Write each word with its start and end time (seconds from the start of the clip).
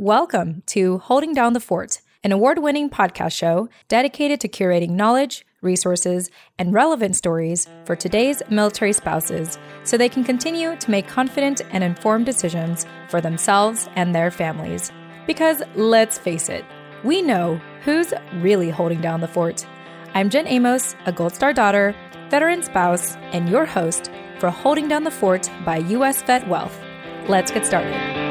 Welcome 0.00 0.62
to 0.66 0.98
Holding 0.98 1.34
Down 1.34 1.54
the 1.54 1.60
Fort, 1.60 2.02
an 2.22 2.30
award 2.30 2.60
winning 2.60 2.88
podcast 2.88 3.32
show 3.32 3.68
dedicated 3.88 4.40
to 4.42 4.48
curating 4.48 4.90
knowledge, 4.90 5.44
resources, 5.60 6.30
and 6.56 6.72
relevant 6.72 7.16
stories 7.16 7.66
for 7.84 7.96
today's 7.96 8.40
military 8.48 8.92
spouses 8.92 9.58
so 9.82 9.96
they 9.96 10.08
can 10.08 10.22
continue 10.22 10.76
to 10.76 10.90
make 10.92 11.08
confident 11.08 11.62
and 11.72 11.82
informed 11.82 12.26
decisions 12.26 12.86
for 13.08 13.20
themselves 13.20 13.88
and 13.96 14.14
their 14.14 14.30
families. 14.30 14.92
Because 15.26 15.62
let's 15.74 16.16
face 16.16 16.48
it, 16.48 16.64
we 17.02 17.20
know 17.20 17.60
who's 17.82 18.14
really 18.34 18.70
holding 18.70 19.00
down 19.00 19.20
the 19.20 19.26
fort. 19.26 19.66
I'm 20.14 20.30
Jen 20.30 20.46
Amos, 20.46 20.94
a 21.06 21.12
Gold 21.12 21.34
Star 21.34 21.52
daughter, 21.52 21.92
veteran 22.30 22.62
spouse, 22.62 23.16
and 23.32 23.48
your 23.48 23.66
host 23.66 24.12
for 24.38 24.50
Holding 24.50 24.86
Down 24.86 25.02
the 25.02 25.10
Fort 25.10 25.50
by 25.64 25.78
US 25.78 26.22
Vet 26.22 26.46
Wealth. 26.46 26.78
Let's 27.26 27.50
get 27.50 27.66
started. 27.66 28.27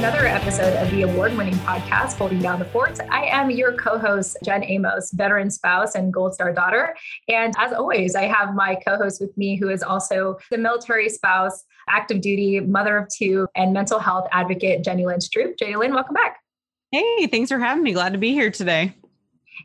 Another 0.00 0.26
episode 0.26 0.74
of 0.76 0.90
the 0.92 1.02
award 1.02 1.36
winning 1.36 1.54
podcast, 1.56 2.16
Holding 2.16 2.40
Down 2.40 2.58
the 2.58 2.64
Fort. 2.64 2.98
I 3.10 3.26
am 3.26 3.50
your 3.50 3.74
co 3.74 3.98
host, 3.98 4.38
Jen 4.42 4.64
Amos, 4.64 5.12
veteran 5.12 5.50
spouse 5.50 5.94
and 5.94 6.10
Gold 6.10 6.32
Star 6.32 6.54
daughter. 6.54 6.96
And 7.28 7.54
as 7.58 7.74
always, 7.74 8.14
I 8.14 8.22
have 8.22 8.54
my 8.54 8.76
co 8.76 8.96
host 8.96 9.20
with 9.20 9.36
me, 9.36 9.56
who 9.56 9.68
is 9.68 9.82
also 9.82 10.38
the 10.50 10.56
military 10.56 11.10
spouse, 11.10 11.64
active 11.88 12.22
duty, 12.22 12.60
mother 12.60 12.96
of 12.96 13.08
two, 13.08 13.46
and 13.54 13.74
mental 13.74 13.98
health 13.98 14.26
advocate, 14.32 14.82
Jenny 14.82 15.04
Lynn 15.04 15.18
Stroop. 15.18 15.58
Jenny 15.58 15.76
Lynn, 15.76 15.92
welcome 15.92 16.14
back. 16.14 16.38
Hey, 16.90 17.26
thanks 17.26 17.50
for 17.50 17.58
having 17.58 17.82
me. 17.82 17.92
Glad 17.92 18.14
to 18.14 18.18
be 18.18 18.32
here 18.32 18.50
today. 18.50 18.94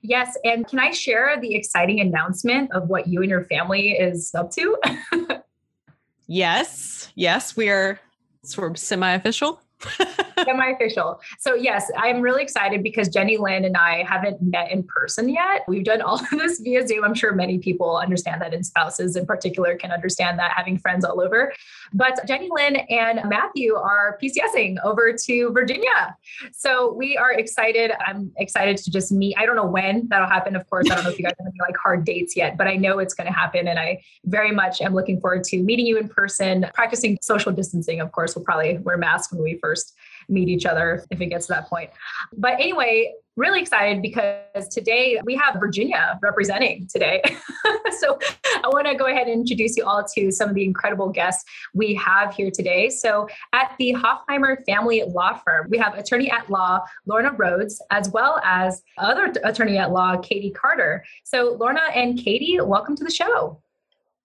Yes. 0.02 0.38
And 0.44 0.68
can 0.68 0.80
I 0.80 0.92
share 0.92 1.40
the 1.40 1.56
exciting 1.56 2.02
announcement 2.02 2.74
of 2.74 2.90
what 2.90 3.08
you 3.08 3.22
and 3.22 3.30
your 3.30 3.46
family 3.46 3.92
is 3.92 4.36
up 4.36 4.52
to? 4.52 4.78
yes. 6.28 7.12
Yes. 7.16 7.56
We 7.56 7.70
are 7.70 8.00
sort 8.48 8.72
of 8.72 8.78
semi 8.78 9.14
official. 9.14 9.62
semi-official. 10.44 11.20
So 11.40 11.56
yes, 11.56 11.92
I'm 11.98 12.22
really 12.22 12.44
excited 12.44 12.84
because 12.84 13.10
Jenny 13.10 13.38
Lynn 13.38 13.66
and 13.66 13.78
I 13.78 14.04
haven't 14.04 14.42
met 14.42 14.72
in 14.72 14.84
person 14.84 15.30
yet. 15.30 15.64
We've 15.68 15.84
done 15.84 16.02
all 16.02 16.16
of 16.20 16.30
this 16.32 16.60
via 16.60 16.88
Zoom. 16.88 17.04
I'm 17.04 17.14
sure 17.14 17.34
many 17.34 17.60
people 17.60 17.98
understand 17.98 18.42
that, 18.42 18.54
and 18.54 18.66
spouses 18.66 19.16
in 19.16 19.26
particular 19.26 19.76
can 19.76 19.92
understand 19.92 20.40
that 20.40 20.52
having 20.56 20.78
friends 20.78 21.06
all 21.06 21.22
over. 21.22 21.54
But 21.94 22.26
Jenny 22.28 22.50
Lynn 22.52 22.78
and 22.90 23.22
Matthew 23.30 23.76
are 23.76 24.18
PCSing 24.22 24.78
over 24.84 25.14
to 25.14 25.52
Virginia. 25.52 26.16
So 26.52 26.94
we 26.94 27.18
are 27.18 27.32
excited. 27.32 27.92
I'm 28.06 28.32
excited 28.38 28.78
to 28.78 28.92
just 28.92 29.12
meet. 29.12 29.36
I 29.38 29.46
don't 29.46 29.56
know 29.56 29.66
when 29.66 30.08
that'll 30.10 30.28
happen. 30.28 30.56
Of 30.56 30.70
course, 30.70 30.90
I 30.90 30.96
don't 30.96 31.04
know 31.04 31.10
if 31.10 31.18
you 31.18 31.24
guys 31.24 31.34
have 31.40 31.48
any 31.48 31.58
like 31.62 31.78
hard 31.78 32.06
dates 32.06 32.36
yet, 32.36 32.58
but 32.58 32.68
I 32.68 32.76
know 32.76 33.00
it's 33.00 33.14
going 33.14 33.28
to 33.28 33.34
happen. 33.34 33.68
And 33.68 33.80
I 33.80 34.02
very 34.26 34.52
much 34.52 34.82
am 34.82 34.94
looking 34.94 35.20
forward 35.20 35.44
to 35.46 35.62
meeting 35.62 35.86
you 35.86 35.98
in 35.98 36.10
person, 36.10 36.66
practicing 36.74 37.18
social 37.22 37.52
distancing. 37.52 38.02
Of 38.02 38.12
course, 38.12 38.36
we'll 38.36 38.46
probably 38.46 38.78
wear 38.80 38.98
masks 38.98 39.32
when 39.32 39.42
we 39.42 39.56
first 39.66 39.96
meet 40.28 40.50
each 40.50 40.66
other 40.66 41.06
if 41.12 41.22
it 41.22 41.28
gets 41.28 41.48
to 41.48 41.54
that 41.54 41.68
point. 41.68 41.90
But 42.36 42.54
anyway, 42.54 43.14
really 43.36 43.62
excited 43.62 44.02
because 44.02 44.68
today 44.70 45.20
we 45.24 45.36
have 45.36 45.60
Virginia 45.60 46.18
representing 46.22 46.88
today. 46.88 47.22
so 48.00 48.18
I 48.64 48.68
want 48.70 48.88
to 48.88 48.96
go 48.96 49.06
ahead 49.06 49.28
and 49.28 49.42
introduce 49.42 49.76
you 49.76 49.86
all 49.86 50.06
to 50.16 50.32
some 50.32 50.50
of 50.50 50.56
the 50.56 50.64
incredible 50.64 51.10
guests 51.10 51.44
we 51.74 51.94
have 51.96 52.34
here 52.34 52.50
today. 52.50 52.90
So 52.90 53.28
at 53.54 53.76
the 53.78 53.94
Hofheimer 53.94 54.66
Family 54.66 55.04
Law 55.04 55.40
Firm, 55.46 55.68
we 55.70 55.78
have 55.78 55.96
attorney 55.96 56.32
at 56.32 56.50
law 56.50 56.80
Lorna 57.06 57.34
Rhodes, 57.34 57.82
as 57.92 58.10
well 58.10 58.40
as 58.44 58.82
other 58.98 59.34
attorney 59.44 59.78
at 59.78 59.92
law 59.92 60.18
Katie 60.18 60.52
Carter. 60.52 61.04
So 61.24 61.58
Lorna 61.60 61.84
and 61.94 62.18
Katie, 62.18 62.58
welcome 62.62 62.96
to 62.96 63.04
the 63.04 63.12
show. 63.12 63.62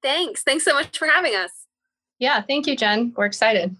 Thanks. 0.02 0.42
Thanks 0.42 0.64
so 0.64 0.72
much 0.72 0.96
for 0.96 1.06
having 1.06 1.34
us. 1.34 1.50
Yeah, 2.18 2.42
thank 2.42 2.66
you, 2.66 2.76
Jen. 2.76 3.12
We're 3.16 3.26
excited. 3.26 3.76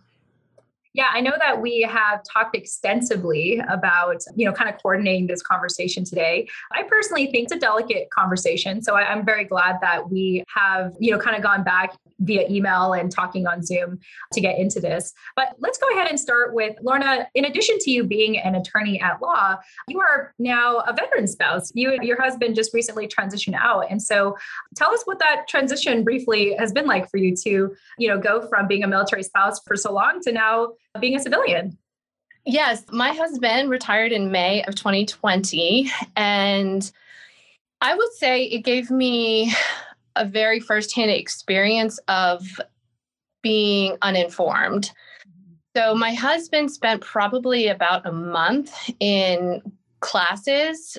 Yeah, 0.93 1.07
I 1.13 1.21
know 1.21 1.35
that 1.39 1.61
we 1.61 1.83
have 1.83 2.21
talked 2.25 2.57
extensively 2.57 3.63
about, 3.69 4.23
you 4.35 4.45
know, 4.45 4.53
kind 4.53 4.69
of 4.69 4.81
coordinating 4.83 5.29
this 5.29 5.41
conversation 5.41 6.05
today. 6.05 6.49
I 6.73 6.83
personally 6.83 7.27
think 7.27 7.45
it's 7.45 7.53
a 7.53 7.59
delicate 7.59 8.11
conversation. 8.11 8.83
So 8.83 8.97
I, 8.97 9.13
am 9.13 9.25
very 9.25 9.45
glad 9.45 9.77
that 9.83 10.11
we 10.11 10.43
have, 10.49 10.95
you 10.99 11.13
know, 11.13 11.19
kind 11.19 11.37
of 11.37 11.43
gone 11.43 11.63
back 11.63 11.97
via 12.19 12.47
email 12.49 12.93
and 12.93 13.11
talking 13.11 13.47
on 13.47 13.63
Zoom 13.63 14.01
to 14.33 14.41
get 14.41 14.59
into 14.59 14.81
this. 14.81 15.13
But 15.37 15.55
let's 15.59 15.79
go 15.79 15.89
ahead 15.93 16.09
and 16.09 16.19
start 16.19 16.55
with 16.55 16.77
Lorna. 16.83 17.29
In 17.35 17.45
addition 17.45 17.79
to 17.81 17.91
you 17.91 18.03
being 18.03 18.39
an 18.39 18.57
attorney 18.57 19.01
at 19.01 19.23
law, 19.23 19.57
you 19.89 20.01
are 20.01 20.35
now 20.41 20.79
a 20.79 20.93
veteran 20.93 21.29
spouse. 21.29 21.71
You 21.75 21.93
and 21.93 22.03
your 22.03 22.21
husband 22.21 22.57
just 22.57 22.75
recently 22.75 23.07
transitioned 23.07 23.55
out. 23.55 23.87
And 23.91 24.03
so 24.03 24.37
tell 24.75 24.93
us 24.93 25.03
what 25.05 25.21
that 25.21 25.47
transition 25.49 26.03
briefly 26.03 26.55
has 26.59 26.73
been 26.73 26.87
like 26.87 27.09
for 27.09 27.17
you 27.17 27.37
to, 27.45 27.75
you 27.99 28.09
know, 28.09 28.19
go 28.19 28.47
from 28.49 28.67
being 28.67 28.83
a 28.83 28.89
military 28.89 29.23
spouse 29.23 29.61
for 29.65 29.77
so 29.77 29.93
long 29.93 30.21
to 30.23 30.33
now 30.33 30.73
being 30.99 31.17
a 31.17 31.21
civilian. 31.21 31.77
Yes, 32.47 32.85
my 32.91 33.13
husband 33.13 33.71
retired 33.71 34.13
in 34.13 34.31
May 34.31 34.65
of 34.65 34.75
2020 34.75 35.91
and 36.17 36.91
I 37.81 37.95
would 37.95 38.13
say 38.15 38.45
it 38.45 38.63
gave 38.63 38.91
me 38.91 39.53
a 40.17 40.25
very 40.25 40.61
firsthand 40.61 41.11
experience 41.11 41.99
of 42.09 42.61
being 43.43 43.97
uninformed. 44.03 44.91
So, 45.77 45.95
my 45.95 46.13
husband 46.13 46.71
spent 46.71 47.01
probably 47.01 47.69
about 47.69 48.05
a 48.05 48.13
month 48.13 48.91
in 48.99 49.63
classes 50.01 50.99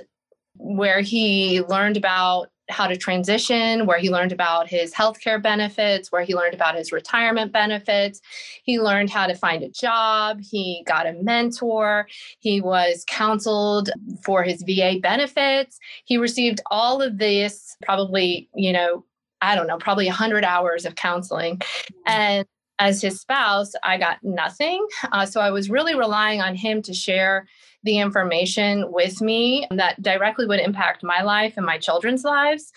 where 0.56 1.02
he 1.02 1.62
learned 1.64 1.98
about 1.98 2.51
how 2.70 2.88
to 2.88 2.96
transition, 2.96 3.86
where 3.86 4.00
he 4.00 4.10
learned 4.10 4.32
about 4.32 4.68
his 4.70 4.94
healthcare 4.94 5.42
benefits, 5.42 6.12
where 6.12 6.24
he 6.24 6.36
learned 6.36 6.54
about 6.54 6.76
his 6.76 6.92
retirement 6.92 7.52
benefits. 7.52 8.22
He 8.64 8.80
learned 8.80 9.10
how 9.10 9.28
to 9.28 9.36
find 9.36 9.64
a 9.64 9.70
job. 9.70 10.40
He 10.42 10.84
got 10.86 11.08
a 11.08 11.14
mentor. 11.14 12.08
He 12.40 12.62
was 12.62 13.04
counseled 13.08 13.90
for 14.24 14.44
his 14.44 14.64
VA 14.64 15.00
benefits. 15.02 15.80
He 16.06 16.18
received 16.18 16.62
all 16.70 17.02
of 17.02 17.18
this, 17.18 17.76
probably, 17.84 18.50
you 18.56 18.72
know, 18.72 19.06
I 19.42 19.56
don't 19.56 19.68
know, 19.68 19.78
probably 19.78 20.06
100 20.06 20.44
hours 20.44 20.86
of 20.86 20.96
counseling. 20.96 21.58
Mm-hmm. 21.58 22.02
And 22.08 22.46
as 22.80 23.02
his 23.02 23.22
spouse, 23.22 23.74
I 23.84 23.98
got 23.98 24.18
nothing. 24.24 24.86
Uh, 25.12 25.26
so 25.26 25.40
I 25.40 25.52
was 25.52 25.70
really 25.70 25.96
relying 25.96 26.42
on 26.42 26.56
him 26.56 26.82
to 26.84 26.94
share 26.94 27.48
the 27.84 28.00
information 28.00 28.92
with 28.92 29.22
me 29.22 29.68
that 29.72 30.02
directly 30.02 30.46
would 30.46 30.60
impact 30.60 31.04
my 31.04 31.22
life 31.22 31.54
and 31.58 31.66
my 31.66 31.78
children's 31.78 32.24
lives. 32.24 32.72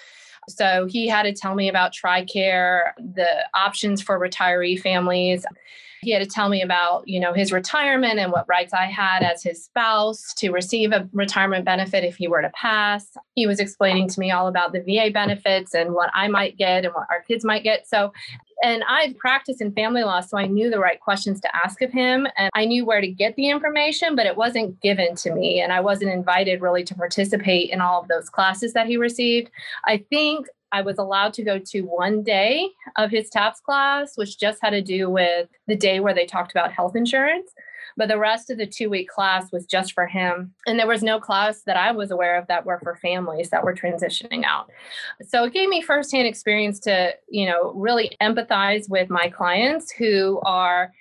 So 0.48 0.86
he 0.86 1.08
had 1.08 1.22
to 1.22 1.32
tell 1.32 1.54
me 1.54 1.68
about 1.68 1.94
TRICARE, 1.94 2.92
the 3.14 3.46
options 3.54 4.02
for 4.02 4.18
retiree 4.18 4.78
families. 4.78 5.44
He 6.04 6.12
had 6.12 6.22
to 6.22 6.28
tell 6.28 6.48
me 6.48 6.62
about, 6.62 7.06
you 7.06 7.18
know, 7.18 7.32
his 7.32 7.52
retirement 7.52 8.18
and 8.18 8.32
what 8.32 8.48
rights 8.48 8.72
I 8.72 8.86
had 8.86 9.22
as 9.22 9.42
his 9.42 9.64
spouse 9.64 10.34
to 10.34 10.50
receive 10.50 10.92
a 10.92 11.08
retirement 11.12 11.64
benefit 11.64 12.04
if 12.04 12.16
he 12.16 12.28
were 12.28 12.42
to 12.42 12.50
pass. 12.50 13.16
He 13.34 13.46
was 13.46 13.60
explaining 13.60 14.08
to 14.08 14.20
me 14.20 14.30
all 14.30 14.46
about 14.46 14.72
the 14.72 14.80
VA 14.80 15.10
benefits 15.12 15.74
and 15.74 15.94
what 15.94 16.10
I 16.14 16.28
might 16.28 16.56
get 16.56 16.84
and 16.84 16.94
what 16.94 17.06
our 17.10 17.22
kids 17.22 17.44
might 17.44 17.62
get. 17.62 17.88
So 17.88 18.12
and 18.62 18.82
I 18.88 19.14
practiced 19.18 19.60
in 19.60 19.72
family 19.72 20.04
law, 20.04 20.20
so 20.20 20.38
I 20.38 20.46
knew 20.46 20.70
the 20.70 20.78
right 20.78 20.98
questions 21.00 21.40
to 21.42 21.54
ask 21.54 21.82
of 21.82 21.92
him. 21.92 22.26
And 22.36 22.50
I 22.54 22.64
knew 22.64 22.86
where 22.86 23.00
to 23.00 23.06
get 23.06 23.36
the 23.36 23.50
information, 23.50 24.16
but 24.16 24.26
it 24.26 24.36
wasn't 24.36 24.80
given 24.80 25.14
to 25.16 25.34
me. 25.34 25.60
And 25.60 25.72
I 25.72 25.80
wasn't 25.80 26.12
invited 26.12 26.62
really 26.62 26.82
to 26.84 26.94
participate 26.94 27.70
in 27.70 27.82
all 27.82 28.00
of 28.00 28.08
those 28.08 28.30
classes 28.30 28.72
that 28.72 28.86
he 28.86 28.96
received. 28.96 29.50
I 29.84 29.98
think 30.08 30.46
I 30.74 30.82
was 30.82 30.98
allowed 30.98 31.32
to 31.34 31.44
go 31.44 31.60
to 31.60 31.82
one 31.82 32.24
day 32.24 32.68
of 32.96 33.12
his 33.12 33.30
TAPS 33.30 33.60
class, 33.60 34.16
which 34.16 34.40
just 34.40 34.58
had 34.60 34.70
to 34.70 34.82
do 34.82 35.08
with 35.08 35.48
the 35.68 35.76
day 35.76 36.00
where 36.00 36.12
they 36.12 36.26
talked 36.26 36.50
about 36.50 36.72
health 36.72 36.96
insurance. 36.96 37.52
But 37.96 38.08
the 38.08 38.18
rest 38.18 38.50
of 38.50 38.58
the 38.58 38.66
two 38.66 38.90
week 38.90 39.08
class 39.08 39.52
was 39.52 39.66
just 39.66 39.92
for 39.92 40.08
him. 40.08 40.52
And 40.66 40.76
there 40.76 40.88
was 40.88 41.04
no 41.04 41.20
class 41.20 41.62
that 41.66 41.76
I 41.76 41.92
was 41.92 42.10
aware 42.10 42.36
of 42.36 42.48
that 42.48 42.66
were 42.66 42.80
for 42.82 42.96
families 42.96 43.50
that 43.50 43.62
were 43.62 43.72
transitioning 43.72 44.42
out. 44.42 44.68
So 45.24 45.44
it 45.44 45.52
gave 45.52 45.68
me 45.68 45.80
firsthand 45.80 46.26
experience 46.26 46.80
to, 46.80 47.14
you 47.28 47.46
know, 47.46 47.72
really 47.76 48.16
empathize 48.20 48.90
with 48.90 49.10
my 49.10 49.28
clients 49.28 49.92
who 49.92 50.40
are 50.44 50.92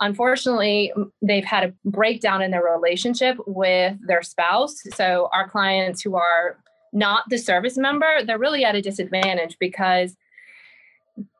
unfortunately 0.00 0.92
they've 1.22 1.44
had 1.44 1.64
a 1.64 1.88
breakdown 1.88 2.42
in 2.42 2.50
their 2.50 2.64
relationship 2.64 3.38
with 3.46 3.96
their 4.04 4.22
spouse 4.22 4.82
so 4.92 5.28
our 5.32 5.48
clients 5.48 6.02
who 6.02 6.16
are 6.16 6.58
not 6.94 7.24
the 7.28 7.38
service 7.38 7.76
member, 7.76 8.24
they're 8.24 8.38
really 8.38 8.64
at 8.64 8.74
a 8.74 8.80
disadvantage 8.80 9.58
because 9.58 10.16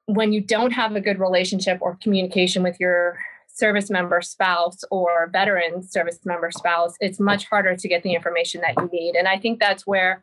when 0.07 0.33
you 0.33 0.41
don't 0.41 0.73
have 0.73 0.95
a 0.95 1.01
good 1.01 1.19
relationship 1.19 1.79
or 1.81 1.97
communication 2.03 2.63
with 2.63 2.79
your 2.79 3.19
service 3.47 3.89
member 3.89 4.21
spouse 4.21 4.85
or 4.91 5.31
veteran 5.33 5.83
service 5.83 6.19
member 6.25 6.51
spouse, 6.51 6.95
it's 7.01 7.21
much 7.21 7.47
harder 7.47 7.77
to 7.77 7.89
get 7.89 8.03
the 8.03 8.15
information 8.15 8.61
that 8.61 8.75
you 8.77 8.91
need. 8.93 9.15
And 9.15 9.29
I 9.29 9.39
think 9.39 9.61
that's 9.61 9.87
where 9.87 10.23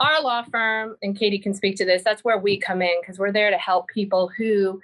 our 0.00 0.22
law 0.22 0.44
firm, 0.44 0.96
and 1.02 1.18
Katie 1.18 1.40
can 1.40 1.54
speak 1.54 1.76
to 1.76 1.84
this, 1.84 2.04
that's 2.04 2.22
where 2.22 2.38
we 2.38 2.56
come 2.56 2.80
in 2.80 2.94
because 3.00 3.18
we're 3.18 3.32
there 3.32 3.50
to 3.50 3.58
help 3.58 3.88
people 3.88 4.30
who 4.38 4.80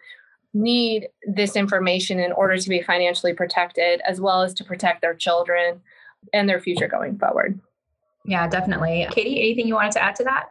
need 0.52 1.08
this 1.22 1.54
information 1.54 2.18
in 2.18 2.32
order 2.32 2.58
to 2.58 2.68
be 2.68 2.82
financially 2.82 3.32
protected, 3.32 4.00
as 4.06 4.20
well 4.20 4.42
as 4.42 4.54
to 4.54 4.64
protect 4.64 5.00
their 5.00 5.14
children 5.14 5.80
and 6.32 6.48
their 6.48 6.60
future 6.60 6.88
going 6.88 7.16
forward. 7.16 7.60
Yeah, 8.24 8.46
definitely. 8.48 9.06
Katie, 9.10 9.38
anything 9.40 9.66
you 9.68 9.74
wanted 9.74 9.92
to 9.92 10.02
add 10.02 10.16
to 10.16 10.24
that? 10.24 10.46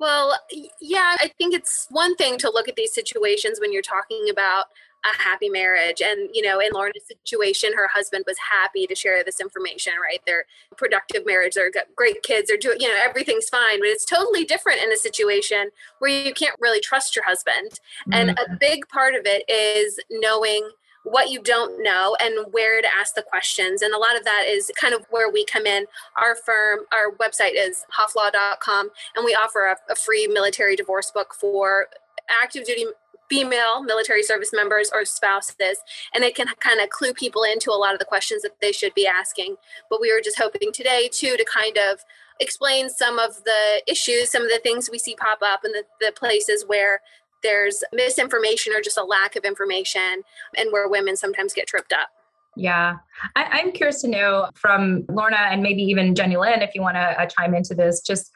Well, 0.00 0.38
yeah, 0.80 1.16
I 1.20 1.32
think 1.38 1.54
it's 1.54 1.86
one 1.90 2.14
thing 2.16 2.38
to 2.38 2.50
look 2.50 2.68
at 2.68 2.76
these 2.76 2.94
situations 2.94 3.58
when 3.60 3.72
you're 3.72 3.82
talking 3.82 4.28
about 4.30 4.66
a 5.04 5.22
happy 5.22 5.48
marriage. 5.48 6.02
And, 6.02 6.28
you 6.32 6.42
know, 6.42 6.58
in 6.58 6.72
Lorna's 6.72 7.06
situation, 7.06 7.72
her 7.74 7.88
husband 7.88 8.24
was 8.26 8.36
happy 8.50 8.86
to 8.86 8.94
share 8.94 9.22
this 9.22 9.40
information, 9.40 9.92
right? 10.02 10.20
They're 10.26 10.44
productive 10.76 11.24
marriage, 11.24 11.54
they're 11.54 11.70
got 11.70 11.86
great 11.94 12.22
kids, 12.22 12.48
they're 12.48 12.58
doing, 12.58 12.80
you 12.80 12.88
know, 12.88 13.00
everything's 13.00 13.48
fine. 13.48 13.78
But 13.78 13.88
it's 13.88 14.04
totally 14.04 14.44
different 14.44 14.82
in 14.82 14.92
a 14.92 14.96
situation 14.96 15.70
where 16.00 16.10
you 16.10 16.34
can't 16.34 16.56
really 16.60 16.80
trust 16.80 17.14
your 17.14 17.24
husband. 17.24 17.72
Mm-hmm. 18.08 18.12
And 18.12 18.30
a 18.30 18.56
big 18.58 18.88
part 18.88 19.14
of 19.14 19.22
it 19.24 19.48
is 19.48 20.00
knowing 20.10 20.68
what 21.04 21.30
you 21.30 21.42
don't 21.42 21.82
know 21.82 22.16
and 22.20 22.52
where 22.52 22.82
to 22.82 22.88
ask 22.94 23.14
the 23.14 23.22
questions. 23.22 23.82
And 23.82 23.94
a 23.94 23.98
lot 23.98 24.16
of 24.16 24.24
that 24.24 24.44
is 24.46 24.70
kind 24.80 24.94
of 24.94 25.06
where 25.10 25.30
we 25.30 25.44
come 25.44 25.66
in. 25.66 25.86
Our 26.16 26.34
firm, 26.34 26.80
our 26.92 27.12
website 27.16 27.52
is 27.54 27.84
hofflaw.com, 27.96 28.90
and 29.16 29.24
we 29.24 29.34
offer 29.34 29.66
a, 29.66 29.92
a 29.92 29.96
free 29.96 30.26
military 30.26 30.76
divorce 30.76 31.10
book 31.10 31.34
for 31.38 31.86
active 32.42 32.64
duty 32.64 32.86
female 33.28 33.82
military 33.82 34.22
service 34.22 34.50
members 34.52 34.90
or 34.92 35.04
spouses 35.04 35.78
and 36.14 36.24
it 36.24 36.34
can 36.34 36.46
kind 36.60 36.80
of 36.80 36.88
clue 36.88 37.12
people 37.12 37.42
into 37.42 37.70
a 37.70 37.76
lot 37.76 37.92
of 37.92 37.98
the 37.98 38.04
questions 38.04 38.42
that 38.42 38.52
they 38.60 38.72
should 38.72 38.94
be 38.94 39.06
asking 39.06 39.54
but 39.90 40.00
we 40.00 40.12
were 40.12 40.20
just 40.22 40.38
hoping 40.38 40.72
today 40.72 41.08
too 41.12 41.36
to 41.36 41.44
kind 41.44 41.76
of 41.76 42.00
explain 42.40 42.88
some 42.88 43.18
of 43.18 43.44
the 43.44 43.82
issues 43.86 44.30
some 44.30 44.42
of 44.42 44.48
the 44.48 44.60
things 44.62 44.88
we 44.90 44.98
see 44.98 45.14
pop 45.16 45.40
up 45.42 45.60
and 45.64 45.74
the, 45.74 45.84
the 46.00 46.12
places 46.12 46.64
where 46.66 47.00
there's 47.42 47.82
misinformation 47.92 48.72
or 48.72 48.80
just 48.80 48.98
a 48.98 49.04
lack 49.04 49.36
of 49.36 49.44
information 49.44 50.22
and 50.56 50.72
where 50.72 50.88
women 50.88 51.16
sometimes 51.16 51.52
get 51.52 51.66
tripped 51.66 51.92
up 51.92 52.08
yeah. 52.56 52.96
I, 53.36 53.60
am 53.60 53.70
curious 53.70 54.02
to 54.02 54.08
know 54.08 54.48
from 54.56 55.04
Lorna 55.08 55.36
and 55.36 55.62
maybe 55.62 55.82
even 55.82 56.16
Jenny 56.16 56.36
Lynn, 56.36 56.60
if 56.60 56.74
you 56.74 56.82
want 56.82 56.96
to 56.96 57.00
uh, 57.00 57.26
chime 57.26 57.54
into 57.54 57.72
this, 57.72 58.00
just 58.00 58.32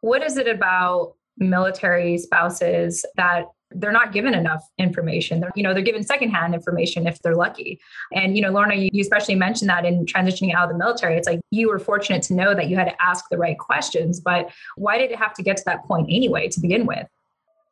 what 0.00 0.22
is 0.22 0.36
it 0.36 0.46
about 0.46 1.14
military 1.38 2.18
spouses 2.18 3.04
that 3.16 3.46
they're 3.70 3.92
not 3.92 4.12
given 4.12 4.32
enough 4.32 4.64
information. 4.78 5.40
They're, 5.40 5.52
you 5.54 5.62
know, 5.62 5.74
they're 5.74 5.82
given 5.82 6.02
secondhand 6.02 6.54
information 6.54 7.06
if 7.06 7.20
they're 7.20 7.34
lucky. 7.34 7.78
And, 8.14 8.34
you 8.34 8.42
know, 8.42 8.50
Lorna, 8.50 8.74
you, 8.74 8.88
you 8.92 9.02
especially 9.02 9.34
mentioned 9.34 9.68
that 9.68 9.84
in 9.84 10.06
transitioning 10.06 10.54
out 10.54 10.64
of 10.64 10.70
the 10.70 10.78
military, 10.78 11.16
it's 11.18 11.28
like 11.28 11.40
you 11.50 11.68
were 11.68 11.78
fortunate 11.78 12.22
to 12.24 12.34
know 12.34 12.54
that 12.54 12.68
you 12.68 12.76
had 12.76 12.86
to 12.86 13.02
ask 13.02 13.26
the 13.30 13.36
right 13.36 13.58
questions, 13.58 14.20
but 14.20 14.50
why 14.76 14.96
did 14.96 15.10
it 15.10 15.18
have 15.18 15.34
to 15.34 15.42
get 15.42 15.58
to 15.58 15.62
that 15.66 15.84
point 15.84 16.06
anyway 16.08 16.48
to 16.48 16.60
begin 16.60 16.86
with? 16.86 17.06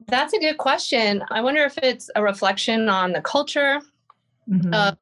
That's 0.08 0.32
a 0.32 0.38
good 0.38 0.58
question. 0.58 1.24
I 1.30 1.40
wonder 1.40 1.62
if 1.64 1.78
it's 1.78 2.10
a 2.14 2.22
reflection 2.22 2.88
on 2.88 3.12
the 3.12 3.20
culture, 3.20 3.80
mm-hmm. 4.48 4.72
uh, 4.72 4.92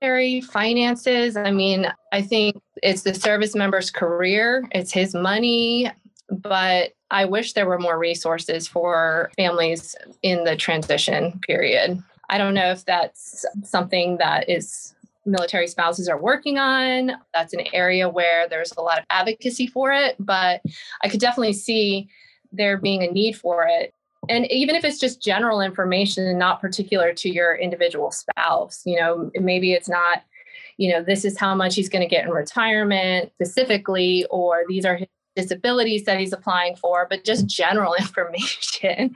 finances. 0.47 1.37
I 1.37 1.51
mean, 1.51 1.93
I 2.13 2.23
think 2.23 2.57
it's 2.83 3.03
the 3.03 3.15
service 3.15 3.55
member's 3.55 3.91
career, 3.91 4.67
it's 4.73 4.93
his 4.93 5.15
money, 5.15 5.91
but 6.31 6.93
I 7.11 7.25
wish 7.25 7.53
there 7.53 7.67
were 7.67 7.79
more 7.79 7.99
resources 7.99 8.67
for 8.67 9.31
families 9.37 9.95
in 10.23 10.45
the 10.45 10.57
transition 10.57 11.39
period. 11.41 12.03
I 12.31 12.39
don't 12.39 12.55
know 12.55 12.71
if 12.71 12.85
that's 12.85 13.45
something 13.63 14.17
that 14.19 14.49
is 14.49 14.95
military 15.27 15.67
spouses 15.67 16.09
are 16.09 16.21
working 16.21 16.59
on. 16.59 17.13
That's 17.33 17.55
an 17.55 17.67
area 17.73 18.09
where 18.09 18.49
there's 18.49 18.73
a 18.77 18.83
lot 18.83 18.99
of 18.99 19.05
advocacy 19.11 19.67
for 19.67 19.93
it, 19.93 20.17
but 20.19 20.63
I 21.03 21.09
could 21.09 21.21
definitely 21.21 21.55
see 21.55 22.09
there 22.53 22.79
being 22.79 23.03
a 23.03 23.11
need 23.11 23.37
for 23.37 23.67
it. 23.69 23.95
And 24.29 24.51
even 24.51 24.75
if 24.75 24.85
it's 24.85 24.99
just 24.99 25.23
general 25.23 25.61
information 25.61 26.27
and 26.27 26.39
not 26.39 26.61
particular 26.61 27.13
to 27.15 27.31
your 27.31 27.55
individual 27.55 28.11
spouse, 28.11 28.83
you 28.85 28.99
know, 28.99 29.31
maybe 29.35 29.73
it's 29.73 29.89
not, 29.89 30.23
you 30.77 30.91
know, 30.91 31.03
this 31.03 31.25
is 31.25 31.39
how 31.39 31.55
much 31.55 31.75
he's 31.75 31.89
going 31.89 32.03
to 32.03 32.09
get 32.09 32.25
in 32.25 32.31
retirement 32.31 33.31
specifically, 33.35 34.27
or 34.31 34.65
these 34.69 34.85
are 34.85 34.97
his 34.97 35.09
disabilities 35.37 36.05
that 36.05 36.19
he's 36.19 36.33
applying 36.33 36.77
for, 36.77 37.07
but 37.09 37.25
just 37.25 37.47
general 37.47 37.95
information 37.99 39.15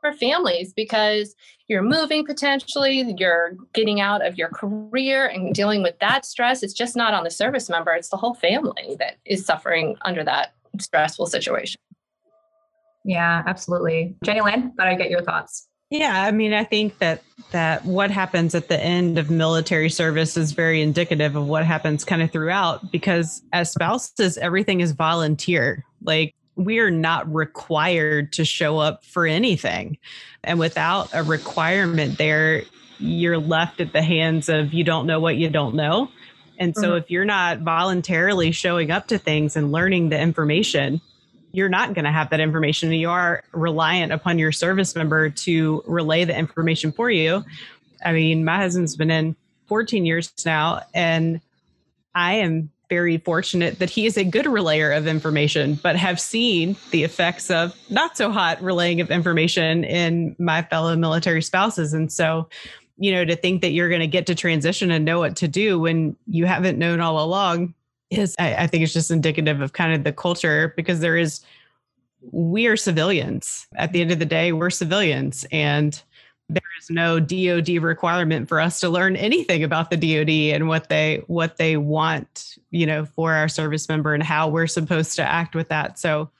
for 0.00 0.12
families 0.12 0.72
because 0.72 1.34
you're 1.66 1.82
moving 1.82 2.24
potentially, 2.24 3.14
you're 3.18 3.56
getting 3.74 4.00
out 4.00 4.24
of 4.24 4.38
your 4.38 4.48
career 4.48 5.26
and 5.26 5.54
dealing 5.54 5.82
with 5.82 5.98
that 5.98 6.24
stress. 6.24 6.62
It's 6.62 6.72
just 6.72 6.96
not 6.96 7.14
on 7.14 7.24
the 7.24 7.30
service 7.30 7.68
member, 7.68 7.92
it's 7.92 8.08
the 8.08 8.16
whole 8.16 8.34
family 8.34 8.96
that 8.98 9.16
is 9.24 9.44
suffering 9.44 9.96
under 10.02 10.24
that 10.24 10.54
stressful 10.80 11.26
situation. 11.26 11.80
Yeah, 13.08 13.42
absolutely. 13.46 14.14
Jenny 14.22 14.42
Lynn, 14.42 14.70
thought 14.72 14.86
I'd 14.86 14.98
get 14.98 15.08
your 15.08 15.22
thoughts. 15.22 15.66
Yeah, 15.88 16.24
I 16.24 16.30
mean, 16.30 16.52
I 16.52 16.62
think 16.62 16.98
that 16.98 17.22
that 17.52 17.86
what 17.86 18.10
happens 18.10 18.54
at 18.54 18.68
the 18.68 18.78
end 18.78 19.16
of 19.16 19.30
military 19.30 19.88
service 19.88 20.36
is 20.36 20.52
very 20.52 20.82
indicative 20.82 21.34
of 21.34 21.46
what 21.46 21.64
happens 21.64 22.04
kind 22.04 22.20
of 22.20 22.30
throughout 22.30 22.92
because 22.92 23.40
as 23.54 23.72
spouses 23.72 24.36
everything 24.36 24.82
is 24.82 24.92
volunteer. 24.92 25.86
Like 26.02 26.34
we 26.56 26.80
are 26.80 26.90
not 26.90 27.32
required 27.34 28.34
to 28.34 28.44
show 28.44 28.76
up 28.76 29.02
for 29.06 29.26
anything. 29.26 29.96
And 30.44 30.58
without 30.58 31.08
a 31.14 31.22
requirement 31.22 32.18
there, 32.18 32.64
you're 32.98 33.38
left 33.38 33.80
at 33.80 33.94
the 33.94 34.02
hands 34.02 34.50
of 34.50 34.74
you 34.74 34.84
don't 34.84 35.06
know 35.06 35.20
what 35.20 35.36
you 35.36 35.48
don't 35.48 35.74
know. 35.74 36.10
And 36.58 36.74
so 36.76 36.88
mm-hmm. 36.88 36.96
if 36.98 37.10
you're 37.10 37.24
not 37.24 37.60
voluntarily 37.60 38.52
showing 38.52 38.90
up 38.90 39.06
to 39.06 39.16
things 39.16 39.56
and 39.56 39.72
learning 39.72 40.10
the 40.10 40.20
information, 40.20 41.00
you're 41.52 41.68
not 41.68 41.94
going 41.94 42.04
to 42.04 42.10
have 42.10 42.30
that 42.30 42.40
information. 42.40 42.92
You 42.92 43.10
are 43.10 43.42
reliant 43.52 44.12
upon 44.12 44.38
your 44.38 44.52
service 44.52 44.94
member 44.94 45.30
to 45.30 45.82
relay 45.86 46.24
the 46.24 46.36
information 46.36 46.92
for 46.92 47.10
you. 47.10 47.44
I 48.04 48.12
mean, 48.12 48.44
my 48.44 48.56
husband's 48.56 48.96
been 48.96 49.10
in 49.10 49.36
14 49.66 50.04
years 50.06 50.32
now, 50.44 50.82
and 50.94 51.40
I 52.14 52.34
am 52.34 52.70
very 52.88 53.18
fortunate 53.18 53.78
that 53.80 53.90
he 53.90 54.06
is 54.06 54.16
a 54.16 54.24
good 54.24 54.46
relayer 54.46 54.96
of 54.96 55.06
information, 55.06 55.78
but 55.82 55.96
have 55.96 56.18
seen 56.18 56.76
the 56.90 57.04
effects 57.04 57.50
of 57.50 57.76
not 57.90 58.16
so 58.16 58.30
hot 58.30 58.62
relaying 58.62 59.00
of 59.00 59.10
information 59.10 59.84
in 59.84 60.34
my 60.38 60.62
fellow 60.62 60.96
military 60.96 61.42
spouses. 61.42 61.92
And 61.92 62.10
so, 62.10 62.48
you 62.96 63.12
know, 63.12 63.24
to 63.24 63.36
think 63.36 63.60
that 63.60 63.72
you're 63.72 63.90
going 63.90 64.00
to 64.00 64.06
get 64.06 64.26
to 64.26 64.34
transition 64.34 64.90
and 64.90 65.04
know 65.04 65.18
what 65.18 65.36
to 65.36 65.48
do 65.48 65.78
when 65.78 66.16
you 66.26 66.46
haven't 66.46 66.78
known 66.78 67.00
all 67.00 67.22
along 67.22 67.74
is 68.10 68.34
I, 68.38 68.54
I 68.54 68.66
think 68.66 68.82
it's 68.82 68.92
just 68.92 69.10
indicative 69.10 69.60
of 69.60 69.72
kind 69.72 69.94
of 69.94 70.04
the 70.04 70.12
culture 70.12 70.72
because 70.76 71.00
there 71.00 71.16
is 71.16 71.40
we 72.32 72.66
are 72.66 72.76
civilians. 72.76 73.66
At 73.76 73.92
the 73.92 74.00
end 74.00 74.10
of 74.10 74.18
the 74.18 74.26
day, 74.26 74.52
we're 74.52 74.70
civilians 74.70 75.46
and 75.52 76.00
there 76.48 76.62
is 76.80 76.88
no 76.88 77.20
DoD 77.20 77.68
requirement 77.82 78.48
for 78.48 78.58
us 78.58 78.80
to 78.80 78.88
learn 78.88 79.16
anything 79.16 79.62
about 79.62 79.90
the 79.90 79.96
DoD 79.96 80.54
and 80.54 80.66
what 80.66 80.88
they 80.88 81.22
what 81.26 81.58
they 81.58 81.76
want, 81.76 82.56
you 82.70 82.86
know, 82.86 83.04
for 83.04 83.34
our 83.34 83.48
service 83.48 83.88
member 83.88 84.14
and 84.14 84.22
how 84.22 84.48
we're 84.48 84.66
supposed 84.66 85.14
to 85.16 85.22
act 85.22 85.54
with 85.54 85.68
that. 85.68 85.98
So, 85.98 86.30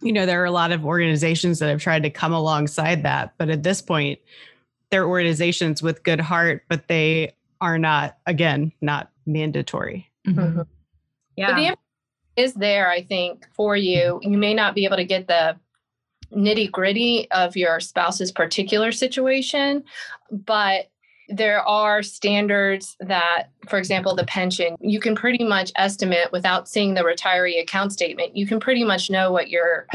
you 0.00 0.12
know, 0.12 0.24
there 0.24 0.40
are 0.40 0.46
a 0.46 0.52
lot 0.52 0.70
of 0.70 0.86
organizations 0.86 1.58
that 1.58 1.68
have 1.68 1.82
tried 1.82 2.04
to 2.04 2.10
come 2.10 2.32
alongside 2.32 3.02
that, 3.02 3.34
but 3.38 3.50
at 3.50 3.64
this 3.64 3.82
point, 3.82 4.20
they're 4.90 5.06
organizations 5.06 5.82
with 5.82 6.04
good 6.04 6.20
heart, 6.20 6.64
but 6.68 6.86
they 6.86 7.32
are 7.60 7.78
not 7.78 8.18
again 8.26 8.72
not 8.80 9.10
mandatory. 9.26 10.08
Mm-hmm. 10.26 10.60
Yeah. 11.36 11.50
But 11.50 11.56
the 11.56 11.76
is 12.36 12.54
there, 12.54 12.90
I 12.90 13.02
think, 13.02 13.46
for 13.54 13.76
you. 13.76 14.20
You 14.22 14.38
may 14.38 14.54
not 14.54 14.74
be 14.74 14.84
able 14.84 14.96
to 14.96 15.04
get 15.04 15.26
the 15.26 15.56
nitty 16.32 16.70
gritty 16.70 17.30
of 17.32 17.56
your 17.56 17.80
spouse's 17.80 18.32
particular 18.32 18.92
situation, 18.92 19.84
but 20.30 20.86
there 21.28 21.60
are 21.62 22.02
standards 22.02 22.96
that, 23.00 23.50
for 23.68 23.78
example, 23.78 24.14
the 24.14 24.24
pension, 24.24 24.76
you 24.80 25.00
can 25.00 25.14
pretty 25.14 25.44
much 25.44 25.70
estimate 25.76 26.32
without 26.32 26.68
seeing 26.68 26.94
the 26.94 27.02
retiree 27.02 27.60
account 27.60 27.92
statement, 27.92 28.36
you 28.36 28.46
can 28.46 28.58
pretty 28.58 28.84
much 28.84 29.10
know 29.10 29.30
what 29.30 29.48
you're 29.48 29.86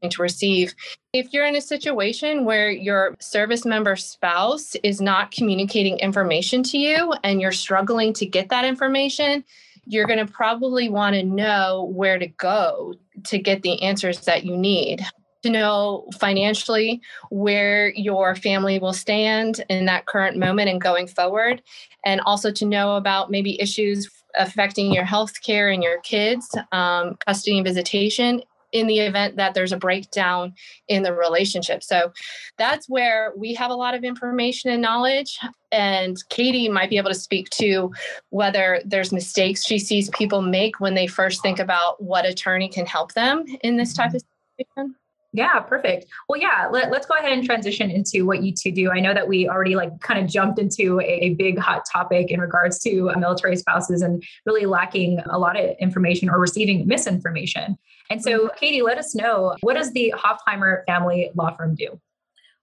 going 0.00 0.10
to 0.10 0.22
receive. 0.22 0.74
If 1.12 1.32
you're 1.32 1.46
in 1.46 1.56
a 1.56 1.60
situation 1.60 2.44
where 2.44 2.70
your 2.70 3.16
service 3.20 3.64
member 3.64 3.96
spouse 3.96 4.76
is 4.82 5.00
not 5.00 5.32
communicating 5.32 5.98
information 5.98 6.62
to 6.64 6.78
you 6.78 7.12
and 7.24 7.40
you're 7.40 7.52
struggling 7.52 8.12
to 8.14 8.26
get 8.26 8.48
that 8.50 8.64
information, 8.64 9.44
you're 9.90 10.06
going 10.06 10.24
to 10.24 10.32
probably 10.32 10.88
want 10.88 11.16
to 11.16 11.24
know 11.24 11.90
where 11.92 12.18
to 12.18 12.28
go 12.28 12.94
to 13.24 13.38
get 13.38 13.62
the 13.62 13.82
answers 13.82 14.20
that 14.20 14.44
you 14.44 14.56
need. 14.56 15.04
To 15.42 15.50
know 15.50 16.06
financially 16.20 17.00
where 17.30 17.88
your 17.94 18.36
family 18.36 18.78
will 18.78 18.92
stand 18.92 19.64
in 19.70 19.86
that 19.86 20.04
current 20.04 20.36
moment 20.36 20.68
and 20.68 20.78
going 20.78 21.06
forward 21.06 21.62
and 22.04 22.20
also 22.20 22.52
to 22.52 22.66
know 22.66 22.96
about 22.96 23.30
maybe 23.30 23.58
issues 23.58 24.10
affecting 24.34 24.92
your 24.92 25.04
health 25.04 25.42
care 25.42 25.70
and 25.70 25.82
your 25.82 25.98
kids 26.02 26.54
um, 26.72 27.16
custody 27.26 27.56
and 27.56 27.66
visitation 27.66 28.42
in 28.72 28.86
the 28.86 29.00
event 29.00 29.36
that 29.36 29.54
there's 29.54 29.72
a 29.72 29.76
breakdown 29.76 30.54
in 30.88 31.02
the 31.02 31.12
relationship. 31.14 31.82
So 31.82 32.12
that's 32.58 32.88
where 32.88 33.32
we 33.36 33.54
have 33.54 33.70
a 33.70 33.74
lot 33.74 33.94
of 33.94 34.04
information 34.04 34.70
and 34.70 34.82
knowledge. 34.82 35.38
And 35.72 36.16
Katie 36.28 36.68
might 36.68 36.90
be 36.90 36.96
able 36.96 37.10
to 37.10 37.14
speak 37.14 37.50
to 37.50 37.92
whether 38.30 38.80
there's 38.84 39.12
mistakes 39.12 39.64
she 39.64 39.78
sees 39.78 40.10
people 40.10 40.42
make 40.42 40.80
when 40.80 40.94
they 40.94 41.06
first 41.06 41.42
think 41.42 41.58
about 41.58 42.02
what 42.02 42.26
attorney 42.26 42.68
can 42.68 42.86
help 42.86 43.14
them 43.14 43.44
in 43.62 43.76
this 43.76 43.94
type 43.94 44.14
of 44.14 44.22
situation. 44.58 44.94
Yeah, 45.32 45.60
perfect. 45.60 46.06
Well, 46.28 46.40
yeah, 46.40 46.68
let, 46.72 46.92
us 46.92 47.06
go 47.06 47.14
ahead 47.14 47.32
and 47.32 47.44
transition 47.44 47.88
into 47.90 48.26
what 48.26 48.42
you 48.42 48.52
two 48.52 48.72
do. 48.72 48.90
I 48.90 48.98
know 48.98 49.14
that 49.14 49.28
we 49.28 49.48
already 49.48 49.76
like 49.76 50.00
kind 50.00 50.18
of 50.22 50.28
jumped 50.28 50.58
into 50.58 51.00
a, 51.00 51.04
a, 51.04 51.34
big 51.34 51.56
hot 51.56 51.84
topic 51.90 52.32
in 52.32 52.40
regards 52.40 52.80
to 52.80 53.12
military 53.16 53.56
spouses 53.56 54.02
and 54.02 54.22
really 54.44 54.66
lacking 54.66 55.20
a 55.30 55.38
lot 55.38 55.58
of 55.58 55.70
information 55.78 56.28
or 56.28 56.40
receiving 56.40 56.86
misinformation. 56.86 57.78
And 58.10 58.22
so, 58.22 58.46
mm-hmm. 58.46 58.56
Katie, 58.58 58.82
let 58.82 58.98
us 58.98 59.14
know 59.14 59.56
what 59.60 59.74
does 59.74 59.92
the 59.92 60.12
Hofheimer 60.16 60.84
family 60.86 61.30
law 61.36 61.54
firm 61.56 61.76
do? 61.76 62.00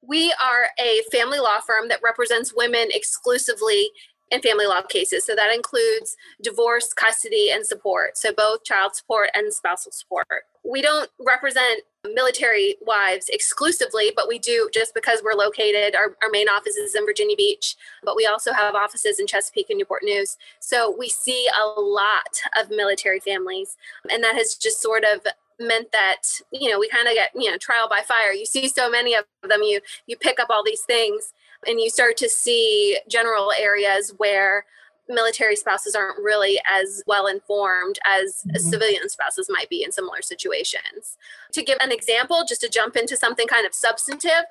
We 0.05 0.33
are 0.43 0.67
a 0.79 1.01
family 1.11 1.39
law 1.39 1.59
firm 1.65 1.87
that 1.87 1.99
represents 2.03 2.53
women 2.55 2.87
exclusively 2.91 3.91
in 4.29 4.41
family 4.41 4.65
law 4.65 4.81
cases. 4.81 5.25
So 5.25 5.35
that 5.35 5.53
includes 5.53 6.15
divorce, 6.41 6.93
custody, 6.93 7.49
and 7.51 7.65
support. 7.65 8.17
So 8.17 8.33
both 8.33 8.63
child 8.63 8.95
support 8.95 9.29
and 9.33 9.53
spousal 9.53 9.91
support. 9.91 10.27
We 10.69 10.81
don't 10.81 11.09
represent 11.25 11.83
military 12.13 12.75
wives 12.81 13.29
exclusively, 13.29 14.11
but 14.15 14.27
we 14.27 14.39
do 14.39 14.69
just 14.73 14.93
because 14.93 15.21
we're 15.23 15.33
located. 15.33 15.95
Our, 15.95 16.15
our 16.21 16.29
main 16.31 16.49
office 16.49 16.75
is 16.75 16.95
in 16.95 17.05
Virginia 17.05 17.35
Beach, 17.35 17.75
but 18.03 18.15
we 18.15 18.25
also 18.25 18.53
have 18.53 18.75
offices 18.75 19.19
in 19.19 19.27
Chesapeake 19.27 19.69
and 19.69 19.77
Newport 19.77 20.03
News. 20.03 20.37
So 20.59 20.95
we 20.97 21.09
see 21.09 21.47
a 21.61 21.79
lot 21.79 22.39
of 22.59 22.69
military 22.69 23.19
families. 23.19 23.77
And 24.11 24.23
that 24.23 24.35
has 24.35 24.55
just 24.55 24.81
sort 24.81 25.03
of 25.03 25.21
meant 25.59 25.91
that 25.91 26.21
you 26.51 26.69
know 26.69 26.77
we 26.77 26.87
kind 26.87 27.07
of 27.07 27.15
get 27.15 27.31
you 27.33 27.49
know 27.49 27.57
trial 27.57 27.89
by 27.89 28.01
fire 28.07 28.31
you 28.31 28.45
see 28.45 28.67
so 28.67 28.91
many 28.91 29.15
of 29.15 29.25
them 29.49 29.63
you 29.63 29.81
you 30.05 30.15
pick 30.15 30.39
up 30.39 30.51
all 30.51 30.63
these 30.63 30.81
things 30.81 31.33
and 31.65 31.79
you 31.79 31.89
start 31.89 32.15
to 32.15 32.29
see 32.29 32.95
general 33.09 33.51
areas 33.57 34.13
where 34.17 34.65
military 35.09 35.55
spouses 35.55 35.95
aren't 35.95 36.21
really 36.23 36.59
as 36.69 37.03
well 37.07 37.27
informed 37.27 37.99
as 38.05 38.43
mm-hmm. 38.47 38.57
civilian 38.57 39.09
spouses 39.09 39.47
might 39.49 39.69
be 39.69 39.83
in 39.83 39.91
similar 39.91 40.21
situations. 40.21 41.17
To 41.53 41.63
give 41.63 41.77
an 41.81 41.91
example, 41.91 42.43
just 42.47 42.61
to 42.61 42.69
jump 42.69 42.95
into 42.95 43.15
something 43.15 43.47
kind 43.47 43.65
of 43.65 43.73
substantive, 43.73 44.45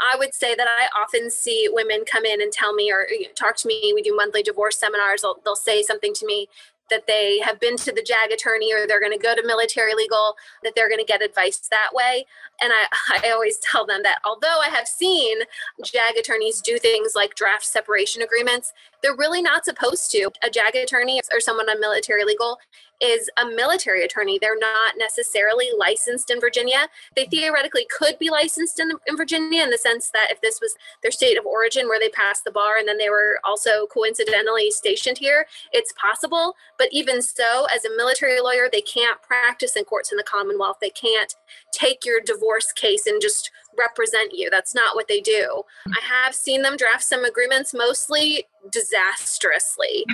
I 0.00 0.16
would 0.18 0.34
say 0.34 0.54
that 0.54 0.66
I 0.66 0.88
often 1.00 1.30
see 1.30 1.68
women 1.70 2.04
come 2.10 2.24
in 2.24 2.42
and 2.42 2.52
tell 2.52 2.74
me 2.74 2.90
or 2.90 3.06
talk 3.34 3.56
to 3.58 3.68
me. 3.68 3.92
We 3.94 4.02
do 4.02 4.14
monthly 4.16 4.42
divorce 4.42 4.78
seminars. 4.78 5.22
They'll, 5.22 5.36
they'll 5.44 5.56
say 5.56 5.82
something 5.82 6.12
to 6.14 6.26
me 6.26 6.48
that 6.90 7.06
they 7.06 7.40
have 7.40 7.60
been 7.60 7.76
to 7.78 7.92
the 7.92 8.02
JAG 8.02 8.32
attorney 8.32 8.72
or 8.72 8.86
they're 8.86 9.00
going 9.00 9.12
to 9.12 9.18
go 9.18 9.34
to 9.34 9.46
military 9.46 9.94
legal, 9.94 10.34
that 10.62 10.74
they're 10.74 10.88
going 10.88 10.98
to 10.98 11.04
get 11.04 11.22
advice 11.22 11.68
that 11.70 11.90
way. 11.92 12.26
And 12.62 12.72
I, 12.72 13.20
I 13.28 13.30
always 13.30 13.58
tell 13.58 13.86
them 13.86 14.02
that 14.02 14.18
although 14.24 14.60
I 14.60 14.68
have 14.68 14.86
seen 14.86 15.40
JAG 15.84 16.16
attorneys 16.18 16.60
do 16.60 16.78
things 16.78 17.12
like 17.14 17.34
draft 17.34 17.64
separation 17.64 18.22
agreements, 18.22 18.72
they're 19.02 19.16
really 19.16 19.42
not 19.42 19.64
supposed 19.64 20.10
to. 20.12 20.30
A 20.42 20.50
JAG 20.50 20.76
attorney 20.76 21.20
or 21.32 21.40
someone 21.40 21.68
on 21.68 21.80
military 21.80 22.24
legal 22.24 22.58
is 23.02 23.28
a 23.36 23.46
military 23.46 24.04
attorney. 24.04 24.38
They're 24.40 24.58
not 24.58 24.94
necessarily 24.96 25.68
licensed 25.76 26.30
in 26.30 26.40
Virginia. 26.40 26.88
They 27.16 27.26
theoretically 27.26 27.86
could 27.90 28.18
be 28.18 28.30
licensed 28.30 28.78
in, 28.78 28.92
in 29.06 29.16
Virginia 29.16 29.62
in 29.62 29.70
the 29.70 29.78
sense 29.78 30.10
that 30.10 30.30
if 30.30 30.40
this 30.40 30.60
was 30.60 30.74
their 31.02 31.10
state 31.10 31.36
of 31.36 31.44
origin 31.44 31.88
where 31.88 31.98
they 31.98 32.08
passed 32.08 32.44
the 32.44 32.50
bar 32.50 32.76
and 32.78 32.86
then 32.86 32.98
they 32.98 33.10
were 33.10 33.40
also 33.44 33.86
coincidentally 33.86 34.70
stationed 34.70 35.18
here, 35.18 35.46
it's 35.72 35.92
possible. 35.94 36.54
But 36.78 36.88
even 36.92 37.20
so, 37.20 37.66
as 37.74 37.84
a 37.84 37.96
military 37.96 38.40
lawyer, 38.40 38.68
they 38.70 38.82
can't 38.82 39.20
practice 39.22 39.76
in 39.76 39.84
courts 39.84 40.12
in 40.12 40.16
the 40.16 40.22
Commonwealth. 40.22 40.78
They 40.80 40.90
can't 40.90 41.34
take 41.72 42.04
your 42.04 42.20
divorce 42.20 42.72
case 42.72 43.06
and 43.06 43.20
just 43.20 43.50
represent 43.76 44.32
you. 44.34 44.50
That's 44.50 44.74
not 44.74 44.94
what 44.94 45.08
they 45.08 45.20
do. 45.20 45.62
I 45.86 46.00
have 46.04 46.34
seen 46.34 46.62
them 46.62 46.76
draft 46.76 47.04
some 47.04 47.24
agreements, 47.24 47.74
mostly 47.74 48.44
disastrously. 48.70 50.04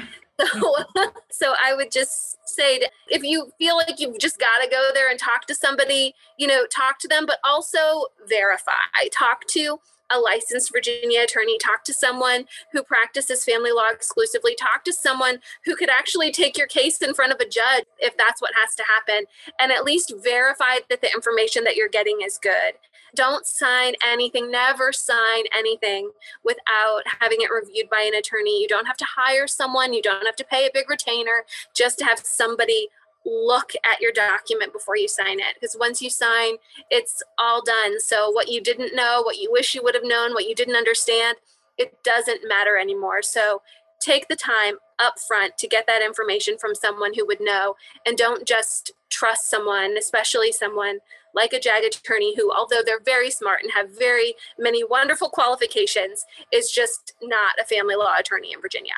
So, 0.40 0.76
so 1.30 1.54
I 1.62 1.75
would 1.75 1.90
just 1.90 2.38
say 2.49 2.78
that 2.78 2.90
if 3.09 3.23
you 3.23 3.52
feel 3.59 3.76
like 3.76 3.99
you've 3.99 4.18
just 4.18 4.38
got 4.38 4.62
to 4.62 4.71
go 4.71 4.90
there 4.95 5.11
and 5.11 5.18
talk 5.18 5.47
to 5.47 5.54
somebody, 5.54 6.14
you 6.38 6.47
know, 6.47 6.64
talk 6.66 6.99
to 7.00 7.09
them, 7.09 7.26
but 7.26 7.38
also 7.45 8.07
verify. 8.28 8.73
Talk 9.12 9.47
to 9.49 9.78
a 10.11 10.18
licensed 10.18 10.73
Virginia 10.73 11.23
attorney, 11.23 11.59
talk 11.59 11.85
to 11.85 11.92
someone 11.92 12.47
who 12.73 12.83
practices 12.83 13.45
family 13.45 13.73
law 13.73 13.88
exclusively, 13.90 14.54
talk 14.54 14.85
to 14.85 14.92
someone 14.92 15.38
who 15.64 15.76
could 15.76 15.90
actually 15.90 16.30
take 16.30 16.57
your 16.57 16.66
case 16.66 16.99
in 17.02 17.14
front 17.14 17.33
of 17.33 17.40
a 17.40 17.49
judge 17.49 17.85
if 17.99 18.16
that's 18.16 18.40
what 18.40 18.52
has 18.61 18.75
to 18.76 18.85
happen, 18.85 19.25
and 19.61 19.73
at 19.73 19.85
least 19.85 20.14
verify 20.23 20.76
that 20.88 21.00
the 21.00 21.12
information 21.12 21.64
that 21.64 21.76
you're 21.76 21.88
getting 21.88 22.21
is 22.25 22.38
good. 22.38 22.75
Don't 23.15 23.47
sign 23.47 23.95
anything, 24.07 24.50
never 24.50 24.93
sign 24.93 25.45
anything 25.57 26.11
without 26.45 27.03
having 27.21 27.41
it 27.41 27.50
reviewed 27.50 27.91
by 27.91 28.03
an 28.03 28.15
attorney. 28.15 28.61
You 28.61 28.69
don't 28.69 28.87
have 28.87 28.97
to 28.99 29.07
hire 29.17 29.47
someone, 29.47 29.93
you 29.93 30.03
don't 30.03 30.27
have 30.27 30.37
to 30.37 30.45
pay 30.45 30.67
a 30.67 30.71
big 30.73 30.88
retainer 30.88 31.45
just 31.75 31.99
to 31.99 32.05
have 32.05 32.19
somebody 32.21 32.88
look 33.25 33.73
at 33.85 34.00
your 34.00 34.12
document 34.12 34.73
before 34.73 34.97
you 34.97 35.09
sign 35.09 35.38
it 35.38 35.55
because 35.55 35.77
once 35.79 36.00
you 36.00 36.09
sign 36.09 36.55
it's 36.88 37.23
all 37.37 37.62
done 37.62 38.00
so 38.00 38.31
what 38.31 38.49
you 38.49 38.61
didn't 38.61 38.95
know 38.95 39.21
what 39.23 39.37
you 39.37 39.50
wish 39.53 39.75
you 39.75 39.83
would 39.83 39.95
have 39.95 40.05
known 40.05 40.33
what 40.33 40.49
you 40.49 40.55
didn't 40.55 40.77
understand 40.77 41.37
it 41.77 42.03
doesn't 42.03 42.49
matter 42.49 42.79
anymore 42.79 43.21
so 43.21 43.61
take 44.00 44.28
the 44.28 44.37
time 44.37 44.76
up 44.99 45.14
front 45.19 45.57
to 45.59 45.69
get 45.69 45.87
that 45.87 46.02
information 46.02 46.57
from 46.59 46.75
someone 46.75 47.12
who 47.14 47.26
would 47.26 47.40
know 47.40 47.75
and 48.07 48.17
don't 48.17 48.47
just 48.47 48.93
trust 49.11 49.50
someone 49.50 49.97
especially 49.97 50.52
someone 50.52 50.99
like 51.35 51.52
a 51.52 51.61
JAG 51.61 51.85
attorney 51.85 52.35
who 52.37 52.52
although 52.52 52.83
they're 52.85 53.02
very 53.05 53.31
smart 53.31 53.62
and 53.62 53.73
have 53.73 53.97
very 53.99 54.35
many 54.59 54.83
wonderful 54.85 55.28
qualifications 55.28 56.25
is 56.52 56.71
just 56.71 57.14
not 57.23 57.55
a 57.61 57.64
family 57.64 57.97
law 57.97 58.17
attorney 58.19 58.52
in 58.52 58.61
Virginia 58.61 58.95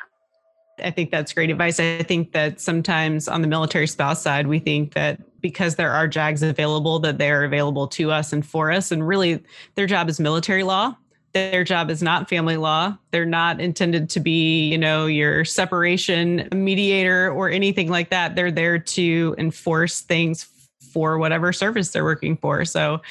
I 0.83 0.91
think 0.91 1.11
that's 1.11 1.33
great 1.33 1.49
advice. 1.49 1.79
I 1.79 2.03
think 2.03 2.31
that 2.31 2.59
sometimes 2.59 3.27
on 3.27 3.41
the 3.41 3.47
military 3.47 3.87
spouse 3.87 4.21
side, 4.21 4.47
we 4.47 4.59
think 4.59 4.93
that 4.93 5.19
because 5.41 5.75
there 5.75 5.91
are 5.91 6.07
JAGs 6.07 6.41
available, 6.43 6.99
that 6.99 7.17
they're 7.17 7.43
available 7.43 7.87
to 7.89 8.11
us 8.11 8.33
and 8.33 8.45
for 8.45 8.71
us. 8.71 8.91
And 8.91 9.07
really, 9.07 9.43
their 9.75 9.85
job 9.85 10.09
is 10.09 10.19
military 10.19 10.63
law. 10.63 10.95
Their 11.33 11.63
job 11.63 11.89
is 11.89 12.03
not 12.03 12.27
family 12.27 12.57
law. 12.57 12.97
They're 13.11 13.25
not 13.25 13.61
intended 13.61 14.09
to 14.11 14.19
be, 14.19 14.69
you 14.69 14.77
know, 14.77 15.05
your 15.05 15.45
separation 15.45 16.49
mediator 16.53 17.31
or 17.31 17.49
anything 17.49 17.89
like 17.89 18.09
that. 18.09 18.35
They're 18.35 18.51
there 18.51 18.79
to 18.79 19.35
enforce 19.37 20.01
things 20.01 20.47
for 20.91 21.17
whatever 21.17 21.53
service 21.53 21.91
they're 21.91 22.03
working 22.03 22.35
for. 22.35 22.65
So, 22.65 23.01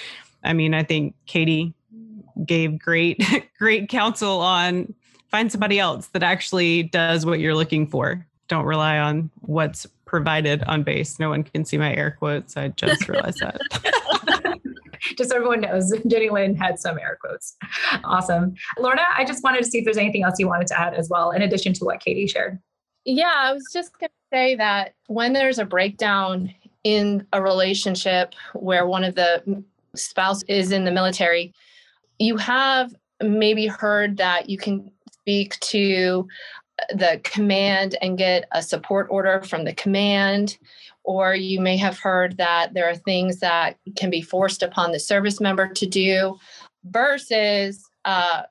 I 0.44 0.52
mean, 0.52 0.74
I 0.74 0.82
think 0.82 1.14
Katie 1.26 1.72
gave 2.44 2.78
great, 2.78 3.22
great 3.58 3.88
counsel 3.88 4.40
on 4.40 4.94
find 5.30 5.50
somebody 5.50 5.78
else 5.78 6.08
that 6.08 6.22
actually 6.22 6.84
does 6.84 7.24
what 7.24 7.40
you're 7.40 7.54
looking 7.54 7.86
for. 7.86 8.26
Don't 8.48 8.64
rely 8.64 8.98
on 8.98 9.30
what's 9.42 9.86
provided 10.04 10.62
on 10.64 10.82
base. 10.82 11.20
No 11.20 11.30
one 11.30 11.44
can 11.44 11.64
see 11.64 11.78
my 11.78 11.94
air 11.94 12.16
quotes. 12.18 12.56
I 12.56 12.68
just 12.68 13.08
realized 13.08 13.40
that. 13.40 13.60
just 15.16 15.30
so 15.30 15.36
everyone 15.36 15.60
knows, 15.60 15.92
Jenny 16.06 16.30
Lynn 16.30 16.54
had 16.54 16.78
some 16.78 16.98
air 16.98 17.18
quotes. 17.20 17.56
Awesome. 18.04 18.54
Lorna, 18.78 19.02
I 19.16 19.24
just 19.24 19.42
wanted 19.42 19.62
to 19.62 19.70
see 19.70 19.78
if 19.78 19.84
there's 19.84 19.98
anything 19.98 20.24
else 20.24 20.38
you 20.38 20.46
wanted 20.46 20.66
to 20.68 20.80
add 20.80 20.94
as 20.94 21.08
well, 21.08 21.30
in 21.30 21.42
addition 21.42 21.72
to 21.74 21.84
what 21.84 22.00
Katie 22.00 22.26
shared. 22.26 22.58
Yeah, 23.04 23.32
I 23.34 23.52
was 23.52 23.64
just 23.72 23.98
going 23.98 24.10
to 24.10 24.36
say 24.36 24.56
that 24.56 24.94
when 25.06 25.32
there's 25.32 25.58
a 25.58 25.64
breakdown 25.64 26.54
in 26.84 27.26
a 27.32 27.42
relationship 27.42 28.34
where 28.54 28.86
one 28.86 29.04
of 29.04 29.14
the 29.14 29.64
spouse 29.94 30.42
is 30.44 30.72
in 30.72 30.84
the 30.84 30.90
military, 30.90 31.52
you 32.18 32.36
have 32.36 32.94
maybe 33.22 33.66
heard 33.66 34.16
that 34.18 34.48
you 34.48 34.58
can 34.58 34.90
speak 35.12 35.58
to 35.60 36.26
the 36.90 37.20
command 37.24 37.96
and 38.02 38.18
get 38.18 38.46
a 38.52 38.62
support 38.62 39.06
order 39.10 39.42
from 39.42 39.64
the 39.64 39.74
command. 39.74 40.58
Or 41.04 41.34
you 41.34 41.60
may 41.60 41.76
have 41.76 41.98
heard 41.98 42.36
that 42.36 42.74
there 42.74 42.88
are 42.88 42.94
things 42.94 43.40
that 43.40 43.78
can 43.96 44.10
be 44.10 44.22
forced 44.22 44.62
upon 44.62 44.92
the 44.92 45.00
service 45.00 45.40
member 45.40 45.66
to 45.68 45.86
do 45.86 46.38
versus 46.84 47.88
uh, 48.04 48.42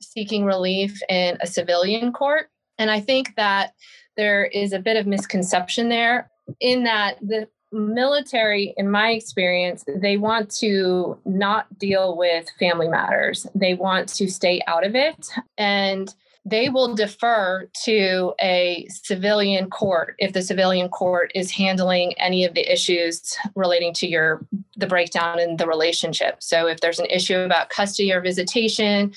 seeking 0.00 0.44
relief 0.44 1.00
in 1.08 1.36
a 1.40 1.46
civilian 1.46 2.12
court. 2.12 2.48
And 2.78 2.90
I 2.90 3.00
think 3.00 3.34
that 3.36 3.72
there 4.16 4.44
is 4.44 4.72
a 4.72 4.78
bit 4.78 4.96
of 4.96 5.06
misconception 5.06 5.88
there 5.88 6.30
in 6.60 6.84
that 6.84 7.18
the 7.20 7.48
military, 7.72 8.72
in 8.76 8.90
my 8.90 9.10
experience, 9.10 9.84
they 9.86 10.16
want 10.16 10.50
to 10.50 11.18
not 11.24 11.78
deal 11.78 12.16
with 12.16 12.48
family 12.58 12.88
matters. 12.88 13.46
They 13.54 13.74
want 13.74 14.08
to 14.10 14.28
stay 14.28 14.62
out 14.66 14.84
of 14.84 14.94
it. 14.94 15.28
And 15.58 16.14
they 16.48 16.68
will 16.68 16.94
defer 16.94 17.68
to 17.84 18.32
a 18.40 18.86
civilian 18.88 19.68
court 19.68 20.14
if 20.18 20.32
the 20.32 20.40
civilian 20.40 20.88
court 20.88 21.32
is 21.34 21.50
handling 21.50 22.12
any 22.18 22.44
of 22.44 22.54
the 22.54 22.72
issues 22.72 23.36
relating 23.56 23.92
to 23.92 24.06
your 24.06 24.46
the 24.76 24.86
breakdown 24.86 25.40
in 25.40 25.56
the 25.56 25.66
relationship. 25.66 26.36
So 26.40 26.68
if 26.68 26.80
there's 26.80 27.00
an 27.00 27.06
issue 27.06 27.38
about 27.38 27.70
custody 27.70 28.12
or 28.12 28.20
visitation 28.20 29.12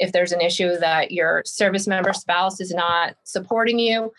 if 0.00 0.10
there's 0.10 0.32
an 0.32 0.40
issue 0.40 0.76
that 0.78 1.12
your 1.12 1.42
service 1.44 1.86
member 1.86 2.12
spouse 2.12 2.60
is 2.60 2.72
not 2.72 3.14
supporting 3.22 3.78
you 3.78 4.12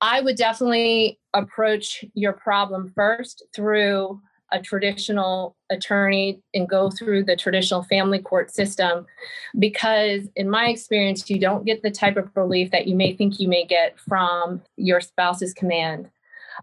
I 0.00 0.20
would 0.20 0.36
definitely 0.36 1.18
approach 1.34 2.04
your 2.14 2.32
problem 2.32 2.92
first 2.94 3.44
through 3.54 4.20
a 4.52 4.60
traditional 4.60 5.56
attorney 5.70 6.40
and 6.54 6.68
go 6.68 6.90
through 6.90 7.24
the 7.24 7.36
traditional 7.36 7.82
family 7.84 8.18
court 8.18 8.52
system. 8.52 9.06
Because 9.58 10.28
in 10.36 10.50
my 10.50 10.68
experience 10.68 11.28
you 11.30 11.38
don't 11.38 11.64
get 11.64 11.82
the 11.82 11.90
type 11.90 12.16
of 12.16 12.30
relief 12.36 12.70
that 12.70 12.86
you 12.86 12.94
may 12.96 13.14
think 13.14 13.38
you 13.38 13.48
may 13.48 13.64
get 13.64 13.98
from 13.98 14.62
your 14.76 15.00
spouse's 15.00 15.54
command. 15.54 16.08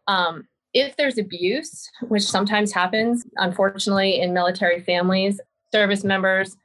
Um, 0.08 0.48
if 0.74 0.96
there's 0.96 1.18
abuse, 1.18 1.90
which 2.02 2.24
sometimes 2.24 2.72
happens, 2.72 3.26
unfortunately, 3.38 4.20
in 4.20 4.34
military 4.34 4.82
families, 4.82 5.40
service 5.74 6.04
members, 6.04 6.56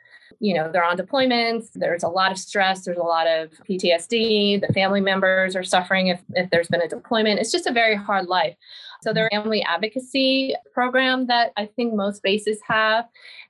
you 0.43 0.53
know, 0.53 0.69
they're 0.73 0.85
on 0.85 0.97
deployments, 0.97 1.69
there's 1.75 2.03
a 2.03 2.09
lot 2.09 2.33
of 2.33 2.37
stress, 2.37 2.85
there's 2.85 2.99
a 2.99 3.03
lot 3.03 3.29
of 3.29 3.51
PTSD, 3.71 4.61
the 4.61 4.73
family 4.73 5.01
members 5.01 5.55
are 5.55 5.63
suffering 5.63 6.09
if, 6.09 6.21
if 6.35 6.51
there's 6.51 6.67
been 6.67 6.83
a 6.83 6.89
deployment. 6.89 7.39
It's 7.39 7.53
just 7.53 7.69
a 7.69 7.73
very 7.73 7.95
hard 7.95 8.27
life. 8.27 8.57
So 9.03 9.13
there's 9.13 9.29
family 9.31 9.63
advocacy 9.63 10.57
program 10.75 11.29
that 11.29 11.53
I 11.57 11.67
think 11.67 11.95
most 11.95 12.25
bases 12.25 12.59
have, 12.67 13.05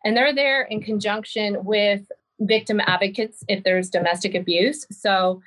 and 0.04 0.14
they're 0.14 0.34
there 0.34 0.64
in 0.64 0.82
conjunction 0.82 1.64
with 1.64 2.02
victim 2.40 2.78
advocates 2.86 3.42
if 3.48 3.64
there's 3.64 3.88
domestic 3.88 4.34
abuse. 4.34 4.86
So 4.90 5.40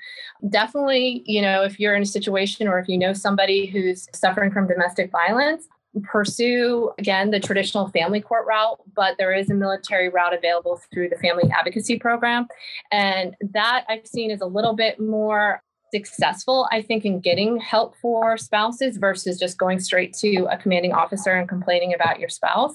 definitely, 0.50 1.22
you 1.28 1.44
know, 1.44 1.62
if 1.62 1.80
you're 1.80 1.94
in 1.94 2.02
a 2.02 2.08
situation 2.08 2.68
or 2.68 2.80
if 2.80 2.88
you 2.88 2.98
know 2.98 3.14
somebody 3.14 3.68
who's 3.68 4.08
suffering 4.16 4.50
from 4.50 4.68
domestic 4.68 5.12
violence, 5.12 5.68
pursue 6.04 6.92
again 7.00 7.32
the 7.32 7.40
traditional 7.40 7.88
family 7.90 8.22
court 8.22 8.46
route, 8.48 8.80
but 8.96 9.16
there 9.18 9.34
is 9.34 9.50
a 9.50 9.54
military 9.54 10.10
route 10.10 10.34
available 10.34 10.82
through 10.94 11.10
the 11.10 11.18
family 11.18 11.50
advocacy 11.52 11.98
program. 11.98 12.48
And 12.92 13.36
that 13.54 13.86
I've 13.88 14.06
seen 14.06 14.32
is 14.32 14.42
a 14.42 14.46
little 14.46 14.74
bit 14.74 15.00
more 15.00 15.62
successful, 15.94 16.68
I 16.72 16.82
think, 16.82 17.06
in 17.06 17.22
getting 17.22 17.58
help 17.58 17.96
for 18.02 18.38
spouses 18.38 18.98
versus 18.98 19.40
just 19.40 19.58
going 19.58 19.80
straight 19.80 20.14
to 20.16 20.46
a 20.52 20.58
commanding 20.58 20.94
officer 20.94 21.32
and 21.32 21.48
complaining 21.48 21.94
about 21.94 22.20
your 22.20 22.30
spouse. 22.30 22.74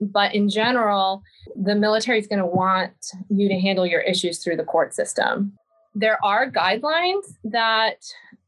But 0.00 0.34
in 0.34 0.48
general, 0.48 1.22
the 1.56 1.74
military 1.74 2.18
is 2.18 2.26
going 2.26 2.38
to 2.38 2.46
want 2.46 2.94
you 3.28 3.48
to 3.48 3.60
handle 3.60 3.84
your 3.84 4.00
issues 4.00 4.42
through 4.42 4.56
the 4.56 4.64
court 4.64 4.94
system. 4.94 5.52
There 5.94 6.24
are 6.24 6.50
guidelines 6.50 7.24
that 7.44 7.96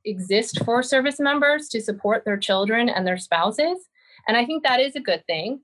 exist 0.05 0.65
for 0.65 0.83
service 0.83 1.19
members 1.19 1.69
to 1.69 1.81
support 1.81 2.25
their 2.25 2.37
children 2.37 2.89
and 2.89 3.07
their 3.07 3.19
spouses. 3.19 3.79
And 4.31 4.37
I 4.37 4.47
think 4.47 4.63
that 4.63 4.79
is 4.79 4.95
a 4.95 5.01
good 5.01 5.27
thing, 5.27 5.59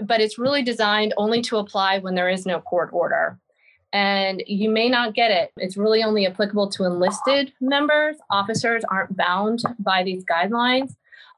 but 0.00 0.22
it's 0.22 0.38
really 0.38 0.62
designed 0.62 1.12
only 1.18 1.42
to 1.42 1.58
apply 1.58 1.98
when 1.98 2.14
there 2.14 2.30
is 2.30 2.46
no 2.46 2.60
court 2.60 2.88
order. 2.94 3.38
And 3.92 4.42
you 4.46 4.70
may 4.70 4.88
not 4.88 5.12
get 5.12 5.30
it. 5.30 5.52
It's 5.58 5.76
really 5.76 6.02
only 6.02 6.26
applicable 6.26 6.70
to 6.70 6.84
enlisted 6.84 7.52
members. 7.60 8.16
Officers 8.30 8.84
aren't 8.88 9.14
bound 9.18 9.64
by 9.78 10.02
these 10.02 10.24
guidelines. 10.24 10.96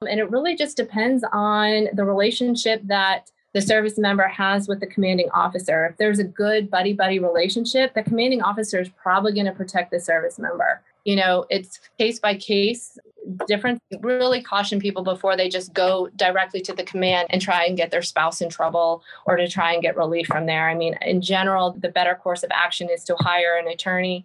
And 0.08 0.20
it 0.20 0.30
really 0.30 0.54
just 0.54 0.76
depends 0.76 1.24
on 1.32 1.88
the 1.94 2.04
relationship 2.04 2.80
that 2.84 3.32
the 3.54 3.60
service 3.60 3.98
member 3.98 4.28
has 4.28 4.68
with 4.68 4.78
the 4.78 4.86
commanding 4.86 5.30
officer. 5.34 5.84
If 5.86 5.96
there's 5.96 6.20
a 6.20 6.24
good 6.24 6.70
buddy 6.70 6.92
buddy 6.92 7.18
relationship, 7.18 7.94
the 7.94 8.04
commanding 8.04 8.40
officer 8.40 8.80
is 8.80 8.88
probably 8.90 9.32
going 9.32 9.46
to 9.46 9.52
protect 9.52 9.90
the 9.90 9.98
service 9.98 10.38
member. 10.38 10.80
You 11.04 11.16
know, 11.16 11.44
it's 11.50 11.80
case 11.98 12.20
by 12.20 12.36
case 12.36 12.98
different. 13.46 13.80
Really 14.00 14.42
caution 14.42 14.80
people 14.80 15.02
before 15.02 15.36
they 15.36 15.48
just 15.48 15.72
go 15.72 16.08
directly 16.16 16.60
to 16.62 16.72
the 16.72 16.84
command 16.84 17.28
and 17.30 17.40
try 17.40 17.64
and 17.64 17.76
get 17.76 17.90
their 17.90 18.02
spouse 18.02 18.40
in 18.40 18.48
trouble 18.48 19.02
or 19.26 19.36
to 19.36 19.48
try 19.48 19.72
and 19.72 19.82
get 19.82 19.96
relief 19.96 20.26
from 20.26 20.46
there. 20.46 20.68
I 20.68 20.74
mean, 20.74 20.96
in 21.02 21.20
general, 21.20 21.72
the 21.72 21.88
better 21.88 22.14
course 22.14 22.42
of 22.42 22.50
action 22.52 22.88
is 22.90 23.04
to 23.04 23.16
hire 23.16 23.56
an 23.56 23.68
attorney 23.68 24.24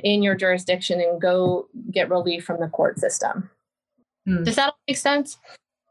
in 0.00 0.22
your 0.22 0.34
jurisdiction 0.34 1.00
and 1.00 1.20
go 1.20 1.68
get 1.90 2.10
relief 2.10 2.44
from 2.44 2.60
the 2.60 2.68
court 2.68 2.98
system. 2.98 3.50
Hmm. 4.26 4.42
Does 4.42 4.56
that 4.56 4.74
make 4.88 4.96
sense? 4.96 5.38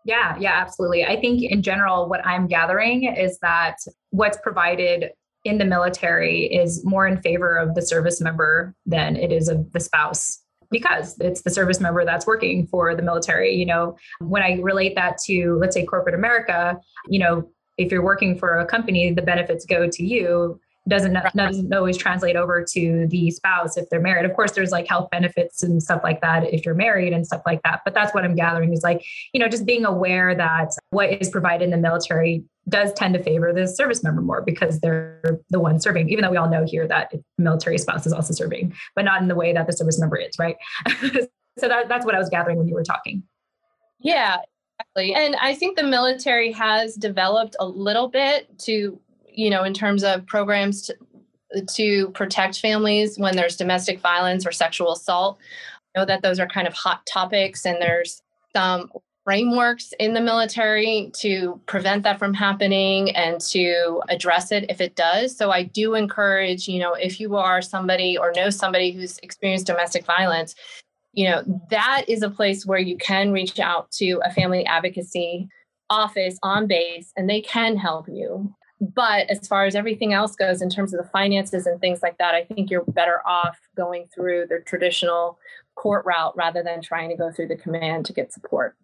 Yeah, 0.05 0.35
yeah, 0.37 0.53
absolutely. 0.53 1.05
I 1.05 1.19
think 1.19 1.43
in 1.43 1.61
general, 1.61 2.09
what 2.09 2.25
I'm 2.25 2.47
gathering 2.47 3.05
is 3.05 3.39
that 3.39 3.77
what's 4.09 4.37
provided 4.37 5.11
in 5.45 5.57
the 5.57 5.65
military 5.65 6.43
is 6.45 6.83
more 6.85 7.07
in 7.07 7.21
favor 7.21 7.57
of 7.57 7.75
the 7.75 7.81
service 7.81 8.21
member 8.21 8.73
than 8.85 9.15
it 9.15 9.31
is 9.31 9.47
of 9.47 9.71
the 9.71 9.79
spouse 9.79 10.42
because 10.73 11.17
it's 11.19 11.43
the 11.43 11.49
service 11.49 11.79
member 11.79 12.03
that's 12.03 12.27
working 12.27 12.67
for 12.67 12.93
the 12.95 13.01
military. 13.01 13.53
You 13.55 13.65
know, 13.65 13.95
when 14.19 14.43
I 14.43 14.59
relate 14.59 14.95
that 14.95 15.17
to, 15.25 15.57
let's 15.61 15.73
say, 15.73 15.85
corporate 15.85 16.15
America, 16.15 16.77
you 17.07 17.19
know, 17.19 17.49
if 17.77 17.91
you're 17.91 18.03
working 18.03 18.37
for 18.37 18.59
a 18.59 18.65
company, 18.65 19.11
the 19.11 19.21
benefits 19.21 19.65
go 19.65 19.87
to 19.89 20.03
you 20.03 20.59
doesn't 20.87 21.17
doesn't 21.33 21.73
always 21.73 21.97
translate 21.97 22.35
over 22.35 22.65
to 22.73 23.07
the 23.09 23.31
spouse 23.31 23.77
if 23.77 23.89
they're 23.89 24.01
married. 24.01 24.29
Of 24.29 24.35
course, 24.35 24.51
there's 24.51 24.71
like 24.71 24.87
health 24.87 25.09
benefits 25.11 25.63
and 25.63 25.81
stuff 25.81 26.01
like 26.03 26.19
that 26.21 26.53
if 26.53 26.65
you're 26.65 26.75
married 26.75 27.13
and 27.13 27.25
stuff 27.25 27.41
like 27.45 27.61
that. 27.63 27.81
But 27.85 27.93
that's 27.93 28.13
what 28.13 28.25
I'm 28.25 28.35
gathering 28.35 28.73
is 28.73 28.83
like, 28.83 29.01
you 29.33 29.39
know, 29.39 29.47
just 29.47 29.65
being 29.65 29.85
aware 29.85 30.35
that 30.35 30.71
what 30.89 31.09
is 31.09 31.29
provided 31.29 31.63
in 31.63 31.71
the 31.71 31.77
military 31.77 32.43
does 32.69 32.93
tend 32.93 33.13
to 33.13 33.23
favor 33.23 33.51
the 33.51 33.67
service 33.67 34.03
member 34.03 34.21
more 34.21 34.41
because 34.41 34.79
they're 34.79 35.41
the 35.49 35.59
one 35.59 35.79
serving, 35.79 36.09
even 36.09 36.23
though 36.23 36.31
we 36.31 36.37
all 36.37 36.49
know 36.49 36.65
here 36.65 36.87
that 36.87 37.11
military 37.37 37.77
spouse 37.77 38.05
is 38.05 38.13
also 38.13 38.33
serving, 38.33 38.73
but 38.95 39.03
not 39.03 39.21
in 39.21 39.27
the 39.27 39.35
way 39.35 39.53
that 39.53 39.67
the 39.67 39.73
service 39.73 39.99
member 39.99 40.15
is, 40.15 40.37
right? 40.39 40.55
so 40.87 41.67
that, 41.67 41.89
that's 41.89 42.05
what 42.05 42.15
I 42.15 42.19
was 42.19 42.29
gathering 42.29 42.57
when 42.57 42.67
you 42.67 42.73
were 42.73 42.83
talking. 42.83 43.23
Yeah, 43.99 44.37
exactly. 44.79 45.13
And 45.13 45.35
I 45.35 45.55
think 45.55 45.77
the 45.77 45.83
military 45.83 46.51
has 46.53 46.95
developed 46.95 47.55
a 47.59 47.65
little 47.65 48.07
bit 48.07 48.47
to 48.59 48.99
you 49.33 49.49
know, 49.49 49.63
in 49.63 49.73
terms 49.73 50.03
of 50.03 50.25
programs 50.25 50.83
to, 50.83 50.95
to 51.75 52.09
protect 52.09 52.59
families 52.59 53.17
when 53.17 53.35
there's 53.35 53.55
domestic 53.55 53.99
violence 53.99 54.45
or 54.45 54.51
sexual 54.51 54.93
assault. 54.93 55.37
I 55.95 55.99
know 55.99 56.05
that 56.05 56.21
those 56.21 56.39
are 56.39 56.47
kind 56.47 56.67
of 56.67 56.73
hot 56.73 57.05
topics, 57.05 57.65
and 57.65 57.81
there's 57.81 58.21
some 58.55 58.91
frameworks 59.23 59.93
in 59.99 60.13
the 60.13 60.21
military 60.21 61.11
to 61.19 61.59
prevent 61.65 62.03
that 62.03 62.19
from 62.19 62.33
happening 62.33 63.15
and 63.15 63.39
to 63.39 64.01
address 64.09 64.51
it 64.51 64.65
if 64.69 64.81
it 64.81 64.95
does. 64.95 65.35
So 65.35 65.49
I 65.51 65.63
do 65.63 65.95
encourage, 65.95 66.67
you 66.67 66.79
know, 66.79 66.93
if 66.93 67.19
you 67.19 67.37
are 67.37 67.61
somebody 67.61 68.17
or 68.17 68.33
know 68.33 68.49
somebody 68.49 68.91
who's 68.91 69.19
experienced 69.19 69.67
domestic 69.67 70.05
violence, 70.05 70.55
you 71.13 71.29
know, 71.29 71.43
that 71.69 72.03
is 72.07 72.21
a 72.21 72.29
place 72.29 72.65
where 72.65 72.79
you 72.79 72.97
can 72.97 73.31
reach 73.31 73.59
out 73.59 73.91
to 73.91 74.19
a 74.25 74.31
family 74.31 74.65
advocacy 74.65 75.47
office 75.89 76.37
on 76.43 76.67
base 76.67 77.13
and 77.15 77.29
they 77.29 77.41
can 77.41 77.77
help 77.77 78.07
you. 78.09 78.53
But 78.81 79.29
as 79.29 79.47
far 79.47 79.65
as 79.65 79.75
everything 79.75 80.11
else 80.11 80.35
goes, 80.35 80.61
in 80.61 80.69
terms 80.69 80.93
of 80.93 81.01
the 81.01 81.09
finances 81.09 81.65
and 81.65 81.79
things 81.79 82.01
like 82.01 82.17
that, 82.17 82.35
I 82.35 82.43
think 82.43 82.69
you're 82.69 82.83
better 82.83 83.21
off 83.25 83.57
going 83.77 84.07
through 84.13 84.47
the 84.49 84.59
traditional 84.65 85.37
court 85.75 86.05
route 86.05 86.35
rather 86.35 86.61
than 86.61 86.81
trying 86.81 87.09
to 87.09 87.15
go 87.15 87.31
through 87.31 87.47
the 87.47 87.55
command 87.55 88.05
to 88.07 88.13
get 88.13 88.33
support. 88.33 88.75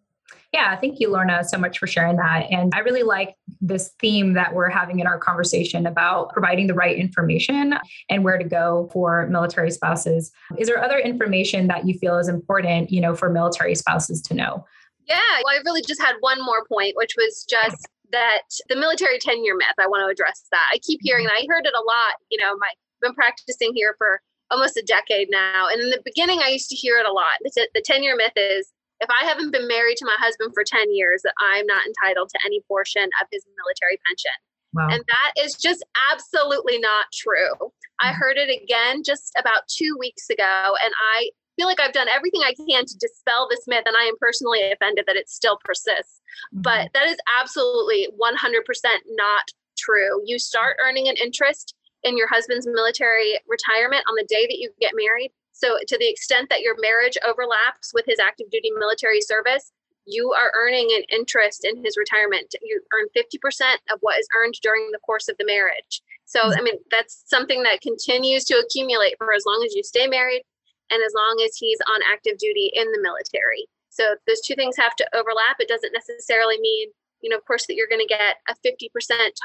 Yeah, 0.51 0.75
thank 0.79 0.99
you, 0.99 1.11
Lorna, 1.11 1.43
so 1.43 1.57
much 1.57 1.77
for 1.77 1.85
sharing 1.85 2.15
that. 2.17 2.47
And 2.49 2.73
I 2.73 2.79
really 2.79 3.03
like 3.03 3.35
this 3.61 3.91
theme 3.99 4.33
that 4.33 4.53
we're 4.53 4.69
having 4.69 4.99
in 4.99 5.05
our 5.05 5.19
conversation 5.19 5.85
about 5.85 6.31
providing 6.33 6.65
the 6.65 6.73
right 6.73 6.97
information 6.97 7.75
and 8.09 8.23
where 8.23 8.37
to 8.37 8.43
go 8.43 8.89
for 8.91 9.27
military 9.27 9.69
spouses. 9.69 10.31
Is 10.57 10.67
there 10.67 10.83
other 10.83 10.97
information 10.97 11.67
that 11.67 11.85
you 11.85 11.97
feel 11.99 12.17
is 12.17 12.27
important, 12.27 12.89
you 12.91 12.99
know, 12.99 13.15
for 13.15 13.29
military 13.29 13.75
spouses 13.75 14.21
to 14.23 14.33
know? 14.33 14.65
Yeah, 15.07 15.17
well, 15.43 15.55
I 15.55 15.61
really 15.65 15.83
just 15.87 16.01
had 16.01 16.15
one 16.21 16.43
more 16.43 16.65
point, 16.65 16.95
which 16.95 17.15
was 17.15 17.45
just 17.47 17.87
that 18.11 18.41
the 18.69 18.75
military 18.75 19.19
tenure 19.19 19.55
myth, 19.55 19.75
I 19.79 19.87
want 19.87 20.01
to 20.01 20.11
address 20.11 20.45
that. 20.51 20.67
I 20.73 20.79
keep 20.79 20.99
hearing. 21.03 21.27
I 21.27 21.45
heard 21.47 21.65
it 21.65 21.73
a 21.73 21.85
lot. 21.85 22.15
You 22.31 22.39
know, 22.39 22.55
my, 22.57 22.67
I've 22.67 23.01
been 23.01 23.13
practicing 23.13 23.71
here 23.75 23.95
for 23.97 24.19
almost 24.51 24.77
a 24.77 24.81
decade 24.81 25.29
now. 25.29 25.67
And 25.69 25.81
in 25.81 25.89
the 25.91 26.01
beginning, 26.03 26.39
I 26.43 26.49
used 26.49 26.69
to 26.69 26.75
hear 26.75 26.97
it 26.97 27.05
a 27.05 27.11
lot. 27.11 27.37
The, 27.43 27.67
the 27.75 27.83
tenure 27.85 28.15
myth 28.15 28.33
is 28.35 28.71
if 29.01 29.09
I 29.09 29.25
haven't 29.25 29.51
been 29.51 29.67
married 29.67 29.97
to 29.97 30.05
my 30.05 30.15
husband 30.19 30.51
for 30.53 30.63
10 30.63 30.93
years, 30.93 31.21
that 31.23 31.33
I'm 31.39 31.65
not 31.65 31.85
entitled 31.85 32.29
to 32.29 32.39
any 32.45 32.61
portion 32.67 33.03
of 33.21 33.27
his 33.31 33.45
military 33.57 33.99
pension. 34.05 34.37
Wow. 34.73 34.87
And 34.91 35.03
that 35.07 35.43
is 35.43 35.55
just 35.55 35.83
absolutely 36.11 36.77
not 36.77 37.05
true. 37.13 37.71
I 38.01 38.13
heard 38.13 38.37
it 38.37 38.49
again 38.49 39.03
just 39.03 39.33
about 39.37 39.67
two 39.67 39.97
weeks 39.99 40.29
ago, 40.29 40.75
and 40.83 40.93
I 41.15 41.29
feel 41.55 41.67
like 41.67 41.79
I've 41.79 41.93
done 41.93 42.07
everything 42.07 42.41
I 42.45 42.53
can 42.53 42.85
to 42.85 42.97
dispel 42.97 43.47
this 43.49 43.67
myth, 43.67 43.83
and 43.85 43.95
I 43.95 44.03
am 44.03 44.15
personally 44.19 44.71
offended 44.71 45.05
that 45.07 45.17
it 45.17 45.29
still 45.29 45.59
persists. 45.63 46.21
Mm-hmm. 46.53 46.61
But 46.61 46.89
that 46.93 47.07
is 47.07 47.17
absolutely 47.39 48.07
100% 48.15 48.63
not 49.09 49.43
true. 49.77 50.21
You 50.25 50.39
start 50.39 50.77
earning 50.81 51.07
an 51.07 51.15
interest 51.15 51.75
in 52.03 52.17
your 52.17 52.27
husband's 52.27 52.67
military 52.67 53.39
retirement 53.47 54.03
on 54.07 54.15
the 54.15 54.25
day 54.29 54.45
that 54.47 54.57
you 54.57 54.71
get 54.79 54.93
married. 54.95 55.31
So, 55.59 55.77
to 55.85 55.97
the 55.97 56.09
extent 56.09 56.47
that 56.49 56.61
your 56.61 56.75
marriage 56.79 57.17
overlaps 57.27 57.91
with 57.93 58.05
his 58.07 58.17
active 58.17 58.49
duty 58.49 58.71
military 58.71 59.19
service, 59.19 59.73
you 60.05 60.31
are 60.31 60.53
earning 60.55 60.87
an 60.95 61.03
interest 61.11 61.65
in 61.65 61.83
his 61.83 61.97
retirement. 61.97 62.55
You 62.61 62.81
earn 62.93 63.07
50% 63.15 63.75
of 63.91 63.99
what 63.99 64.17
is 64.19 64.27
earned 64.39 64.55
during 64.63 64.89
the 64.91 64.99
course 64.99 65.27
of 65.27 65.35
the 65.37 65.45
marriage. 65.45 66.01
So, 66.23 66.39
mm-hmm. 66.39 66.59
I 66.59 66.61
mean, 66.61 66.75
that's 66.89 67.23
something 67.27 67.63
that 67.63 67.81
continues 67.81 68.45
to 68.45 68.55
accumulate 68.55 69.15
for 69.17 69.33
as 69.33 69.43
long 69.45 69.61
as 69.65 69.75
you 69.75 69.83
stay 69.83 70.07
married 70.07 70.43
and 70.91 71.03
as 71.03 71.13
long 71.13 71.43
as 71.45 71.57
he's 71.57 71.79
on 71.91 71.99
active 72.09 72.37
duty 72.37 72.71
in 72.73 72.89
the 72.93 73.01
military. 73.01 73.67
So 73.89 74.15
those 74.27 74.41
two 74.41 74.55
things 74.55 74.77
have 74.77 74.95
to 74.95 75.09
overlap. 75.13 75.57
It 75.59 75.67
doesn't 75.67 75.93
necessarily 75.93 76.57
mean, 76.59 76.89
you 77.21 77.29
know, 77.29 77.37
of 77.37 77.45
course, 77.45 77.67
that 77.67 77.75
you're 77.75 77.89
going 77.89 78.05
to 78.05 78.07
get 78.07 78.37
a 78.47 78.55
50% 78.65 78.87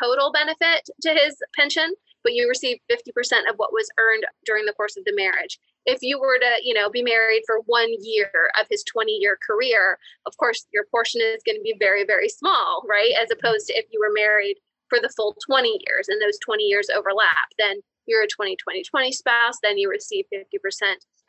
total 0.00 0.30
benefit 0.30 0.88
to 1.02 1.10
his 1.10 1.36
pension, 1.56 1.92
but 2.22 2.34
you 2.34 2.48
receive 2.48 2.78
50% 2.90 3.50
of 3.50 3.56
what 3.56 3.72
was 3.72 3.90
earned 3.98 4.24
during 4.46 4.64
the 4.64 4.72
course 4.72 4.96
of 4.96 5.04
the 5.04 5.16
marriage. 5.16 5.58
If 5.86 5.98
you 6.02 6.18
were 6.18 6.38
to, 6.38 6.50
you 6.62 6.74
know, 6.74 6.90
be 6.90 7.02
married 7.02 7.42
for 7.46 7.60
one 7.66 7.92
year 8.00 8.30
of 8.58 8.66
his 8.70 8.84
20 8.84 9.12
year 9.12 9.38
career, 9.44 9.98
of 10.26 10.36
course, 10.36 10.66
your 10.72 10.84
portion 10.90 11.20
is 11.22 11.42
going 11.44 11.56
to 11.56 11.62
be 11.62 11.76
very, 11.78 12.04
very 12.04 12.28
small, 12.28 12.82
right? 12.88 13.12
As 13.20 13.30
opposed 13.30 13.66
to 13.66 13.74
if 13.74 13.86
you 13.90 14.00
were 14.00 14.12
married 14.14 14.56
for 14.88 14.98
the 15.00 15.12
full 15.16 15.36
20 15.46 15.68
years 15.86 16.08
and 16.08 16.20
those 16.20 16.38
20 16.44 16.62
years 16.64 16.88
overlap, 16.94 17.48
then 17.58 17.80
you're 18.06 18.22
a 18.22 18.28
20 18.28 18.56
20 18.56 18.82
20 18.82 19.12
spouse, 19.12 19.56
then 19.62 19.78
you 19.78 19.88
receive 19.90 20.24
50% 20.32 20.42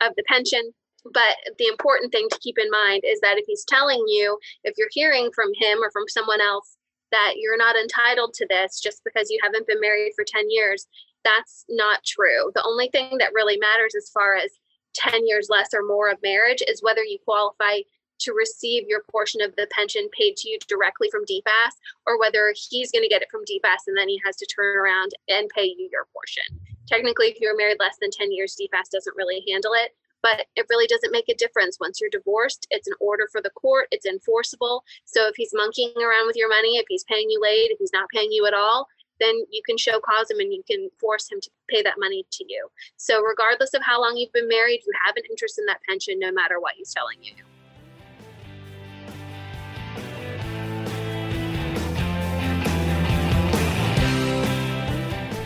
of 0.02 0.12
the 0.16 0.24
pension. 0.28 0.72
But 1.12 1.36
the 1.58 1.66
important 1.66 2.12
thing 2.12 2.28
to 2.30 2.38
keep 2.40 2.56
in 2.58 2.70
mind 2.70 3.02
is 3.06 3.20
that 3.20 3.38
if 3.38 3.44
he's 3.46 3.64
telling 3.64 4.02
you, 4.08 4.38
if 4.64 4.74
you're 4.76 4.88
hearing 4.90 5.30
from 5.34 5.50
him 5.54 5.78
or 5.82 5.90
from 5.90 6.04
someone 6.08 6.40
else, 6.40 6.75
that 7.12 7.34
you're 7.36 7.56
not 7.56 7.76
entitled 7.76 8.34
to 8.34 8.46
this 8.48 8.80
just 8.80 9.02
because 9.04 9.30
you 9.30 9.38
haven't 9.42 9.66
been 9.66 9.80
married 9.80 10.12
for 10.14 10.24
10 10.24 10.50
years, 10.50 10.86
that's 11.24 11.64
not 11.68 12.04
true. 12.04 12.50
The 12.54 12.64
only 12.64 12.88
thing 12.88 13.18
that 13.18 13.34
really 13.34 13.56
matters 13.56 13.94
as 13.96 14.10
far 14.10 14.36
as 14.36 14.50
10 14.94 15.26
years 15.26 15.48
less 15.50 15.68
or 15.74 15.82
more 15.82 16.10
of 16.10 16.18
marriage 16.22 16.62
is 16.66 16.82
whether 16.82 17.02
you 17.02 17.18
qualify 17.24 17.80
to 18.18 18.32
receive 18.32 18.88
your 18.88 19.02
portion 19.10 19.42
of 19.42 19.54
the 19.56 19.68
pension 19.70 20.08
paid 20.16 20.36
to 20.36 20.48
you 20.48 20.58
directly 20.68 21.08
from 21.10 21.24
DFAS 21.24 21.76
or 22.06 22.18
whether 22.18 22.54
he's 22.56 22.90
going 22.90 23.02
to 23.02 23.08
get 23.08 23.22
it 23.22 23.28
from 23.30 23.44
DFAS 23.44 23.86
and 23.86 23.96
then 23.96 24.08
he 24.08 24.20
has 24.24 24.36
to 24.36 24.46
turn 24.46 24.76
around 24.76 25.12
and 25.28 25.50
pay 25.50 25.64
you 25.64 25.88
your 25.92 26.06
portion. 26.12 26.44
Technically, 26.86 27.26
if 27.26 27.40
you're 27.40 27.56
married 27.56 27.76
less 27.78 27.96
than 28.00 28.10
10 28.10 28.32
years, 28.32 28.56
DFAS 28.58 28.90
doesn't 28.90 29.16
really 29.16 29.44
handle 29.50 29.72
it, 29.74 29.94
but 30.26 30.44
it 30.56 30.66
really 30.68 30.88
doesn't 30.88 31.12
make 31.12 31.28
a 31.28 31.36
difference. 31.36 31.78
Once 31.78 32.00
you're 32.00 32.10
divorced, 32.10 32.66
it's 32.72 32.88
an 32.88 32.94
order 32.98 33.28
for 33.30 33.40
the 33.40 33.50
court, 33.50 33.86
it's 33.92 34.06
enforceable. 34.06 34.82
So 35.04 35.28
if 35.28 35.36
he's 35.36 35.52
monkeying 35.54 35.94
around 36.02 36.26
with 36.26 36.34
your 36.34 36.48
money, 36.48 36.78
if 36.78 36.86
he's 36.88 37.04
paying 37.04 37.30
you 37.30 37.40
late, 37.40 37.70
if 37.70 37.78
he's 37.78 37.92
not 37.92 38.08
paying 38.12 38.32
you 38.32 38.44
at 38.44 38.52
all, 38.52 38.88
then 39.20 39.36
you 39.52 39.62
can 39.64 39.78
show 39.78 40.00
cause 40.00 40.28
him 40.28 40.40
and 40.40 40.52
you 40.52 40.64
can 40.68 40.88
force 40.98 41.30
him 41.30 41.40
to 41.40 41.50
pay 41.70 41.80
that 41.80 41.94
money 41.96 42.26
to 42.32 42.44
you. 42.48 42.66
So, 42.96 43.22
regardless 43.22 43.72
of 43.72 43.82
how 43.84 44.00
long 44.00 44.16
you've 44.16 44.32
been 44.32 44.48
married, 44.48 44.80
you 44.84 44.92
have 45.06 45.14
an 45.16 45.22
interest 45.30 45.60
in 45.60 45.66
that 45.66 45.78
pension 45.88 46.18
no 46.18 46.32
matter 46.32 46.58
what 46.58 46.74
he's 46.76 46.92
telling 46.92 47.18
you. 47.22 47.32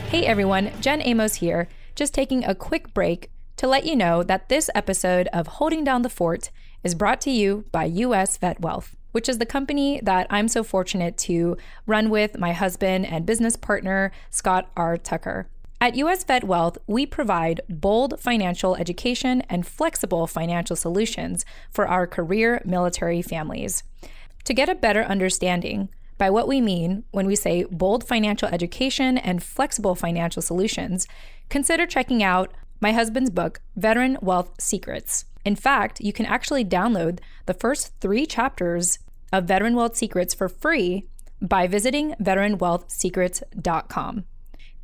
Hey 0.08 0.24
everyone, 0.24 0.72
Jen 0.80 1.02
Amos 1.02 1.34
here, 1.34 1.68
just 1.94 2.14
taking 2.14 2.46
a 2.46 2.54
quick 2.54 2.94
break 2.94 3.30
to 3.60 3.68
let 3.68 3.84
you 3.84 3.94
know 3.94 4.22
that 4.22 4.48
this 4.48 4.70
episode 4.74 5.28
of 5.34 5.46
Holding 5.46 5.84
Down 5.84 6.00
the 6.00 6.08
Fort 6.08 6.48
is 6.82 6.94
brought 6.94 7.20
to 7.20 7.30
you 7.30 7.66
by 7.72 7.84
US 7.84 8.38
Vet 8.38 8.58
Wealth, 8.58 8.96
which 9.12 9.28
is 9.28 9.36
the 9.36 9.44
company 9.44 10.00
that 10.02 10.26
I'm 10.30 10.48
so 10.48 10.64
fortunate 10.64 11.18
to 11.18 11.58
run 11.86 12.08
with 12.08 12.38
my 12.38 12.54
husband 12.54 13.04
and 13.04 13.26
business 13.26 13.56
partner, 13.56 14.12
Scott 14.30 14.70
R. 14.78 14.96
Tucker. 14.96 15.46
At 15.78 15.94
US 15.96 16.24
Vet 16.24 16.44
Wealth, 16.44 16.78
we 16.86 17.04
provide 17.04 17.60
bold 17.68 18.18
financial 18.18 18.76
education 18.76 19.42
and 19.50 19.66
flexible 19.66 20.26
financial 20.26 20.74
solutions 20.74 21.44
for 21.70 21.86
our 21.86 22.06
career 22.06 22.62
military 22.64 23.20
families. 23.20 23.82
To 24.44 24.54
get 24.54 24.70
a 24.70 24.74
better 24.74 25.02
understanding, 25.02 25.90
by 26.16 26.30
what 26.30 26.48
we 26.48 26.62
mean 26.62 27.04
when 27.10 27.26
we 27.26 27.36
say 27.36 27.64
bold 27.64 28.04
financial 28.04 28.48
education 28.48 29.18
and 29.18 29.42
flexible 29.42 29.94
financial 29.94 30.40
solutions, 30.40 31.06
consider 31.50 31.84
checking 31.84 32.22
out 32.22 32.54
my 32.80 32.92
husband's 32.92 33.30
book, 33.30 33.60
Veteran 33.76 34.16
Wealth 34.22 34.60
Secrets. 34.60 35.26
In 35.44 35.56
fact, 35.56 36.00
you 36.00 36.12
can 36.12 36.26
actually 36.26 36.64
download 36.64 37.18
the 37.46 37.54
first 37.54 37.92
three 38.00 38.26
chapters 38.26 39.00
of 39.32 39.44
Veteran 39.44 39.74
Wealth 39.74 39.96
Secrets 39.96 40.34
for 40.34 40.48
free 40.48 41.08
by 41.40 41.66
visiting 41.66 42.14
veteranwealthsecrets.com. 42.20 44.24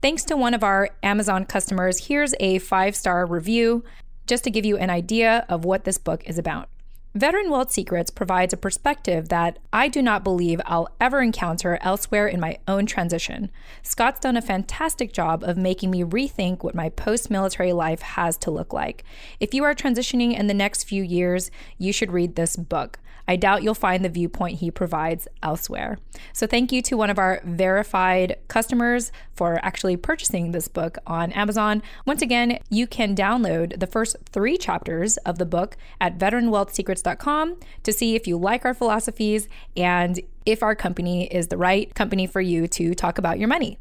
Thanks 0.02 0.24
to 0.24 0.36
one 0.36 0.52
of 0.54 0.62
our 0.62 0.90
Amazon 1.02 1.46
customers, 1.46 2.06
here's 2.06 2.34
a 2.38 2.58
five 2.58 2.94
star 2.94 3.26
review 3.26 3.82
just 4.26 4.44
to 4.44 4.50
give 4.50 4.64
you 4.64 4.76
an 4.76 4.90
idea 4.90 5.44
of 5.48 5.64
what 5.64 5.84
this 5.84 5.98
book 5.98 6.22
is 6.26 6.38
about. 6.38 6.68
Veteran 7.16 7.48
Wealth 7.48 7.72
Secrets 7.72 8.10
provides 8.10 8.52
a 8.52 8.58
perspective 8.58 9.30
that 9.30 9.58
I 9.72 9.88
do 9.88 10.02
not 10.02 10.22
believe 10.22 10.60
I'll 10.66 10.90
ever 11.00 11.22
encounter 11.22 11.78
elsewhere 11.80 12.28
in 12.28 12.40
my 12.40 12.58
own 12.68 12.84
transition. 12.84 13.50
Scott's 13.82 14.20
done 14.20 14.36
a 14.36 14.42
fantastic 14.42 15.14
job 15.14 15.42
of 15.42 15.56
making 15.56 15.90
me 15.90 16.02
rethink 16.02 16.62
what 16.62 16.74
my 16.74 16.90
post 16.90 17.30
military 17.30 17.72
life 17.72 18.02
has 18.02 18.36
to 18.38 18.50
look 18.50 18.74
like. 18.74 19.02
If 19.40 19.54
you 19.54 19.64
are 19.64 19.74
transitioning 19.74 20.38
in 20.38 20.46
the 20.46 20.52
next 20.52 20.84
few 20.84 21.02
years, 21.02 21.50
you 21.78 21.90
should 21.90 22.12
read 22.12 22.36
this 22.36 22.54
book. 22.54 22.98
I 23.28 23.34
doubt 23.34 23.64
you'll 23.64 23.74
find 23.74 24.04
the 24.04 24.08
viewpoint 24.08 24.60
he 24.60 24.70
provides 24.70 25.26
elsewhere. 25.42 25.98
So, 26.32 26.46
thank 26.46 26.70
you 26.70 26.80
to 26.82 26.96
one 26.96 27.10
of 27.10 27.18
our 27.18 27.40
verified 27.44 28.36
customers 28.46 29.10
for 29.34 29.58
actually 29.64 29.96
purchasing 29.96 30.52
this 30.52 30.68
book 30.68 30.98
on 31.08 31.32
Amazon. 31.32 31.82
Once 32.04 32.22
again, 32.22 32.60
you 32.70 32.86
can 32.86 33.16
download 33.16 33.80
the 33.80 33.86
first 33.88 34.14
three 34.30 34.56
chapters 34.56 35.16
of 35.18 35.38
the 35.38 35.44
book 35.44 35.76
at 36.00 36.18
veteranwealthsecrets.com 36.18 37.05
to 37.14 37.92
see 37.92 38.14
if 38.14 38.26
you 38.26 38.36
like 38.36 38.64
our 38.64 38.74
philosophies 38.74 39.48
and 39.76 40.20
if 40.44 40.62
our 40.62 40.74
company 40.74 41.26
is 41.26 41.48
the 41.48 41.56
right 41.56 41.94
company 41.94 42.26
for 42.26 42.40
you 42.40 42.66
to 42.68 42.94
talk 42.94 43.18
about 43.18 43.38
your 43.38 43.48
money. 43.48 43.78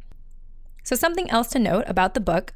So, 0.83 0.95
something 0.95 1.29
else 1.31 1.47
to 1.49 1.59
note 1.59 1.85
about 1.87 2.13
the 2.13 2.19
book 2.19 2.53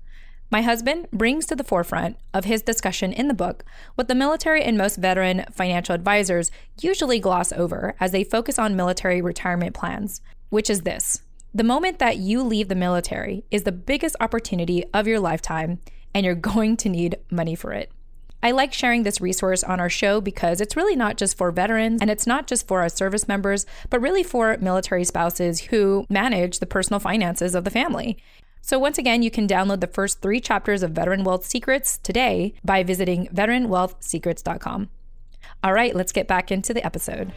my 0.51 0.63
husband 0.63 1.07
brings 1.11 1.45
to 1.45 1.55
the 1.55 1.63
forefront 1.63 2.17
of 2.33 2.45
his 2.45 2.63
discussion 2.63 3.13
in 3.13 3.27
the 3.27 3.35
book 3.35 3.63
what 3.93 4.07
the 4.07 4.15
military 4.15 4.63
and 4.63 4.75
most 4.75 4.95
veteran 4.95 5.45
financial 5.51 5.93
advisors 5.93 6.49
usually 6.81 7.19
gloss 7.19 7.51
over 7.51 7.93
as 7.99 8.11
they 8.11 8.23
focus 8.23 8.57
on 8.57 8.75
military 8.75 9.21
retirement 9.21 9.75
plans, 9.75 10.21
which 10.49 10.69
is 10.69 10.81
this 10.81 11.21
the 11.53 11.63
moment 11.63 11.99
that 11.99 12.17
you 12.17 12.43
leave 12.43 12.67
the 12.67 12.75
military 12.75 13.43
is 13.49 13.63
the 13.63 13.71
biggest 13.71 14.15
opportunity 14.19 14.83
of 14.93 15.07
your 15.07 15.19
lifetime, 15.19 15.79
and 16.13 16.25
you're 16.25 16.35
going 16.53 16.77
to 16.77 16.89
need 16.89 17.17
money 17.31 17.55
for 17.55 17.73
it. 17.73 17.91
I 18.41 18.51
like 18.51 18.73
sharing 18.73 19.03
this 19.03 19.19
resource 19.19 19.63
on 19.63 19.79
our 19.79 19.89
show 19.89 20.21
because 20.21 20.61
it's 20.61 20.77
really 20.77 20.95
not 20.95 21.17
just 21.17 21.37
for 21.37 21.51
veterans 21.51 22.01
and 22.01 22.09
it's 22.09 22.27
not 22.27 22.47
just 22.47 22.67
for 22.67 22.81
our 22.81 22.89
service 22.89 23.27
members, 23.27 23.65
but 23.89 24.01
really 24.01 24.23
for 24.23 24.57
military 24.59 25.03
spouses 25.03 25.59
who 25.61 26.05
manage 26.09 26.59
the 26.59 26.65
personal 26.65 26.99
finances 26.99 27.53
of 27.55 27.63
the 27.63 27.71
family. 27.71 28.17
So, 28.61 28.77
once 28.77 28.97
again, 28.97 29.23
you 29.23 29.31
can 29.31 29.47
download 29.47 29.79
the 29.79 29.87
first 29.87 30.21
three 30.21 30.39
chapters 30.39 30.83
of 30.83 30.91
Veteran 30.91 31.23
Wealth 31.23 31.45
Secrets 31.45 31.97
today 31.97 32.53
by 32.63 32.83
visiting 32.83 33.27
veteranwealthsecrets.com. 33.27 34.89
All 35.63 35.73
right, 35.73 35.95
let's 35.95 36.11
get 36.11 36.27
back 36.27 36.51
into 36.51 36.73
the 36.73 36.85
episode. 36.85 37.31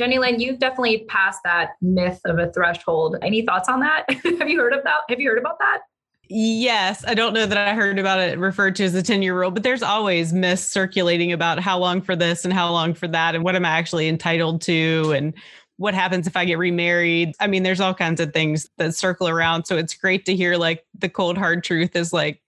Jenny 0.00 0.18
Lynn, 0.18 0.40
you've 0.40 0.58
definitely 0.58 1.04
passed 1.10 1.40
that 1.44 1.72
myth 1.82 2.22
of 2.24 2.38
a 2.38 2.50
threshold. 2.52 3.16
Any 3.20 3.42
thoughts 3.42 3.68
on 3.68 3.80
that? 3.80 4.06
Have 4.38 4.48
you 4.48 4.58
heard 4.58 4.72
of 4.72 4.82
that? 4.84 5.00
Have 5.10 5.20
you 5.20 5.28
heard 5.28 5.36
about 5.36 5.58
that? 5.58 5.80
Yes, 6.26 7.04
I 7.06 7.12
don't 7.12 7.34
know 7.34 7.44
that 7.44 7.58
I 7.58 7.74
heard 7.74 7.98
about 7.98 8.18
it 8.18 8.38
referred 8.38 8.76
to 8.76 8.84
as 8.84 8.94
a 8.94 9.02
10 9.02 9.20
year 9.20 9.38
rule, 9.38 9.50
but 9.50 9.62
there's 9.62 9.82
always 9.82 10.32
myths 10.32 10.62
circulating 10.62 11.32
about 11.32 11.58
how 11.58 11.78
long 11.78 12.00
for 12.00 12.16
this 12.16 12.46
and 12.46 12.54
how 12.54 12.72
long 12.72 12.94
for 12.94 13.08
that 13.08 13.34
and 13.34 13.44
what 13.44 13.54
am 13.54 13.66
I 13.66 13.72
actually 13.72 14.08
entitled 14.08 14.62
to 14.62 15.12
and 15.14 15.34
what 15.76 15.92
happens 15.92 16.26
if 16.26 16.34
I 16.34 16.46
get 16.46 16.56
remarried. 16.56 17.34
I 17.38 17.46
mean, 17.46 17.62
there's 17.62 17.80
all 17.82 17.92
kinds 17.92 18.20
of 18.20 18.32
things 18.32 18.70
that 18.78 18.94
circle 18.94 19.28
around. 19.28 19.66
So 19.66 19.76
it's 19.76 19.92
great 19.92 20.24
to 20.24 20.34
hear 20.34 20.56
like 20.56 20.82
the 20.98 21.10
cold 21.10 21.36
hard 21.36 21.62
truth 21.62 21.94
is 21.94 22.10
like 22.10 22.40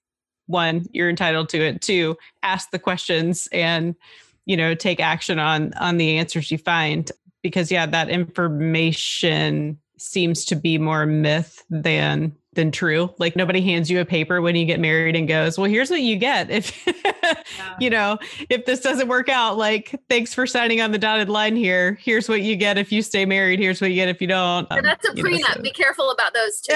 one, 0.46 0.86
you're 0.90 1.10
entitled 1.10 1.50
to 1.50 1.58
it. 1.60 1.82
Two, 1.82 2.16
ask 2.42 2.70
the 2.70 2.78
questions 2.78 3.46
and 3.52 3.94
you 4.44 4.56
know 4.56 4.74
take 4.74 5.00
action 5.00 5.38
on 5.38 5.72
on 5.74 5.98
the 5.98 6.18
answers 6.18 6.50
you 6.50 6.58
find 6.58 7.12
because 7.42 7.70
yeah, 7.70 7.86
that 7.86 8.08
information 8.08 9.78
seems 9.98 10.44
to 10.46 10.56
be 10.56 10.78
more 10.78 11.06
myth 11.06 11.64
than 11.70 12.36
than 12.54 12.70
true. 12.70 13.12
Like 13.18 13.34
nobody 13.34 13.62
hands 13.62 13.90
you 13.90 14.00
a 14.00 14.04
paper 14.04 14.42
when 14.42 14.54
you 14.54 14.66
get 14.66 14.78
married 14.78 15.16
and 15.16 15.26
goes, 15.26 15.56
"Well, 15.58 15.70
here's 15.70 15.90
what 15.90 16.02
you 16.02 16.16
get 16.16 16.50
if 16.50 16.86
yeah. 16.86 17.34
you 17.80 17.88
know, 17.88 18.18
if 18.50 18.66
this 18.66 18.80
doesn't 18.80 19.08
work 19.08 19.28
out, 19.28 19.56
like 19.56 19.98
thanks 20.08 20.34
for 20.34 20.46
signing 20.46 20.80
on 20.80 20.92
the 20.92 20.98
dotted 20.98 21.28
line 21.28 21.56
here. 21.56 21.98
Here's 22.00 22.28
what 22.28 22.42
you 22.42 22.56
get 22.56 22.76
if 22.76 22.92
you 22.92 23.00
stay 23.02 23.24
married, 23.24 23.58
here's 23.58 23.80
what 23.80 23.90
you 23.90 23.96
get 23.96 24.08
if 24.08 24.20
you 24.20 24.26
don't." 24.26 24.70
Um, 24.70 24.82
that's 24.82 25.08
a 25.08 25.12
prenup. 25.12 25.40
Know, 25.40 25.54
so. 25.54 25.62
Be 25.62 25.70
careful 25.70 26.10
about 26.10 26.34
those 26.34 26.60
too. 26.62 26.74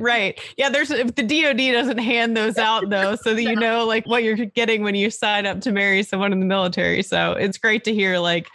right. 0.00 0.40
Yeah, 0.56 0.70
there's 0.70 0.90
if 0.90 1.14
the 1.14 1.22
DoD 1.22 1.72
doesn't 1.72 1.98
hand 1.98 2.36
those 2.36 2.56
out 2.56 2.88
though 2.88 3.16
so 3.16 3.34
that 3.34 3.42
you 3.42 3.56
know 3.56 3.84
like 3.84 4.06
what 4.06 4.22
you're 4.22 4.36
getting 4.36 4.82
when 4.82 4.94
you 4.94 5.10
sign 5.10 5.44
up 5.44 5.60
to 5.62 5.72
marry 5.72 6.02
someone 6.02 6.32
in 6.32 6.40
the 6.40 6.46
military. 6.46 7.02
So, 7.02 7.32
it's 7.32 7.58
great 7.58 7.84
to 7.84 7.92
hear 7.92 8.18
like 8.18 8.46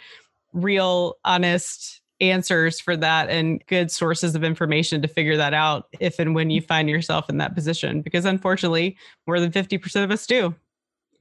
real 0.52 1.16
honest 1.24 1.99
answers 2.20 2.78
for 2.78 2.96
that 2.96 3.28
and 3.30 3.64
good 3.66 3.90
sources 3.90 4.34
of 4.34 4.44
information 4.44 5.00
to 5.02 5.08
figure 5.08 5.36
that 5.36 5.54
out 5.54 5.88
if 6.00 6.18
and 6.18 6.34
when 6.34 6.50
you 6.50 6.60
find 6.60 6.88
yourself 6.88 7.30
in 7.30 7.38
that 7.38 7.54
position 7.54 8.02
because 8.02 8.24
unfortunately 8.24 8.96
more 9.26 9.40
than 9.40 9.50
50% 9.50 10.04
of 10.04 10.10
us 10.10 10.26
do 10.26 10.54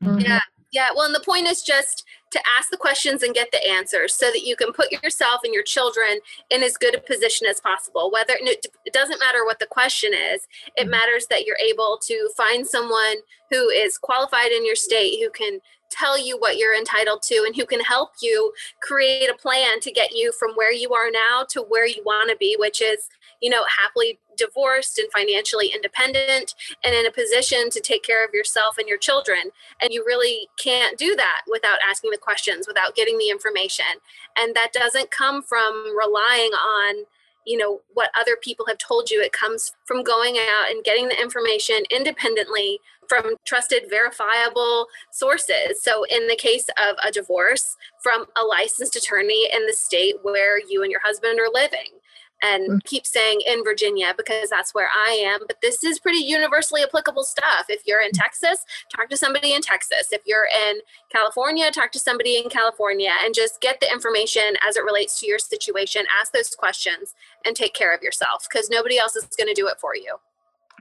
mm-hmm. 0.03 0.19
yeah 0.19 0.41
yeah 0.71 0.89
well 0.95 1.05
and 1.05 1.15
the 1.15 1.21
point 1.21 1.47
is 1.47 1.61
just 1.61 2.03
to 2.31 2.39
ask 2.57 2.69
the 2.69 2.77
questions 2.77 3.23
and 3.23 3.33
get 3.33 3.51
the 3.51 3.69
answers 3.69 4.13
so 4.13 4.27
that 4.27 4.41
you 4.41 4.55
can 4.55 4.71
put 4.71 4.91
yourself 4.91 5.41
and 5.43 5.53
your 5.53 5.63
children 5.63 6.19
in 6.49 6.61
as 6.61 6.77
good 6.77 6.95
a 6.95 6.99
position 6.99 7.47
as 7.47 7.59
possible 7.61 8.11
whether 8.11 8.33
it 8.37 8.65
doesn't 8.93 9.19
matter 9.19 9.45
what 9.45 9.59
the 9.59 9.65
question 9.65 10.11
is 10.13 10.47
it 10.75 10.81
mm-hmm. 10.81 10.91
matters 10.91 11.27
that 11.29 11.45
you're 11.45 11.57
able 11.57 11.97
to 12.01 12.29
find 12.35 12.67
someone 12.67 13.15
who 13.49 13.69
is 13.69 13.97
qualified 13.97 14.51
in 14.51 14.65
your 14.65 14.75
state 14.75 15.19
who 15.21 15.29
can 15.29 15.59
tell 15.89 16.17
you 16.17 16.37
what 16.37 16.57
you're 16.57 16.75
entitled 16.75 17.21
to 17.23 17.43
and 17.45 17.55
who 17.55 17.65
can 17.65 17.79
help 17.81 18.11
you 18.21 18.53
create 18.81 19.29
a 19.29 19.33
plan 19.33 19.79
to 19.81 19.91
get 19.91 20.11
you 20.11 20.31
from 20.31 20.51
where 20.55 20.73
you 20.73 20.93
are 20.93 21.11
now 21.11 21.45
to 21.49 21.61
where 21.61 21.87
you 21.87 22.01
want 22.05 22.29
to 22.29 22.37
be 22.37 22.55
which 22.59 22.81
is 22.81 23.09
you 23.41 23.49
know 23.49 23.63
happily 23.81 24.19
divorced 24.39 24.97
and 24.97 25.11
financially 25.11 25.67
independent 25.67 26.55
and 26.83 26.95
in 26.95 27.05
a 27.05 27.11
position 27.11 27.69
to 27.69 27.79
take 27.79 28.01
care 28.01 28.25
of 28.25 28.33
yourself 28.33 28.77
and 28.77 28.87
your 28.87 28.97
children. 28.97 29.51
And 29.81 29.91
you 29.91 30.03
really 30.07 30.47
can't 30.57 30.97
do 30.97 31.15
that 31.17 31.41
without 31.51 31.77
asking 31.87 32.11
the 32.11 32.17
questions 32.17 32.67
without 32.67 32.95
getting 32.95 33.17
the 33.17 33.29
information. 33.29 33.99
And 34.37 34.55
that 34.55 34.73
doesn't 34.73 35.11
come 35.11 35.43
from 35.43 35.95
relying 35.95 36.51
on 36.51 37.05
you 37.45 37.57
know 37.57 37.81
what 37.93 38.11
other 38.19 38.37
people 38.41 38.65
have 38.67 38.77
told 38.77 39.09
you. 39.09 39.21
It 39.21 39.33
comes 39.33 39.73
from 39.85 40.03
going 40.03 40.37
out 40.37 40.69
and 40.69 40.83
getting 40.83 41.07
the 41.07 41.19
information 41.19 41.83
independently 41.89 42.79
from 43.07 43.35
trusted 43.45 43.83
verifiable 43.89 44.87
sources. 45.11 45.81
So 45.81 46.03
in 46.03 46.27
the 46.27 46.35
case 46.35 46.67
of 46.77 46.95
a 47.03 47.11
divorce 47.11 47.75
from 48.03 48.25
a 48.37 48.45
licensed 48.45 48.95
attorney 48.95 49.49
in 49.51 49.65
the 49.65 49.73
state 49.73 50.15
where 50.21 50.59
you 50.59 50.83
and 50.83 50.91
your 50.91 51.01
husband 51.03 51.39
are 51.39 51.49
living 51.51 51.98
and 52.41 52.69
mm. 52.69 52.83
keep 52.83 53.05
saying 53.05 53.41
in 53.45 53.63
Virginia 53.63 54.13
because 54.15 54.49
that's 54.49 54.73
where 54.73 54.89
I 54.93 55.11
am. 55.11 55.41
But 55.47 55.61
this 55.61 55.83
is 55.83 55.99
pretty 55.99 56.19
universally 56.19 56.83
applicable 56.83 57.23
stuff. 57.23 57.65
If 57.69 57.81
you're 57.85 58.01
in 58.01 58.11
Texas, 58.11 58.65
talk 58.95 59.09
to 59.09 59.17
somebody 59.17 59.53
in 59.53 59.61
Texas. 59.61 60.07
If 60.11 60.21
you're 60.25 60.47
in 60.67 60.79
California, 61.11 61.71
talk 61.71 61.91
to 61.93 61.99
somebody 61.99 62.37
in 62.37 62.49
California 62.49 63.11
and 63.23 63.33
just 63.33 63.61
get 63.61 63.79
the 63.79 63.91
information 63.91 64.55
as 64.67 64.77
it 64.77 64.83
relates 64.83 65.19
to 65.19 65.27
your 65.27 65.39
situation. 65.39 66.03
Ask 66.19 66.33
those 66.33 66.49
questions 66.49 67.15
and 67.45 67.55
take 67.55 67.73
care 67.73 67.93
of 67.93 68.01
yourself 68.01 68.47
because 68.49 68.69
nobody 68.69 68.97
else 68.97 69.15
is 69.15 69.27
going 69.37 69.47
to 69.47 69.53
do 69.53 69.67
it 69.67 69.79
for 69.79 69.95
you. 69.95 70.15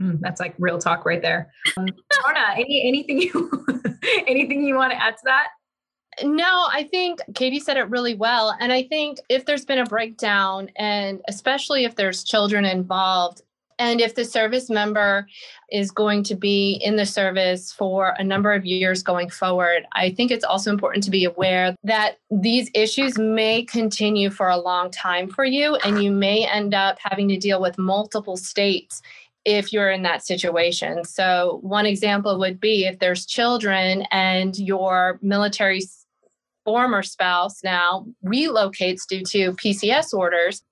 Mm, 0.01 0.21
that's 0.21 0.41
like 0.41 0.55
real 0.59 0.79
talk 0.79 1.05
right 1.05 1.21
there. 1.21 1.53
Um, 1.77 1.89
any 2.57 2.87
anything 2.87 3.21
you 3.21 3.67
anything 4.27 4.63
you 4.65 4.77
want 4.77 4.93
to 4.93 5.03
add 5.03 5.17
to 5.17 5.23
that? 5.25 5.49
No, 6.23 6.67
I 6.73 6.85
think 6.85 7.21
Katie 7.35 7.61
said 7.61 7.77
it 7.77 7.89
really 7.91 8.15
well. 8.15 8.57
And 8.61 8.73
I 8.73 8.83
think 8.83 9.19
if 9.29 9.45
there's 9.45 9.65
been 9.65 9.79
a 9.79 9.85
breakdown, 9.85 10.71
and 10.77 11.21
especially 11.29 11.85
if 11.85 11.97
there's 11.97 12.25
children 12.25 12.65
involved, 12.65 13.43
and 13.79 14.01
if 14.01 14.17
the 14.17 14.25
service 14.25 14.69
member 14.69 15.29
is 15.71 15.93
going 15.93 16.25
to 16.25 16.35
be 16.35 16.81
in 16.85 16.97
the 16.97 17.07
service 17.07 17.71
for 17.71 18.15
a 18.19 18.25
number 18.25 18.53
of 18.53 18.67
years 18.67 19.03
going 19.03 19.31
forward, 19.31 19.87
I 19.93 20.11
think 20.11 20.31
it's 20.31 20.45
also 20.45 20.71
important 20.71 21.05
to 21.05 21.11
be 21.11 21.25
aware 21.25 21.77
that 21.85 22.19
these 22.31 22.71
issues 22.75 23.19
may 23.19 23.63
continue 23.63 24.31
for 24.31 24.49
a 24.49 24.57
long 24.57 24.91
time 24.91 25.29
for 25.29 25.45
you, 25.45 25.77
and 25.77 26.03
you 26.03 26.11
may 26.11 26.45
end 26.45 26.75
up 26.75 26.99
having 27.01 27.29
to 27.29 27.37
deal 27.37 27.61
with 27.61 27.79
multiple 27.79 28.37
states 28.37 29.01
if 29.45 29.73
you're 29.73 29.91
in 29.91 30.03
that 30.03 30.27
situation. 30.27 31.05
So, 31.05 31.61
one 31.63 31.87
example 31.87 32.39
would 32.39 32.61
be 32.61 32.85
if 32.85 32.99
there's 32.99 33.25
children 33.25 34.03
and 34.11 34.59
your 34.59 35.19
military 35.23 35.83
former 36.69 37.03
spouse 37.03 37.65
now 37.65 38.05
relocates 38.23 39.07
due 39.09 39.23
to 39.23 39.53
PCS 39.53 40.13
orders, 40.13 40.63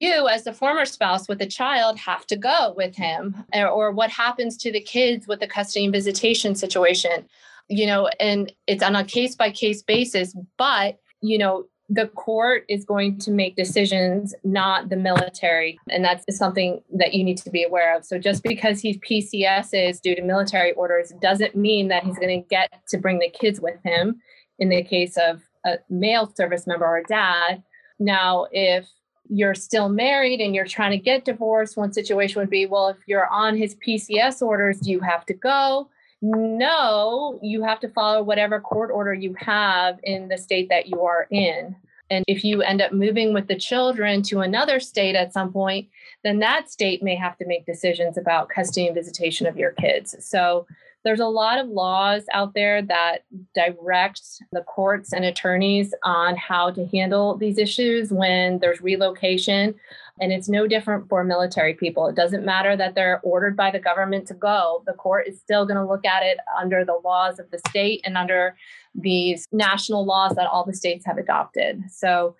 you, 0.00 0.26
as 0.26 0.42
the 0.42 0.52
former 0.52 0.84
spouse 0.84 1.28
with 1.28 1.40
a 1.40 1.46
child, 1.46 1.96
have 1.96 2.26
to 2.26 2.36
go 2.36 2.74
with 2.76 2.96
him. 2.96 3.36
Or 3.54 3.92
what 3.92 4.10
happens 4.10 4.56
to 4.56 4.72
the 4.72 4.80
kids 4.80 5.28
with 5.28 5.38
the 5.38 5.46
custody 5.46 5.84
and 5.84 5.94
visitation 5.94 6.56
situation, 6.56 7.24
you 7.68 7.86
know, 7.86 8.10
and 8.18 8.50
it's 8.66 8.82
on 8.82 8.96
a 8.96 9.04
case 9.04 9.36
by 9.36 9.52
case 9.52 9.80
basis. 9.80 10.36
But, 10.58 10.98
you 11.20 11.38
know, 11.38 11.66
the 11.88 12.08
court 12.08 12.64
is 12.68 12.84
going 12.84 13.20
to 13.20 13.30
make 13.30 13.54
decisions, 13.54 14.34
not 14.42 14.88
the 14.88 14.96
military. 14.96 15.78
And 15.88 16.04
that's 16.04 16.24
something 16.36 16.82
that 16.94 17.14
you 17.14 17.22
need 17.22 17.38
to 17.38 17.50
be 17.50 17.62
aware 17.62 17.96
of. 17.96 18.04
So 18.04 18.18
just 18.18 18.42
because 18.42 18.80
he's 18.80 18.98
PCS 18.98 19.68
is 19.72 20.00
due 20.00 20.16
to 20.16 20.22
military 20.22 20.72
orders 20.72 21.12
doesn't 21.22 21.54
mean 21.54 21.86
that 21.88 22.02
he's 22.02 22.18
going 22.18 22.42
to 22.42 22.48
get 22.48 22.72
to 22.88 22.98
bring 22.98 23.20
the 23.20 23.30
kids 23.30 23.60
with 23.60 23.78
him 23.84 24.20
in 24.58 24.68
the 24.68 24.82
case 24.82 25.16
of 25.16 25.42
a 25.64 25.78
male 25.88 26.32
service 26.34 26.66
member 26.66 26.86
or 26.86 27.02
dad. 27.02 27.62
Now, 27.98 28.46
if 28.52 28.88
you're 29.28 29.54
still 29.54 29.88
married 29.88 30.40
and 30.40 30.54
you're 30.54 30.66
trying 30.66 30.90
to 30.90 30.98
get 30.98 31.24
divorced, 31.24 31.76
one 31.76 31.92
situation 31.92 32.40
would 32.40 32.50
be 32.50 32.66
well, 32.66 32.88
if 32.88 32.98
you're 33.06 33.28
on 33.28 33.56
his 33.56 33.74
PCS 33.76 34.42
orders, 34.42 34.80
do 34.80 34.90
you 34.90 35.00
have 35.00 35.24
to 35.26 35.34
go? 35.34 35.88
No, 36.20 37.38
you 37.42 37.62
have 37.62 37.80
to 37.80 37.88
follow 37.88 38.22
whatever 38.22 38.60
court 38.60 38.90
order 38.90 39.12
you 39.12 39.34
have 39.38 39.98
in 40.02 40.28
the 40.28 40.38
state 40.38 40.68
that 40.70 40.88
you 40.88 41.02
are 41.02 41.26
in. 41.30 41.76
And 42.10 42.24
if 42.28 42.44
you 42.44 42.62
end 42.62 42.82
up 42.82 42.92
moving 42.92 43.32
with 43.32 43.48
the 43.48 43.56
children 43.56 44.22
to 44.24 44.40
another 44.40 44.78
state 44.78 45.14
at 45.14 45.32
some 45.32 45.52
point, 45.52 45.88
then 46.22 46.38
that 46.40 46.70
state 46.70 47.02
may 47.02 47.16
have 47.16 47.36
to 47.38 47.46
make 47.46 47.66
decisions 47.66 48.18
about 48.18 48.48
custody 48.48 48.86
and 48.86 48.94
visitation 48.94 49.46
of 49.46 49.56
your 49.56 49.72
kids. 49.72 50.14
So 50.20 50.66
there's 51.04 51.20
a 51.20 51.26
lot 51.26 51.58
of 51.58 51.68
laws 51.68 52.24
out 52.32 52.54
there 52.54 52.80
that 52.80 53.18
direct 53.54 54.22
the 54.52 54.62
courts 54.62 55.12
and 55.12 55.24
attorneys 55.24 55.94
on 56.02 56.34
how 56.36 56.70
to 56.70 56.86
handle 56.86 57.36
these 57.36 57.58
issues 57.58 58.10
when 58.10 58.58
there's 58.60 58.80
relocation. 58.80 59.74
And 60.20 60.32
it's 60.32 60.48
no 60.48 60.66
different 60.66 61.08
for 61.08 61.22
military 61.22 61.74
people. 61.74 62.06
It 62.06 62.16
doesn't 62.16 62.44
matter 62.44 62.74
that 62.76 62.94
they're 62.94 63.20
ordered 63.22 63.56
by 63.56 63.70
the 63.70 63.78
government 63.78 64.26
to 64.28 64.34
go, 64.34 64.82
the 64.86 64.92
court 64.94 65.28
is 65.28 65.38
still 65.40 65.66
going 65.66 65.76
to 65.76 65.86
look 65.86 66.06
at 66.06 66.22
it 66.22 66.38
under 66.58 66.84
the 66.84 67.00
laws 67.04 67.38
of 67.38 67.50
the 67.50 67.60
state 67.68 68.00
and 68.04 68.16
under 68.16 68.56
these 68.94 69.46
national 69.52 70.06
laws 70.06 70.34
that 70.36 70.46
all 70.46 70.64
the 70.64 70.72
states 70.74 71.04
have 71.04 71.18
adopted. 71.18 71.82
So, 71.90 72.36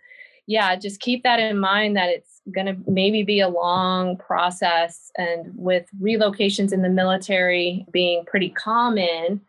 yeah, 0.47 0.77
just 0.77 1.01
keep 1.01 1.23
that 1.23 1.41
in 1.41 1.59
mind 1.59 1.97
that 1.97 2.11
it's 2.11 2.41
going 2.55 2.67
to 2.67 2.77
maybe 2.91 3.23
be 3.23 3.41
a 3.41 3.49
long 3.49 4.17
process. 4.19 5.11
And 5.17 5.53
with 5.55 5.87
relocations 6.01 6.73
in 6.73 6.83
the 6.83 6.91
military 6.91 7.87
being 7.93 8.25
pretty 8.27 8.51
common, 8.51 9.41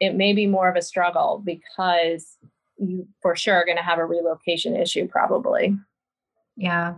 it 0.00 0.14
may 0.14 0.32
be 0.32 0.46
more 0.46 0.68
of 0.68 0.76
a 0.76 0.82
struggle 0.82 1.42
because 1.44 2.36
you 2.78 3.06
for 3.20 3.36
sure 3.36 3.54
are 3.54 3.64
going 3.64 3.76
to 3.76 3.82
have 3.82 3.98
a 3.98 4.04
relocation 4.04 4.74
issue 4.74 5.06
probably. 5.06 5.76
Yeah. 6.56 6.94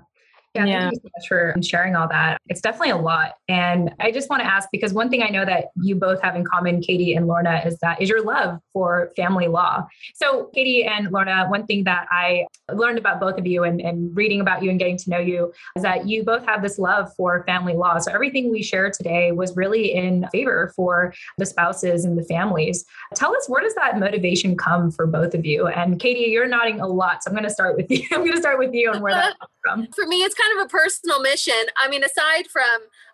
Yeah, 0.55 0.67
yeah, 0.67 0.81
thank 0.81 0.93
you 0.93 1.01
so 1.03 1.11
much 1.17 1.29
for 1.29 1.55
sharing 1.63 1.97
all 1.97 2.09
that. 2.09 2.39
It's 2.49 2.61
definitely 2.61 2.91
a 2.91 2.97
lot. 2.97 3.37
And 3.49 3.95
I 4.01 4.11
just 4.11 4.29
want 4.29 4.43
to 4.43 4.47
ask 4.47 4.69
because 4.71 4.93
one 4.93 5.09
thing 5.09 5.23
I 5.23 5.29
know 5.29 5.47
that 5.47 5.67
you 5.77 5.95
both 5.95 6.21
have 6.21 6.37
in 6.37 6.45
common, 6.45 6.83
Katie 6.83 7.15
and 7.15 7.27
Lorna, 7.27 7.63
is 7.65 7.79
that 7.79 8.03
is 8.03 8.11
your 8.11 8.23
love 8.23 8.59
for 8.75 9.11
family 9.17 9.49
law. 9.49 9.87
So, 10.15 10.51
Katie 10.55 10.85
and 10.85 11.11
Lorna, 11.11 11.47
one 11.49 11.67
thing 11.67 11.85
that 11.85 12.07
I 12.11 12.47
learned 12.71 12.99
about 12.99 13.19
both 13.19 13.39
of 13.39 13.47
you 13.47 13.65
and, 13.65 13.81
and 13.81 14.15
reading 14.15 14.43
about 14.43 14.63
you 14.63 14.69
and 14.69 14.79
getting 14.79 14.99
to 14.99 15.11
know 15.11 15.19
you 15.19 15.53
is 15.75 15.83
that 15.83 16.07
you 16.07 16.23
both 16.23 16.45
have 16.45 16.63
this 16.63 16.79
love 16.79 17.11
for 17.17 17.45
family 17.47 17.75
law. 17.75 17.99
So, 17.99 18.13
everything 18.13 18.51
we 18.51 18.63
shared 18.63 18.93
today 18.93 19.33
was 19.33 19.57
really 19.57 19.95
in 19.95 20.27
favor 20.33 20.71
for 20.77 21.15
the 21.39 21.47
spouses 21.47 22.05
and 22.05 22.19
the 22.19 22.25
families. 22.25 22.85
Tell 23.15 23.35
us 23.35 23.49
where 23.49 23.63
does 23.63 23.75
that 23.77 23.99
motivation 23.99 24.57
come 24.57 24.91
for 24.91 25.07
both 25.07 25.33
of 25.33 25.47
you? 25.47 25.69
And 25.69 25.99
Katie, 25.99 26.31
you're 26.31 26.49
nodding 26.49 26.81
a 26.81 26.87
lot. 26.87 27.23
So, 27.23 27.31
I'm 27.31 27.35
going 27.35 27.45
to 27.45 27.51
start 27.51 27.75
with 27.75 27.91
you. 27.91 28.07
I'm 28.13 28.21
going 28.21 28.33
to 28.33 28.41
start 28.41 28.59
with 28.59 28.75
you 28.75 28.93
and 28.93 29.03
where 29.03 29.15
that 29.15 29.39
comes 29.39 29.53
from. 29.63 29.87
For 29.95 30.07
me, 30.07 30.23
it's 30.23 30.35
kind 30.43 30.59
of 30.59 30.67
a 30.67 30.69
personal 30.69 31.21
mission. 31.21 31.55
I 31.77 31.89
mean, 31.89 32.05
aside 32.05 32.47
from, 32.49 32.65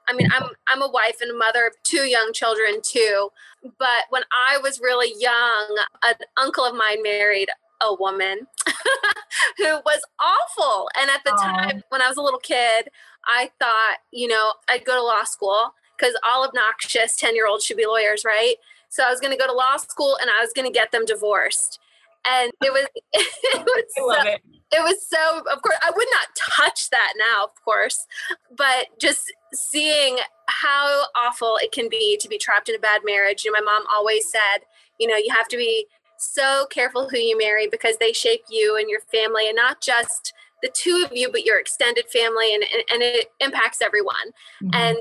I 0.09 0.14
mean, 0.14 0.29
I'm 0.33 0.51
I'm 0.69 0.83
a 0.83 0.91
wife 0.91 1.17
and 1.21 1.31
a 1.31 1.37
mother 1.37 1.67
of 1.67 1.75
two 1.85 2.05
young 2.05 2.33
children 2.33 2.81
too. 2.83 3.31
But 3.79 4.05
when 4.11 4.23
I 4.51 4.59
was 4.59 4.81
really 4.81 5.12
young, 5.21 5.79
an 6.07 6.14
uncle 6.41 6.64
of 6.64 6.75
mine 6.75 7.03
married 7.03 7.49
a 7.81 7.95
woman 7.95 8.47
who 9.59 9.64
was 9.85 10.01
awful. 10.19 10.88
And 11.01 11.11
at 11.11 11.23
the 11.25 11.31
Aww. 11.31 11.45
time 11.45 11.83
when 11.91 12.03
I 12.03 12.09
was 12.09 12.17
a 12.17 12.23
little 12.23 12.41
kid, 12.41 12.88
I 13.27 13.51
thought, 13.59 13.99
you 14.11 14.27
know, 14.29 14.53
I'd 14.69 14.85
go 14.85 14.95
to 14.95 15.03
law 15.03 15.25
school 15.25 15.75
because 15.97 16.14
all 16.29 16.47
obnoxious 16.47 17.17
10 17.17 17.35
year 17.35 17.47
olds 17.47 17.64
should 17.64 17.77
be 17.77 17.87
lawyers, 17.87 18.25
right? 18.25 18.57
So 18.88 19.05
I 19.05 19.11
was 19.11 19.21
going 19.21 19.33
to 19.33 19.38
go 19.38 19.47
to 19.47 19.53
law 19.53 19.77
school 19.77 20.17
and 20.21 20.31
I 20.31 20.41
was 20.43 20.53
going 20.53 20.67
to 20.67 20.77
get 20.77 20.93
them 20.93 21.05
divorced. 21.05 21.79
And 22.27 22.51
it 22.62 22.73
was, 22.73 22.87
it 23.12 23.64
was, 23.64 23.85
so, 23.97 24.29
it 24.29 24.41
it 24.72 24.83
was 24.83 24.96
so 25.09 25.38
of 25.52 25.62
course 25.62 25.76
i 25.83 25.90
would 25.94 26.09
not 26.12 26.28
touch 26.37 26.90
that 26.90 27.12
now 27.16 27.44
of 27.44 27.50
course 27.64 28.07
but 28.57 28.87
just 29.00 29.33
seeing 29.52 30.18
how 30.46 31.04
awful 31.16 31.59
it 31.61 31.72
can 31.72 31.88
be 31.88 32.16
to 32.20 32.28
be 32.28 32.38
trapped 32.38 32.68
in 32.68 32.74
a 32.74 32.78
bad 32.78 33.02
marriage 33.04 33.44
you 33.44 33.52
know 33.52 33.59
my 33.61 33.64
mom 33.64 33.85
always 33.94 34.31
said 34.31 34.64
you 34.98 35.07
know 35.07 35.16
you 35.16 35.33
have 35.35 35.48
to 35.48 35.57
be 35.57 35.87
so 36.18 36.66
careful 36.70 37.09
who 37.09 37.18
you 37.18 37.38
marry 37.38 37.68
because 37.68 37.96
they 37.98 38.12
shape 38.12 38.42
you 38.50 38.76
and 38.76 38.90
your 38.90 39.00
family 39.00 39.46
and 39.46 39.57
not 39.57 39.81
just 39.81 40.33
the 40.62 40.70
two 40.74 41.04
of 41.04 41.16
you 41.16 41.31
but 41.31 41.44
your 41.44 41.61
extended 41.61 42.04
family 42.12 42.52
and, 42.52 42.64
and, 42.74 42.83
and 42.92 43.02
it 43.02 43.31
impacts 43.40 43.81
everyone 43.81 44.16
mm-hmm. 44.62 44.74
and 44.74 44.98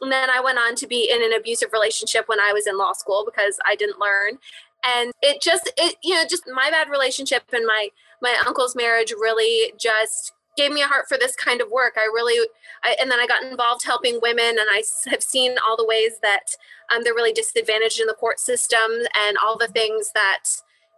and 0.00 0.10
then 0.10 0.30
I 0.30 0.40
went 0.40 0.58
on 0.58 0.74
to 0.76 0.86
be 0.86 1.10
in 1.10 1.22
an 1.22 1.32
abusive 1.38 1.72
relationship 1.72 2.28
when 2.28 2.40
I 2.40 2.52
was 2.52 2.66
in 2.66 2.78
law 2.78 2.92
school 2.92 3.24
because 3.24 3.58
I 3.66 3.76
didn't 3.76 3.98
learn. 3.98 4.38
And 4.84 5.12
it 5.20 5.42
just, 5.42 5.70
it, 5.76 5.96
you 6.02 6.14
know, 6.14 6.24
just 6.28 6.44
my 6.46 6.70
bad 6.70 6.88
relationship 6.88 7.42
and 7.52 7.66
my 7.66 7.88
my 8.22 8.36
uncle's 8.46 8.76
marriage 8.76 9.12
really 9.12 9.72
just 9.78 10.32
gave 10.56 10.72
me 10.72 10.82
a 10.82 10.86
heart 10.86 11.06
for 11.08 11.16
this 11.16 11.36
kind 11.36 11.60
of 11.60 11.70
work. 11.70 11.94
I 11.96 12.04
really, 12.04 12.46
I, 12.84 12.96
and 13.00 13.10
then 13.10 13.20
I 13.20 13.26
got 13.26 13.42
involved 13.42 13.84
helping 13.84 14.18
women, 14.20 14.50
and 14.58 14.68
I 14.70 14.82
have 15.08 15.22
seen 15.22 15.56
all 15.66 15.76
the 15.76 15.86
ways 15.86 16.12
that 16.22 16.56
um, 16.92 17.02
they're 17.02 17.14
really 17.14 17.32
disadvantaged 17.32 18.00
in 18.00 18.06
the 18.06 18.14
court 18.14 18.40
system 18.40 19.06
and 19.26 19.36
all 19.38 19.56
the 19.56 19.68
things 19.68 20.10
that 20.14 20.44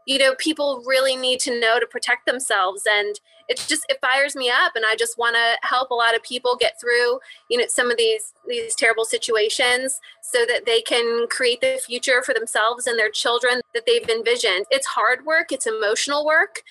you 0.07 0.19
know 0.19 0.35
people 0.39 0.83
really 0.87 1.17
need 1.17 1.39
to 1.41 1.61
know 1.61 1.79
to 1.79 1.87
protect 1.87 2.27
themselves 2.27 2.83
and 2.91 3.21
it 3.49 3.65
just 3.69 3.85
it 3.89 3.99
fires 4.01 4.35
me 4.35 4.51
up 4.51 4.73
and 4.75 4.85
i 4.85 4.97
just 4.97 5.17
want 5.17 5.37
to 5.37 5.69
help 5.69 5.91
a 5.91 5.95
lot 5.95 6.15
of 6.15 6.23
people 6.23 6.57
get 6.59 6.79
through 6.81 7.21
you 7.49 7.57
know 7.57 7.65
some 7.69 7.91
of 7.91 7.97
these 7.97 8.33
these 8.49 8.75
terrible 8.75 9.05
situations 9.05 10.01
so 10.21 10.45
that 10.47 10.67
they 10.67 10.81
can 10.81 11.27
create 11.29 11.61
the 11.61 11.81
future 11.87 12.23
for 12.23 12.35
themselves 12.35 12.87
and 12.87 12.99
their 12.99 13.11
children 13.11 13.61
that 13.75 13.85
they've 13.87 14.09
envisioned 14.09 14.65
it's 14.71 14.87
hard 14.87 15.25
work 15.25 15.53
it's 15.53 15.67
emotional 15.67 16.27
work 16.27 16.63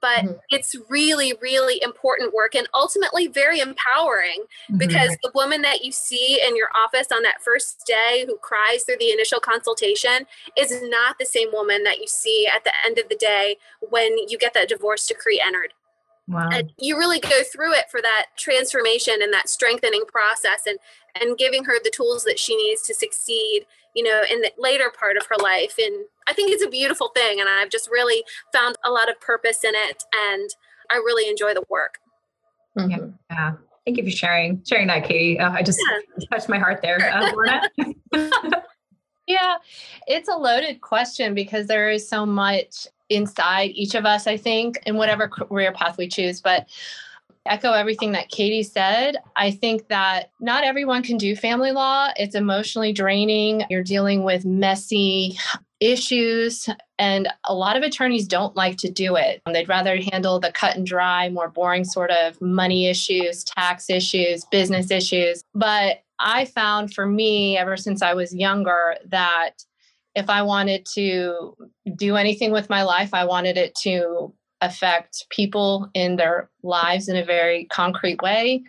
but 0.00 0.24
mm-hmm. 0.24 0.32
it's 0.50 0.74
really 0.88 1.34
really 1.40 1.80
important 1.82 2.34
work 2.34 2.54
and 2.54 2.68
ultimately 2.74 3.26
very 3.26 3.60
empowering 3.60 4.42
mm-hmm. 4.42 4.78
because 4.78 5.16
the 5.22 5.30
woman 5.34 5.62
that 5.62 5.84
you 5.84 5.92
see 5.92 6.40
in 6.46 6.56
your 6.56 6.68
office 6.84 7.08
on 7.12 7.22
that 7.22 7.42
first 7.42 7.84
day 7.86 8.24
who 8.26 8.36
cries 8.38 8.84
through 8.84 8.98
the 8.98 9.10
initial 9.10 9.40
consultation 9.40 10.26
is 10.56 10.82
not 10.84 11.16
the 11.18 11.26
same 11.26 11.48
woman 11.52 11.82
that 11.84 11.98
you 11.98 12.06
see 12.06 12.48
at 12.54 12.64
the 12.64 12.72
end 12.84 12.98
of 12.98 13.08
the 13.08 13.16
day 13.16 13.56
when 13.90 14.16
you 14.28 14.38
get 14.38 14.54
that 14.54 14.68
divorce 14.68 15.06
decree 15.06 15.42
entered 15.44 15.72
Wow. 16.28 16.50
And 16.52 16.72
you 16.78 16.98
really 16.98 17.20
go 17.20 17.42
through 17.42 17.72
it 17.72 17.86
for 17.90 18.02
that 18.02 18.26
transformation 18.36 19.14
and 19.22 19.32
that 19.32 19.48
strengthening 19.48 20.04
process 20.06 20.66
and 20.66 20.78
and 21.14 21.38
giving 21.38 21.64
her 21.64 21.82
the 21.82 21.90
tools 21.90 22.22
that 22.24 22.38
she 22.38 22.54
needs 22.54 22.82
to 22.82 22.94
succeed, 22.94 23.64
you 23.94 24.04
know, 24.04 24.22
in 24.30 24.42
the 24.42 24.52
later 24.58 24.92
part 24.96 25.16
of 25.16 25.26
her 25.26 25.36
life. 25.42 25.74
And 25.78 26.04
I 26.28 26.34
think 26.34 26.52
it's 26.52 26.64
a 26.64 26.68
beautiful 26.68 27.08
thing 27.08 27.40
and 27.40 27.48
I've 27.48 27.70
just 27.70 27.90
really 27.90 28.24
found 28.52 28.76
a 28.84 28.90
lot 28.90 29.08
of 29.08 29.18
purpose 29.20 29.64
in 29.64 29.72
it 29.74 30.04
and 30.30 30.50
I 30.90 30.96
really 30.96 31.28
enjoy 31.30 31.54
the 31.54 31.64
work. 31.70 31.98
Mm-hmm. 32.78 32.90
Yeah. 32.90 33.06
yeah. 33.30 33.52
Thank 33.86 33.96
you 33.96 34.04
for 34.04 34.10
sharing 34.10 34.62
sharing 34.68 34.88
that, 34.88 35.04
Katie. 35.04 35.40
Uh, 35.40 35.50
I 35.50 35.62
just 35.62 35.80
yeah. 35.90 36.26
touched 36.30 36.50
my 36.50 36.58
heart 36.58 36.82
there. 36.82 37.10
Uh, 37.10 37.90
yeah, 39.26 39.56
it's 40.06 40.28
a 40.28 40.36
loaded 40.36 40.82
question 40.82 41.34
because 41.34 41.66
there 41.68 41.88
is 41.88 42.06
so 42.06 42.26
much 42.26 42.86
inside 43.10 43.70
each 43.74 43.94
of 43.94 44.04
us, 44.04 44.26
I 44.26 44.36
think, 44.36 44.78
in 44.86 44.96
whatever 44.96 45.28
career 45.28 45.72
path 45.72 45.98
we 45.98 46.08
choose. 46.08 46.40
But 46.40 46.68
echo 47.46 47.72
everything 47.72 48.12
that 48.12 48.28
Katie 48.28 48.62
said. 48.62 49.16
I 49.36 49.50
think 49.50 49.88
that 49.88 50.30
not 50.40 50.64
everyone 50.64 51.02
can 51.02 51.16
do 51.16 51.34
family 51.34 51.72
law. 51.72 52.10
It's 52.16 52.34
emotionally 52.34 52.92
draining. 52.92 53.64
You're 53.70 53.82
dealing 53.82 54.22
with 54.22 54.44
messy 54.44 55.38
issues, 55.80 56.68
and 56.98 57.28
a 57.46 57.54
lot 57.54 57.76
of 57.76 57.82
attorneys 57.82 58.26
don't 58.26 58.56
like 58.56 58.76
to 58.78 58.90
do 58.90 59.16
it. 59.16 59.40
They'd 59.46 59.68
rather 59.68 59.96
handle 59.96 60.40
the 60.40 60.52
cut 60.52 60.76
and 60.76 60.86
dry, 60.86 61.28
more 61.28 61.48
boring 61.48 61.84
sort 61.84 62.10
of 62.10 62.40
money 62.40 62.86
issues, 62.86 63.44
tax 63.44 63.88
issues, 63.88 64.44
business 64.46 64.90
issues. 64.90 65.42
But 65.54 66.02
I 66.18 66.46
found 66.46 66.92
for 66.92 67.06
me, 67.06 67.56
ever 67.56 67.76
since 67.76 68.02
I 68.02 68.14
was 68.14 68.34
younger, 68.34 68.96
that 69.06 69.64
if 70.18 70.28
I 70.28 70.42
wanted 70.42 70.84
to 70.94 71.56
do 71.96 72.16
anything 72.16 72.50
with 72.50 72.68
my 72.68 72.82
life, 72.82 73.14
I 73.14 73.24
wanted 73.24 73.56
it 73.56 73.74
to 73.82 74.34
affect 74.60 75.26
people 75.30 75.88
in 75.94 76.16
their 76.16 76.50
lives 76.64 77.08
in 77.08 77.16
a 77.16 77.24
very 77.24 77.66
concrete 77.66 78.20
way. 78.20 78.64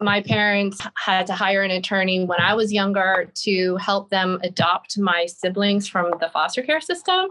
My 0.00 0.20
parents 0.20 0.78
had 0.98 1.26
to 1.28 1.32
hire 1.32 1.62
an 1.62 1.70
attorney 1.70 2.26
when 2.26 2.40
I 2.40 2.52
was 2.54 2.72
younger 2.72 3.32
to 3.44 3.76
help 3.76 4.10
them 4.10 4.38
adopt 4.42 4.98
my 4.98 5.24
siblings 5.26 5.88
from 5.88 6.12
the 6.20 6.28
foster 6.28 6.62
care 6.62 6.80
system. 6.80 7.28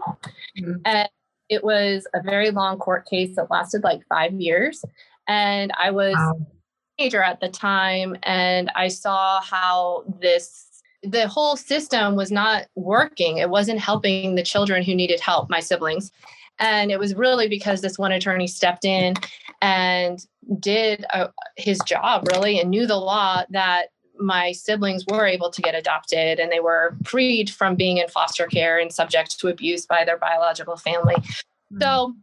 Mm-hmm. 0.58 0.72
And 0.84 1.08
it 1.48 1.62
was 1.62 2.06
a 2.14 2.22
very 2.22 2.50
long 2.50 2.78
court 2.78 3.06
case 3.08 3.36
that 3.36 3.50
lasted 3.50 3.84
like 3.84 4.00
five 4.08 4.32
years. 4.32 4.84
And 5.28 5.70
I 5.78 5.92
was 5.92 6.16
wow. 6.16 6.34
a 6.40 6.96
teenager 6.98 7.22
at 7.22 7.40
the 7.40 7.48
time, 7.48 8.16
and 8.24 8.72
I 8.74 8.88
saw 8.88 9.40
how 9.40 10.04
this 10.20 10.71
the 11.02 11.26
whole 11.26 11.56
system 11.56 12.14
was 12.14 12.30
not 12.30 12.66
working. 12.74 13.38
It 13.38 13.50
wasn't 13.50 13.80
helping 13.80 14.34
the 14.34 14.42
children 14.42 14.82
who 14.82 14.94
needed 14.94 15.20
help, 15.20 15.50
my 15.50 15.60
siblings. 15.60 16.12
And 16.58 16.90
it 16.92 16.98
was 16.98 17.14
really 17.14 17.48
because 17.48 17.80
this 17.80 17.98
one 17.98 18.12
attorney 18.12 18.46
stepped 18.46 18.84
in 18.84 19.14
and 19.60 20.24
did 20.60 21.04
uh, 21.12 21.28
his 21.56 21.80
job 21.86 22.26
really 22.30 22.60
and 22.60 22.70
knew 22.70 22.86
the 22.86 22.96
law 22.96 23.42
that 23.50 23.86
my 24.18 24.52
siblings 24.52 25.04
were 25.06 25.26
able 25.26 25.50
to 25.50 25.62
get 25.62 25.74
adopted 25.74 26.38
and 26.38 26.52
they 26.52 26.60
were 26.60 26.96
freed 27.04 27.50
from 27.50 27.74
being 27.74 27.96
in 27.96 28.08
foster 28.08 28.46
care 28.46 28.78
and 28.78 28.92
subject 28.92 29.38
to 29.40 29.48
abuse 29.48 29.86
by 29.86 30.04
their 30.04 30.18
biological 30.18 30.76
family. 30.76 31.14
Mm-hmm. 31.14 31.80
So 31.80 32.14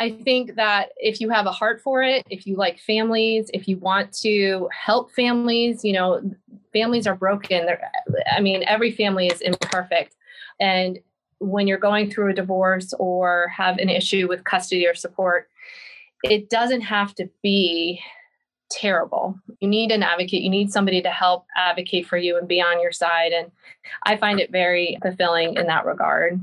I 0.00 0.10
think 0.10 0.54
that 0.56 0.90
if 0.96 1.20
you 1.20 1.30
have 1.30 1.46
a 1.46 1.52
heart 1.52 1.80
for 1.82 2.02
it, 2.02 2.26
if 2.30 2.46
you 2.46 2.56
like 2.56 2.78
families, 2.78 3.50
if 3.52 3.68
you 3.68 3.76
want 3.76 4.12
to 4.20 4.68
help 4.72 5.12
families, 5.12 5.84
you 5.84 5.92
know, 5.92 6.22
families 6.74 7.06
are 7.06 7.14
broken. 7.14 7.64
They're, 7.64 7.80
I 8.30 8.40
mean, 8.40 8.64
every 8.66 8.92
family 8.92 9.28
is 9.28 9.40
imperfect. 9.40 10.16
And 10.60 10.98
when 11.38 11.66
you're 11.66 11.78
going 11.78 12.10
through 12.10 12.30
a 12.30 12.34
divorce 12.34 12.92
or 12.98 13.48
have 13.48 13.78
an 13.78 13.88
issue 13.88 14.28
with 14.28 14.44
custody 14.44 14.86
or 14.86 14.94
support, 14.94 15.48
it 16.22 16.50
doesn't 16.50 16.82
have 16.82 17.14
to 17.14 17.28
be 17.42 18.00
terrible. 18.70 19.38
You 19.60 19.68
need 19.68 19.92
an 19.92 20.02
advocate, 20.02 20.42
you 20.42 20.50
need 20.50 20.72
somebody 20.72 21.00
to 21.02 21.10
help 21.10 21.46
advocate 21.56 22.06
for 22.06 22.16
you 22.16 22.36
and 22.36 22.48
be 22.48 22.60
on 22.60 22.80
your 22.80 22.92
side. 22.92 23.32
And 23.32 23.50
I 24.04 24.16
find 24.16 24.40
it 24.40 24.50
very 24.50 24.98
fulfilling 25.02 25.56
in 25.56 25.66
that 25.66 25.86
regard. 25.86 26.40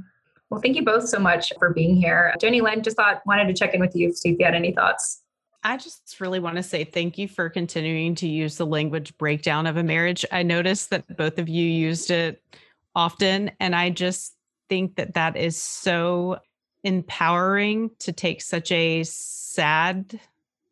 Well, 0.50 0.62
thank 0.62 0.76
you 0.76 0.84
both 0.84 1.08
so 1.08 1.18
much 1.18 1.52
for 1.58 1.72
being 1.72 1.96
here. 1.96 2.34
Jenny 2.40 2.62
Lynn, 2.62 2.84
just 2.84 2.98
thought 2.98 3.22
wanted 3.26 3.48
to 3.48 3.54
check 3.54 3.74
in 3.74 3.80
with 3.80 3.96
you, 3.96 4.14
see 4.14 4.32
if 4.32 4.40
you 4.40 4.46
had 4.46 4.56
any 4.56 4.72
thoughts. 4.72 5.22
I 5.64 5.78
just 5.78 6.20
really 6.20 6.40
want 6.40 6.58
to 6.58 6.64
say 6.64 6.84
thank 6.84 7.18
you 7.18 7.28
for 7.28 7.50
continuing 7.50 8.16
to 8.16 8.28
use 8.28 8.58
the 8.58 8.66
language 8.66 9.16
breakdown 9.18 9.68
of 9.68 9.78
a 9.78 9.84
marriage. 9.84 10.26
I 10.32 10.44
noticed 10.44 10.90
that 10.90 11.16
both 11.16 11.38
of 11.38 11.48
you 11.50 11.66
used 11.66 12.10
it 12.10 12.42
often, 12.96 13.52
and 13.60 13.76
I 13.76 13.92
just 13.92 14.36
think 14.70 14.96
that 14.96 15.14
that 15.14 15.38
is 15.38 15.56
so 15.56 16.40
empowering 16.84 17.92
to 18.00 18.12
take 18.12 18.42
such 18.42 18.72
a 18.72 19.04
sad 19.04 20.20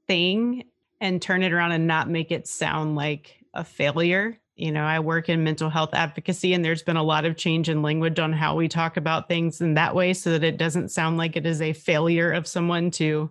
thing 0.07 0.63
and 0.99 1.21
turn 1.21 1.43
it 1.43 1.53
around 1.53 1.71
and 1.71 1.85
not 1.85 2.09
make 2.09 2.31
it 2.31 2.47
sound 2.47 2.95
like 2.95 3.35
a 3.53 3.63
failure 3.63 4.39
you 4.59 4.73
know, 4.73 4.83
I 4.83 4.99
work 4.99 5.29
in 5.29 5.45
mental 5.45 5.69
health 5.69 5.91
advocacy, 5.93 6.53
and 6.53 6.63
there's 6.65 6.83
been 6.83 6.97
a 6.97 7.03
lot 7.03 7.23
of 7.23 7.37
change 7.37 7.69
in 7.69 7.81
language 7.81 8.19
on 8.19 8.33
how 8.33 8.55
we 8.55 8.67
talk 8.67 8.97
about 8.97 9.29
things 9.29 9.61
in 9.61 9.75
that 9.75 9.95
way 9.95 10.13
so 10.13 10.31
that 10.31 10.43
it 10.43 10.57
doesn't 10.57 10.89
sound 10.89 11.17
like 11.17 11.37
it 11.37 11.45
is 11.45 11.61
a 11.61 11.71
failure 11.71 12.29
of 12.31 12.45
someone 12.45 12.91
to 12.91 13.29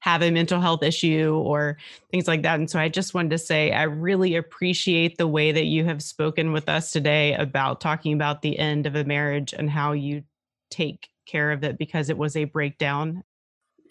have 0.00 0.22
a 0.22 0.30
mental 0.30 0.60
health 0.60 0.82
issue 0.82 1.34
or 1.34 1.76
things 2.10 2.26
like 2.26 2.42
that. 2.42 2.58
And 2.58 2.70
so 2.70 2.78
I 2.78 2.88
just 2.88 3.14
wanted 3.14 3.30
to 3.30 3.38
say, 3.38 3.72
I 3.72 3.84
really 3.84 4.34
appreciate 4.36 5.18
the 5.18 5.28
way 5.28 5.52
that 5.52 5.66
you 5.66 5.84
have 5.84 6.02
spoken 6.02 6.52
with 6.52 6.68
us 6.68 6.90
today 6.90 7.34
about 7.34 7.80
talking 7.80 8.12
about 8.12 8.42
the 8.42 8.58
end 8.58 8.86
of 8.86 8.96
a 8.96 9.04
marriage 9.04 9.52
and 9.52 9.70
how 9.70 9.92
you 9.92 10.24
take 10.70 11.08
care 11.26 11.52
of 11.52 11.64
it 11.64 11.78
because 11.78 12.10
it 12.10 12.18
was 12.18 12.36
a 12.36 12.44
breakdown 12.44 13.22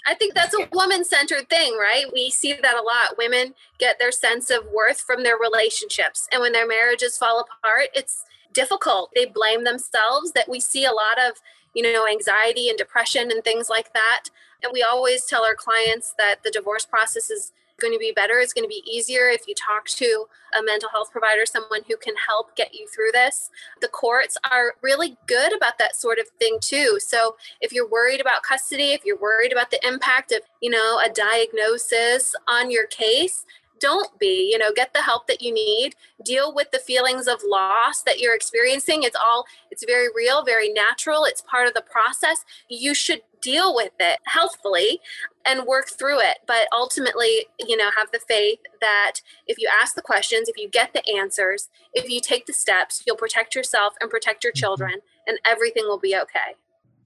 I 0.05 0.13
think 0.15 0.33
that's 0.33 0.55
a 0.55 0.67
woman 0.71 1.03
centered 1.03 1.49
thing, 1.49 1.75
right? 1.77 2.05
We 2.11 2.29
see 2.29 2.53
that 2.53 2.75
a 2.75 2.81
lot. 2.81 3.17
Women 3.17 3.53
get 3.79 3.99
their 3.99 4.11
sense 4.11 4.49
of 4.49 4.65
worth 4.73 5.01
from 5.01 5.23
their 5.23 5.37
relationships. 5.37 6.27
And 6.31 6.41
when 6.41 6.53
their 6.53 6.67
marriages 6.67 7.17
fall 7.17 7.41
apart, 7.41 7.89
it's 7.93 8.23
difficult. 8.53 9.11
They 9.15 9.25
blame 9.25 9.63
themselves 9.63 10.31
that 10.33 10.49
we 10.49 10.59
see 10.59 10.85
a 10.85 10.91
lot 10.91 11.19
of, 11.19 11.33
you 11.73 11.83
know, 11.83 12.07
anxiety 12.07 12.69
and 12.69 12.77
depression 12.77 13.31
and 13.31 13.43
things 13.43 13.69
like 13.69 13.93
that. 13.93 14.25
And 14.63 14.71
we 14.73 14.83
always 14.83 15.25
tell 15.25 15.43
our 15.43 15.55
clients 15.55 16.13
that 16.17 16.43
the 16.43 16.51
divorce 16.51 16.85
process 16.85 17.29
is 17.29 17.53
going 17.79 17.93
to 17.93 17.99
be 17.99 18.11
better. 18.11 18.39
It's 18.39 18.53
going 18.53 18.65
to 18.65 18.69
be 18.69 18.83
easier 18.85 19.29
if 19.29 19.47
you 19.47 19.55
talk 19.55 19.85
to 19.85 20.25
a 20.57 20.61
mental 20.61 20.89
health 20.89 21.11
provider, 21.11 21.45
someone 21.45 21.81
who 21.87 21.95
can 21.97 22.13
help 22.27 22.55
get 22.55 22.73
you 22.73 22.87
through 22.87 23.11
this. 23.13 23.49
The 23.81 23.87
courts 23.87 24.37
are 24.51 24.73
really 24.81 25.17
good 25.27 25.55
about 25.55 25.77
that 25.77 25.95
sort 25.95 26.19
of 26.19 26.27
thing 26.39 26.57
too. 26.61 26.99
So 26.99 27.37
if 27.61 27.71
you're 27.71 27.87
worried 27.87 28.19
about 28.19 28.43
custody, 28.43 28.91
if 28.91 29.05
you're 29.05 29.17
worried 29.17 29.51
about 29.51 29.71
the 29.71 29.79
impact 29.87 30.31
of, 30.31 30.41
you 30.61 30.69
know, 30.69 30.99
a 30.99 31.09
diagnosis 31.09 32.35
on 32.47 32.69
your 32.69 32.87
case, 32.87 33.45
don't 33.79 34.17
be 34.19 34.49
you 34.51 34.57
know 34.57 34.71
get 34.75 34.93
the 34.93 35.01
help 35.01 35.27
that 35.27 35.41
you 35.41 35.53
need. 35.53 35.95
Deal 36.23 36.53
with 36.53 36.71
the 36.71 36.79
feelings 36.79 37.27
of 37.27 37.41
loss 37.45 38.01
that 38.03 38.19
you're 38.19 38.35
experiencing. 38.35 39.03
It's 39.03 39.15
all 39.15 39.45
it's 39.71 39.85
very 39.85 40.07
real 40.15 40.43
very 40.43 40.69
natural. 40.69 41.25
It's 41.25 41.41
part 41.41 41.67
of 41.67 41.73
the 41.73 41.81
process. 41.81 42.45
You 42.69 42.93
should 42.93 43.21
deal 43.41 43.73
with 43.73 43.93
it 43.99 44.19
healthfully 44.25 44.99
and 45.45 45.65
work 45.65 45.89
through 45.89 46.19
it. 46.19 46.39
But 46.45 46.67
ultimately 46.73 47.47
you 47.59 47.77
know 47.77 47.89
have 47.97 48.11
the 48.11 48.19
faith 48.19 48.59
that 48.81 49.21
if 49.47 49.57
you 49.57 49.69
ask 49.81 49.95
the 49.95 50.01
questions 50.01 50.49
if 50.49 50.57
you 50.57 50.69
get 50.69 50.93
the 50.93 51.07
answers 51.09 51.69
if 51.93 52.09
you 52.09 52.19
take 52.21 52.45
the 52.45 52.53
steps 52.53 53.03
you'll 53.05 53.15
protect 53.15 53.55
yourself 53.55 53.93
and 54.01 54.09
protect 54.09 54.43
your 54.43 54.53
mm-hmm. 54.53 54.59
children 54.59 54.95
and 55.27 55.39
everything 55.45 55.83
will 55.85 55.99
be 55.99 56.15
okay 56.15 56.55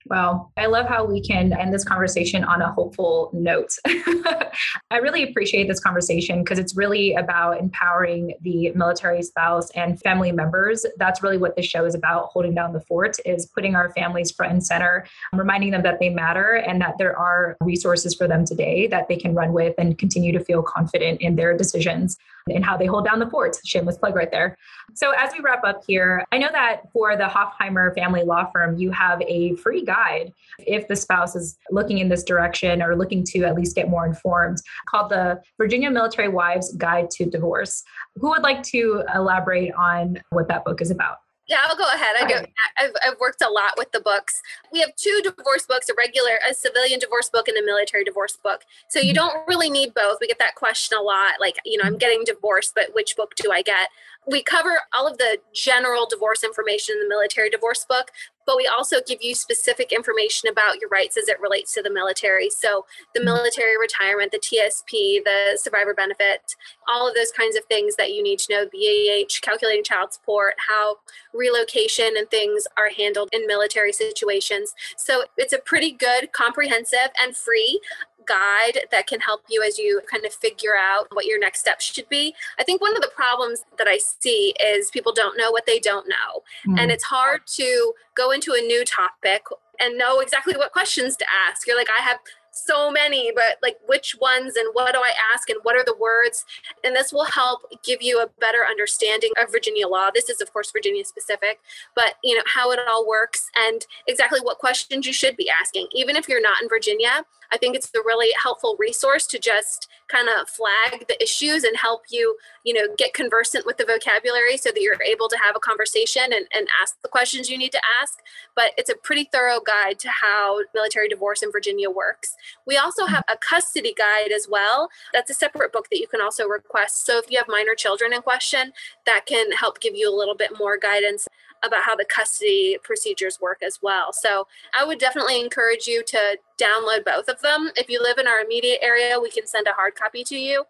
Wow. 0.08 0.52
I 0.58 0.66
love 0.66 0.88
how 0.88 1.06
we 1.06 1.22
can 1.22 1.54
end 1.54 1.74
this 1.74 1.86
conversation 1.86 2.44
on 2.44 2.62
a 2.62 2.72
hopeful 2.72 3.30
note. 3.34 3.72
I 3.86 4.98
really 4.98 5.24
appreciate 5.24 5.68
this 5.68 5.80
conversation 5.80 6.44
because 6.44 6.60
it's 6.60 6.76
really 6.76 7.14
about 7.16 7.60
empowering 7.60 8.34
the 8.42 8.72
military 8.74 9.22
spouse 9.24 9.70
and 9.72 10.00
family 10.02 10.32
members. 10.32 10.86
That's 10.98 11.24
really 11.24 11.38
what 11.38 11.56
this 11.56 11.66
show 11.66 11.86
is 11.86 11.96
about 11.96 12.30
holding 12.32 12.54
down 12.54 12.74
the 12.74 12.82
fort 12.82 13.18
is 13.26 13.46
putting 13.46 13.76
our 13.76 13.92
families 13.92 14.32
front 14.32 14.52
and 14.52 14.66
center, 14.66 15.06
reminding 15.32 15.72
them 15.72 15.84
that 15.84 16.00
they 16.00 16.10
matter 16.10 16.56
and 16.56 16.82
that 16.82 16.98
there 16.98 17.18
are 17.18 17.58
resources 17.62 18.14
for 18.14 18.28
them 18.28 18.46
today 18.46 18.88
that 18.88 19.08
they 19.08 19.16
can 19.16 19.34
run 19.34 19.54
with 19.54 19.74
and 19.78 19.98
continue 19.98 20.32
to 20.32 20.44
feel 20.44 20.62
confident 20.62 21.22
in 21.22 21.36
their 21.36 21.56
decisions 21.58 22.18
and 22.48 22.64
how 22.64 22.78
they 22.78 22.86
hold 22.86 23.06
down 23.06 23.20
the 23.20 23.30
fort. 23.30 23.56
Shameless 23.66 23.98
plug 23.98 24.16
right 24.16 24.32
there. 24.32 24.58
So, 24.94 25.12
as 25.12 25.32
we 25.34 25.40
wrap 25.40 25.64
up 25.64 25.84
here, 25.88 26.24
I 26.32 26.38
know 26.38 26.50
that 26.52 26.82
for 26.92 27.16
the 27.16 27.24
Hofheimer 27.24 27.94
family 27.96 28.24
law 28.24 28.50
firm, 28.52 28.78
you 28.78 28.92
have 28.92 29.22
a 29.22 29.56
free 29.56 29.84
guide 29.84 30.34
if 30.60 30.88
the 30.88 30.96
spouse 30.96 31.36
is 31.36 31.58
looking 31.72 32.00
in 32.00 32.10
this 32.10 32.24
direction 32.24 32.82
or 32.82 32.96
looking 32.96 33.24
to 33.26 33.44
at 33.44 33.56
least 33.56 33.76
get 33.76 33.90
more 33.90 34.06
informed 34.06 34.58
called 34.88 35.10
the 35.10 35.42
Virginia 35.58 35.90
Military 35.90 36.30
Wives 36.30 36.76
Guide 36.76 37.10
to 37.12 37.26
Divorce. 37.26 37.84
Who 38.16 38.30
would 38.30 38.44
like 38.44 38.64
to 38.64 39.04
elaborate 39.16 39.74
on 39.74 40.22
what 40.30 40.48
that 40.50 40.66
book 40.66 40.82
is 40.82 40.92
about? 40.92 41.18
Yeah, 41.48 41.58
I'll 41.68 41.76
go 41.76 41.86
ahead. 41.94 42.16
I 42.18 42.28
go. 42.28 42.46
I've, 42.78 42.92
I've 43.06 43.20
worked 43.20 43.42
a 43.42 43.50
lot 43.50 43.74
with 43.78 43.92
the 43.92 44.00
books. 44.00 44.42
We 44.72 44.80
have 44.80 44.96
two 44.96 45.22
divorce 45.24 45.66
books: 45.68 45.90
a 45.90 45.94
regular, 45.98 46.40
a 46.50 46.54
civilian 46.54 47.00
divorce 47.00 47.30
book, 47.30 47.50
and 47.50 47.58
a 47.58 47.66
military 47.66 48.06
divorce 48.06 48.38
book. 48.42 48.62
So 48.88 49.00
you 49.00 49.14
mm-hmm. 49.14 49.16
don't 49.16 49.48
really 49.48 49.70
need 49.70 49.94
both. 49.94 50.20
We 50.22 50.28
get 50.28 50.40
that 50.40 50.56
question 50.56 50.98
a 50.98 51.02
lot. 51.02 51.34
Like, 51.42 51.58
you 51.66 51.78
know, 51.78 51.84
I'm 51.86 51.98
getting 51.98 52.24
divorced, 52.26 52.74
but 52.76 52.94
which 52.94 53.18
book 53.18 53.36
do 53.36 53.52
I 53.52 53.62
get? 53.62 53.90
We 54.26 54.42
cover 54.42 54.80
all 54.94 55.06
of 55.06 55.18
the 55.18 55.38
general 55.54 56.08
divorce 56.10 56.46
information 56.46 56.96
in 56.96 57.02
the 57.02 57.10
military 57.10 57.50
divorce 57.50 57.84
book, 57.84 58.12
but 58.46 58.58
we 58.58 58.68
also 58.68 58.98
give 59.06 59.20
you 59.22 59.36
specific 59.36 59.92
information 59.92 60.50
about 60.50 60.80
your 60.80 60.90
rights 60.90 61.18
as 61.18 61.28
it 61.28 61.40
relates 61.40 61.74
to 61.74 61.82
the 61.82 61.90
military. 61.90 62.50
So, 62.50 62.86
the 63.14 63.20
mm-hmm. 63.20 63.26
military 63.26 63.78
retirement, 63.80 64.32
the 64.32 64.40
TSP, 64.40 65.24
the 65.24 65.58
survivor 65.62 65.94
benefit, 65.94 66.42
all 66.88 67.08
of 67.08 67.16
those 67.16 67.32
kinds 67.32 67.56
of 67.56 67.64
things 67.66 67.96
that 67.96 68.14
you 68.14 68.24
need 68.24 68.40
to 68.40 68.54
know, 68.54 68.66
BAH, 68.66 69.40
calculating 69.42 69.84
child 69.84 70.14
support, 70.14 70.56
how 70.68 70.98
relocation 71.34 72.12
and 72.18 72.30
things 72.30 72.66
are 72.78 72.90
handled 72.90 73.30
in 73.32 73.48
military 73.48 73.94
situations. 73.94 74.74
So, 74.98 75.24
it's 75.38 75.54
a 75.54 75.60
pretty 75.60 75.92
good, 75.92 76.32
comprehensive, 76.32 77.10
and 77.22 77.36
free 77.36 77.80
guide 78.26 78.86
that 78.92 79.08
can 79.08 79.20
help 79.20 79.42
you 79.50 79.64
as 79.64 79.78
you 79.78 80.02
kind 80.10 80.26
of 80.26 80.34
figure 80.34 80.76
out 80.80 81.08
what 81.14 81.26
your 81.26 81.40
next 81.40 81.60
steps 81.60 81.86
should 81.86 82.08
be. 82.10 82.34
I 82.60 82.64
think 82.64 82.82
one 82.82 82.96
of 82.96 83.02
the 83.02 83.12
problems 83.16 83.64
that 83.78 83.88
I 83.88 83.98
see 83.98 84.54
is 84.64 84.92
people 84.92 85.14
don't 85.14 85.38
know 85.38 85.52
what 85.52 85.66
they 85.66 85.80
don't 85.80 86.08
know. 86.08 86.44
Mm. 86.68 86.80
And 86.80 86.92
it's 86.92 87.04
hard 87.04 87.42
to 87.56 87.94
go 88.16 88.32
into 88.32 88.54
a 88.54 88.62
new 88.62 88.86
topic 88.86 89.44
and 89.80 89.98
know 89.98 90.20
exactly 90.20 90.56
what 90.56 90.72
questions 90.72 91.18
to 91.18 91.26
ask. 91.48 91.68
You're 91.68 91.78
like, 91.78 91.90
I 91.98 92.02
have 92.02 92.20
so 92.54 92.92
many, 92.92 93.32
but 93.34 93.58
like 93.62 93.78
which 93.88 94.16
ones 94.22 94.56
and 94.56 94.70
what 94.74 94.94
do 94.94 95.00
I 95.00 95.12
ask 95.34 95.50
and 95.50 95.60
what 95.64 95.76
are 95.76 95.84
the 95.84 95.96
words? 96.00 96.46
And 96.84 96.96
this 96.96 97.12
will 97.12 97.26
help 97.26 97.62
give 97.84 98.02
you 98.02 98.22
a 98.22 98.30
better 98.40 98.60
understanding 98.70 99.32
of 99.42 99.52
Virginia 99.52 99.88
law. 99.88 100.10
This 100.14 100.30
is, 100.30 100.40
of 100.40 100.54
course, 100.54 100.72
Virginia 100.72 101.04
specific, 101.04 101.60
but 101.96 102.16
you 102.24 102.36
know, 102.36 102.44
how 102.46 102.72
it 102.72 102.80
all 102.88 103.08
works 103.08 103.50
and 103.56 103.86
exactly 104.08 104.40
what 104.40 104.60
questions 104.60 105.06
you 105.06 105.14
should 105.14 105.36
be 105.36 105.50
asking. 105.50 105.88
Even 105.94 106.16
if 106.16 106.30
you're 106.30 106.42
not 106.42 106.62
in 106.62 106.70
Virginia, 106.70 107.26
I 107.52 107.58
think 107.58 107.76
it's 107.76 107.90
a 107.96 108.00
really 108.06 108.34
helpful 108.42 108.76
resource 108.80 109.28
to 109.28 109.40
just 109.40 109.88
kind 110.08 110.28
of 110.30 110.50
flag 110.50 111.06
the 111.08 111.22
issues 111.22 111.64
and 111.64 111.76
help 111.78 112.04
you, 112.10 112.38
you 112.64 112.74
know, 112.74 112.94
get 112.98 113.14
conversant 113.14 113.66
with 113.66 113.78
the 113.78 113.86
vocabulary 113.86 114.58
so 114.58 114.70
that 114.70 114.82
you're 114.82 115.02
able 115.04 115.28
to 115.30 115.38
have 115.44 115.56
a 115.56 115.60
conversation 115.60 116.24
and, 116.24 116.46
and 116.56 116.68
ask 116.82 117.02
the 117.02 117.08
questions 117.08 117.50
you 117.50 117.58
need 117.58 117.72
to 117.72 117.82
ask. 118.02 118.20
But 118.56 118.72
it's 118.78 118.90
a 118.90 118.96
pretty 118.96 119.30
thorough 119.32 119.60
guide 119.60 120.00
to 120.00 120.10
how 120.10 120.60
military 120.74 121.08
divorce 121.08 121.42
in 121.44 121.52
Virginia 121.52 121.90
works. 121.90 122.36
We 122.66 122.78
also 122.78 123.06
have 123.06 123.24
a 123.32 123.38
custody 123.38 123.94
guide 123.98 124.32
as 124.32 124.48
well. 124.50 124.90
That's 125.14 125.30
a 125.30 125.36
separate 125.36 125.74
book 125.74 125.90
that 125.90 126.00
you 126.00 126.08
can 126.08 126.22
also 126.22 126.46
request. 126.46 127.06
So 127.06 127.18
if 127.18 127.30
you 127.30 127.38
have 127.38 127.48
minor 127.48 127.76
children 127.76 128.14
in 128.14 128.22
question, 128.22 128.74
that 129.06 129.26
can 129.26 129.52
help 129.52 129.80
give 129.80 129.96
you 129.96 130.10
a 130.10 130.16
little 130.16 130.36
bit 130.36 130.52
more 130.58 130.78
guidance 130.78 131.28
about 131.64 131.84
how 131.84 131.96
the 131.96 132.06
custody 132.06 132.78
procedures 132.84 133.40
work 133.40 133.62
as 133.64 133.80
well. 133.82 134.14
So 134.14 134.48
I 134.78 134.86
would 134.86 135.00
definitely 135.00 135.40
encourage 135.40 135.88
you 135.88 136.04
to 136.04 136.38
download 136.60 137.06
both 137.06 137.28
of 137.28 137.42
them. 137.42 137.72
If 137.76 137.90
you 137.90 138.02
live 138.02 138.18
in 138.18 138.28
our 138.28 138.42
immediate 138.42 138.80
area, 138.82 139.20
we 139.20 139.30
can 139.30 139.48
send 139.48 139.68
a 139.68 139.74
hard 139.74 139.96
copy 139.96 140.24
to 140.26 140.36
you. 140.36 140.66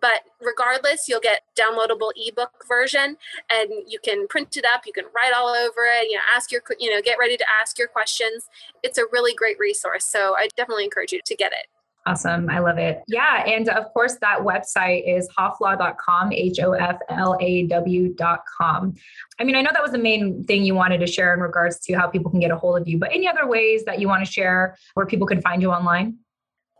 But 0.00 0.22
regardless, 0.40 1.08
you'll 1.08 1.20
get 1.20 1.42
downloadable 1.58 2.12
ebook 2.16 2.64
version 2.68 3.16
and 3.50 3.70
you 3.86 3.98
can 3.98 4.28
print 4.28 4.56
it 4.56 4.64
up, 4.64 4.82
you 4.86 4.92
can 4.92 5.04
write 5.14 5.32
all 5.34 5.48
over 5.48 5.86
it, 5.86 6.08
you 6.08 6.16
know, 6.16 6.22
ask 6.34 6.52
your 6.52 6.62
you 6.78 6.90
know, 6.90 7.02
get 7.02 7.18
ready 7.18 7.36
to 7.36 7.44
ask 7.60 7.78
your 7.78 7.88
questions. 7.88 8.48
It's 8.82 8.98
a 8.98 9.04
really 9.10 9.34
great 9.34 9.58
resource. 9.58 10.04
So 10.04 10.36
I 10.36 10.48
definitely 10.56 10.84
encourage 10.84 11.12
you 11.12 11.20
to 11.24 11.36
get 11.36 11.52
it. 11.52 11.66
Awesome. 12.06 12.48
I 12.48 12.58
love 12.60 12.78
it. 12.78 13.02
Yeah. 13.06 13.44
And 13.44 13.68
of 13.68 13.92
course, 13.92 14.16
that 14.22 14.40
website 14.40 15.02
is 15.06 15.28
hoflaw.com, 15.38 16.32
H 16.32 16.58
O 16.60 16.72
F 16.72 16.98
L 17.10 17.36
A 17.40 17.66
W.com. 17.66 18.94
I 19.38 19.44
mean, 19.44 19.54
I 19.54 19.60
know 19.60 19.70
that 19.72 19.82
was 19.82 19.92
the 19.92 19.98
main 19.98 20.42
thing 20.44 20.64
you 20.64 20.74
wanted 20.74 20.98
to 20.98 21.06
share 21.06 21.34
in 21.34 21.40
regards 21.40 21.78
to 21.80 21.92
how 21.94 22.08
people 22.08 22.30
can 22.30 22.40
get 22.40 22.50
a 22.50 22.56
hold 22.56 22.80
of 22.80 22.88
you, 22.88 22.98
but 22.98 23.10
any 23.12 23.28
other 23.28 23.46
ways 23.46 23.84
that 23.84 24.00
you 24.00 24.08
want 24.08 24.24
to 24.24 24.30
share 24.30 24.76
where 24.94 25.04
people 25.04 25.26
can 25.26 25.42
find 25.42 25.60
you 25.60 25.70
online? 25.70 26.18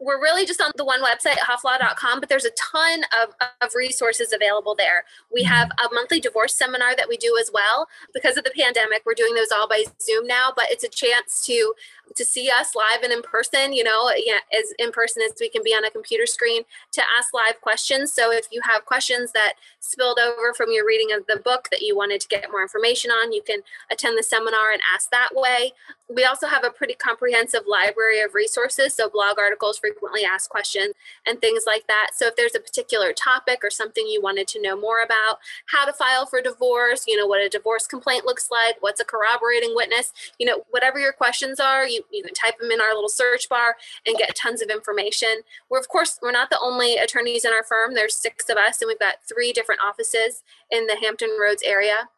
we're 0.00 0.20
really 0.20 0.46
just 0.46 0.60
on 0.60 0.70
the 0.76 0.84
one 0.84 1.02
website, 1.02 1.38
hoflaw.com, 1.38 2.20
but 2.20 2.28
there's 2.28 2.44
a 2.44 2.50
ton 2.50 3.02
of, 3.20 3.34
of 3.60 3.74
resources 3.74 4.32
available 4.32 4.74
there. 4.74 5.04
We 5.32 5.42
mm-hmm. 5.42 5.52
have 5.52 5.70
a 5.70 5.92
monthly 5.92 6.20
divorce 6.20 6.54
seminar 6.54 6.94
that 6.96 7.08
we 7.08 7.16
do 7.16 7.36
as 7.40 7.50
well. 7.52 7.88
Because 8.14 8.36
of 8.36 8.44
the 8.44 8.52
pandemic, 8.56 9.02
we're 9.04 9.14
doing 9.14 9.34
those 9.34 9.50
all 9.52 9.68
by 9.68 9.84
Zoom 10.00 10.26
now, 10.26 10.52
but 10.54 10.66
it's 10.70 10.84
a 10.84 10.88
chance 10.88 11.44
to 11.46 11.74
to 12.16 12.24
see 12.24 12.50
us 12.50 12.74
live 12.74 13.02
and 13.02 13.12
in 13.12 13.22
person, 13.22 13.72
you 13.72 13.84
know, 13.84 14.10
yeah, 14.16 14.38
as 14.58 14.72
in 14.78 14.90
person 14.92 15.22
as 15.22 15.32
we 15.40 15.48
can 15.48 15.62
be 15.62 15.72
on 15.72 15.84
a 15.84 15.90
computer 15.90 16.26
screen 16.26 16.62
to 16.92 17.02
ask 17.16 17.32
live 17.34 17.60
questions. 17.60 18.12
So 18.12 18.32
if 18.32 18.46
you 18.50 18.60
have 18.64 18.84
questions 18.84 19.32
that 19.32 19.54
spilled 19.80 20.18
over 20.18 20.52
from 20.54 20.72
your 20.72 20.86
reading 20.86 21.12
of 21.12 21.26
the 21.26 21.40
book 21.42 21.68
that 21.70 21.82
you 21.82 21.96
wanted 21.96 22.20
to 22.20 22.28
get 22.28 22.50
more 22.50 22.62
information 22.62 23.10
on, 23.10 23.32
you 23.32 23.42
can 23.42 23.60
attend 23.90 24.18
the 24.18 24.22
seminar 24.22 24.72
and 24.72 24.82
ask 24.94 25.10
that 25.10 25.30
way. 25.34 25.72
We 26.14 26.24
also 26.24 26.46
have 26.46 26.64
a 26.64 26.70
pretty 26.70 26.94
comprehensive 26.94 27.62
library 27.68 28.20
of 28.20 28.34
resources, 28.34 28.94
so 28.94 29.10
blog 29.10 29.38
articles, 29.38 29.78
frequently 29.78 30.24
asked 30.24 30.48
questions, 30.48 30.94
and 31.26 31.38
things 31.38 31.64
like 31.66 31.86
that. 31.86 32.12
So 32.14 32.26
if 32.26 32.36
there's 32.36 32.54
a 32.54 32.60
particular 32.60 33.12
topic 33.12 33.60
or 33.62 33.70
something 33.70 34.06
you 34.06 34.22
wanted 34.22 34.48
to 34.48 34.62
know 34.62 34.74
more 34.74 35.02
about, 35.02 35.38
how 35.66 35.84
to 35.84 35.92
file 35.92 36.24
for 36.24 36.40
divorce, 36.40 37.04
you 37.06 37.16
know, 37.16 37.26
what 37.26 37.42
a 37.42 37.48
divorce 37.50 37.86
complaint 37.86 38.24
looks 38.24 38.50
like, 38.50 38.76
what's 38.80 39.00
a 39.00 39.04
corroborating 39.04 39.74
witness, 39.74 40.12
you 40.38 40.46
know, 40.46 40.64
whatever 40.70 40.98
your 40.98 41.12
questions 41.12 41.60
are, 41.60 41.86
you, 41.86 41.97
you 42.10 42.22
can 42.22 42.34
type 42.34 42.58
them 42.58 42.70
in 42.70 42.80
our 42.80 42.94
little 42.94 43.08
search 43.08 43.48
bar 43.48 43.76
and 44.06 44.16
get 44.16 44.34
tons 44.34 44.62
of 44.62 44.70
information. 44.70 45.42
We're, 45.70 45.80
of 45.80 45.88
course, 45.88 46.18
we're 46.22 46.32
not 46.32 46.50
the 46.50 46.60
only 46.60 46.96
attorneys 46.96 47.44
in 47.44 47.52
our 47.52 47.64
firm. 47.64 47.94
There's 47.94 48.16
six 48.16 48.48
of 48.48 48.56
us, 48.56 48.80
and 48.80 48.88
we've 48.88 48.98
got 48.98 49.16
three 49.28 49.52
different 49.52 49.80
offices 49.82 50.42
in 50.70 50.86
the 50.86 50.96
Hampton 51.00 51.36
Roads 51.40 51.62
area. 51.64 52.08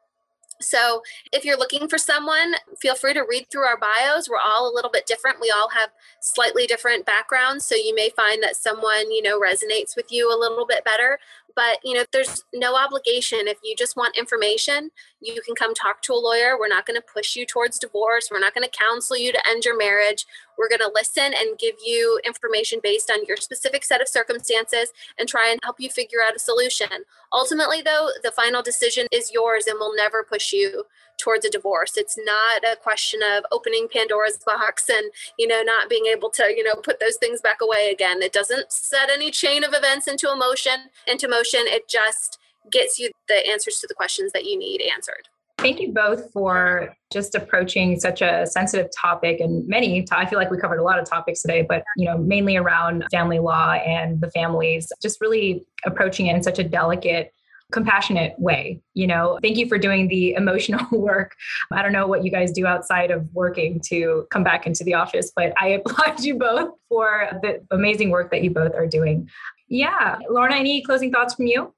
So, 0.60 1.02
if 1.32 1.44
you're 1.44 1.58
looking 1.58 1.88
for 1.88 1.98
someone, 1.98 2.54
feel 2.80 2.94
free 2.94 3.14
to 3.14 3.24
read 3.28 3.46
through 3.50 3.64
our 3.64 3.78
bios. 3.78 4.28
We're 4.28 4.36
all 4.36 4.70
a 4.70 4.74
little 4.74 4.90
bit 4.90 5.06
different. 5.06 5.40
We 5.40 5.50
all 5.50 5.70
have 5.70 5.90
slightly 6.20 6.66
different 6.66 7.06
backgrounds. 7.06 7.64
So, 7.64 7.74
you 7.74 7.94
may 7.94 8.10
find 8.10 8.42
that 8.42 8.56
someone, 8.56 9.10
you 9.10 9.22
know, 9.22 9.40
resonates 9.40 9.96
with 9.96 10.06
you 10.10 10.28
a 10.28 10.38
little 10.38 10.66
bit 10.66 10.84
better. 10.84 11.18
But, 11.56 11.78
you 11.84 11.94
know, 11.94 12.04
there's 12.12 12.44
no 12.54 12.76
obligation. 12.76 13.48
If 13.48 13.58
you 13.64 13.74
just 13.76 13.96
want 13.96 14.16
information, 14.16 14.90
you 15.20 15.40
can 15.42 15.54
come 15.54 15.74
talk 15.74 16.02
to 16.02 16.12
a 16.12 16.14
lawyer. 16.14 16.58
We're 16.58 16.68
not 16.68 16.86
going 16.86 17.00
to 17.00 17.06
push 17.12 17.36
you 17.36 17.44
towards 17.44 17.78
divorce. 17.78 18.28
We're 18.30 18.38
not 18.38 18.54
going 18.54 18.68
to 18.68 18.70
counsel 18.70 19.16
you 19.16 19.32
to 19.32 19.48
end 19.48 19.64
your 19.64 19.76
marriage. 19.76 20.26
We're 20.60 20.68
going 20.68 20.80
to 20.80 20.92
listen 20.94 21.32
and 21.34 21.58
give 21.58 21.76
you 21.82 22.20
information 22.26 22.80
based 22.82 23.10
on 23.10 23.24
your 23.24 23.38
specific 23.38 23.82
set 23.82 24.02
of 24.02 24.08
circumstances 24.08 24.92
and 25.18 25.26
try 25.26 25.48
and 25.50 25.58
help 25.62 25.80
you 25.80 25.88
figure 25.88 26.18
out 26.22 26.36
a 26.36 26.38
solution. 26.38 26.88
Ultimately, 27.32 27.80
though, 27.80 28.10
the 28.22 28.30
final 28.30 28.60
decision 28.60 29.06
is 29.10 29.32
yours 29.32 29.66
and 29.66 29.78
we'll 29.80 29.96
never 29.96 30.22
push 30.22 30.52
you 30.52 30.84
towards 31.16 31.46
a 31.46 31.50
divorce. 31.50 31.96
It's 31.96 32.18
not 32.18 32.62
a 32.62 32.76
question 32.76 33.20
of 33.22 33.44
opening 33.50 33.88
Pandora's 33.90 34.38
box 34.44 34.90
and, 34.90 35.10
you 35.38 35.46
know, 35.46 35.62
not 35.62 35.88
being 35.88 36.04
able 36.04 36.28
to, 36.32 36.52
you 36.54 36.62
know, 36.62 36.74
put 36.74 37.00
those 37.00 37.16
things 37.16 37.40
back 37.40 37.62
away 37.62 37.90
again. 37.90 38.20
It 38.20 38.34
doesn't 38.34 38.70
set 38.70 39.08
any 39.08 39.30
chain 39.30 39.64
of 39.64 39.72
events 39.72 40.08
into 40.08 40.30
emotion, 40.30 40.90
into 41.06 41.26
motion. 41.26 41.60
It 41.64 41.88
just 41.88 42.38
gets 42.70 42.98
you 42.98 43.10
the 43.28 43.48
answers 43.48 43.78
to 43.78 43.86
the 43.86 43.94
questions 43.94 44.32
that 44.32 44.44
you 44.44 44.58
need 44.58 44.82
answered. 44.82 45.28
Thank 45.60 45.78
you 45.78 45.92
both 45.92 46.32
for 46.32 46.96
just 47.12 47.34
approaching 47.34 48.00
such 48.00 48.22
a 48.22 48.46
sensitive 48.46 48.88
topic 48.98 49.40
and 49.40 49.68
many 49.68 50.06
I 50.10 50.24
feel 50.24 50.38
like 50.38 50.50
we 50.50 50.56
covered 50.56 50.78
a 50.78 50.82
lot 50.82 50.98
of 50.98 51.04
topics 51.04 51.42
today 51.42 51.66
but 51.68 51.84
you 51.98 52.06
know 52.06 52.16
mainly 52.16 52.56
around 52.56 53.04
family 53.10 53.40
law 53.40 53.72
and 53.72 54.22
the 54.22 54.30
families 54.30 54.90
just 55.02 55.20
really 55.20 55.66
approaching 55.84 56.28
it 56.28 56.36
in 56.36 56.42
such 56.42 56.58
a 56.58 56.64
delicate 56.64 57.34
compassionate 57.72 58.34
way 58.38 58.80
you 58.94 59.06
know? 59.06 59.38
Thank 59.42 59.58
you 59.58 59.68
for 59.68 59.76
doing 59.76 60.08
the 60.08 60.32
emotional 60.32 60.86
work. 60.98 61.36
I 61.70 61.82
don't 61.82 61.92
know 61.92 62.06
what 62.06 62.24
you 62.24 62.30
guys 62.30 62.52
do 62.52 62.66
outside 62.66 63.10
of 63.10 63.28
working 63.34 63.80
to 63.88 64.26
come 64.30 64.42
back 64.42 64.66
into 64.66 64.82
the 64.82 64.94
office 64.94 65.30
but 65.36 65.52
i 65.60 65.68
applaud 65.84 66.20
you 66.20 66.38
both 66.38 66.70
for 66.88 67.28
the 67.42 67.62
amazing 67.70 68.08
work 68.08 68.30
that 68.30 68.42
you 68.42 68.50
both 68.50 68.74
are 68.74 68.86
doing. 68.86 69.28
Yeah 69.68 70.16
lorna 70.30 70.54
any 70.54 70.82
closing 70.82 71.12
thoughts 71.12 71.34
from 71.34 71.48
you 71.48 71.74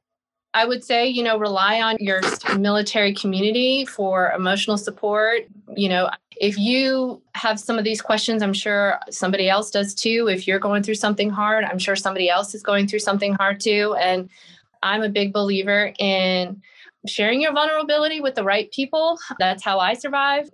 I 0.54 0.66
would 0.66 0.84
say, 0.84 1.06
you 1.06 1.22
know, 1.22 1.38
rely 1.38 1.80
on 1.80 1.96
your 1.98 2.20
military 2.58 3.14
community 3.14 3.86
for 3.86 4.32
emotional 4.32 4.76
support. 4.76 5.42
You 5.74 5.88
know, 5.88 6.10
if 6.36 6.58
you 6.58 7.22
have 7.34 7.58
some 7.58 7.78
of 7.78 7.84
these 7.84 8.02
questions, 8.02 8.42
I'm 8.42 8.52
sure 8.52 8.98
somebody 9.10 9.48
else 9.48 9.70
does 9.70 9.94
too. 9.94 10.28
If 10.30 10.46
you're 10.46 10.58
going 10.58 10.82
through 10.82 10.96
something 10.96 11.30
hard, 11.30 11.64
I'm 11.64 11.78
sure 11.78 11.96
somebody 11.96 12.28
else 12.28 12.54
is 12.54 12.62
going 12.62 12.86
through 12.86 12.98
something 12.98 13.34
hard 13.34 13.60
too. 13.60 13.96
And 13.98 14.28
I'm 14.82 15.02
a 15.02 15.08
big 15.08 15.32
believer 15.32 15.92
in 15.98 16.60
sharing 17.06 17.40
your 17.40 17.52
vulnerability 17.52 18.20
with 18.20 18.34
the 18.34 18.44
right 18.44 18.70
people. 18.72 19.18
That's 19.38 19.64
how 19.64 19.78
I 19.78 19.94
survive, 19.94 20.50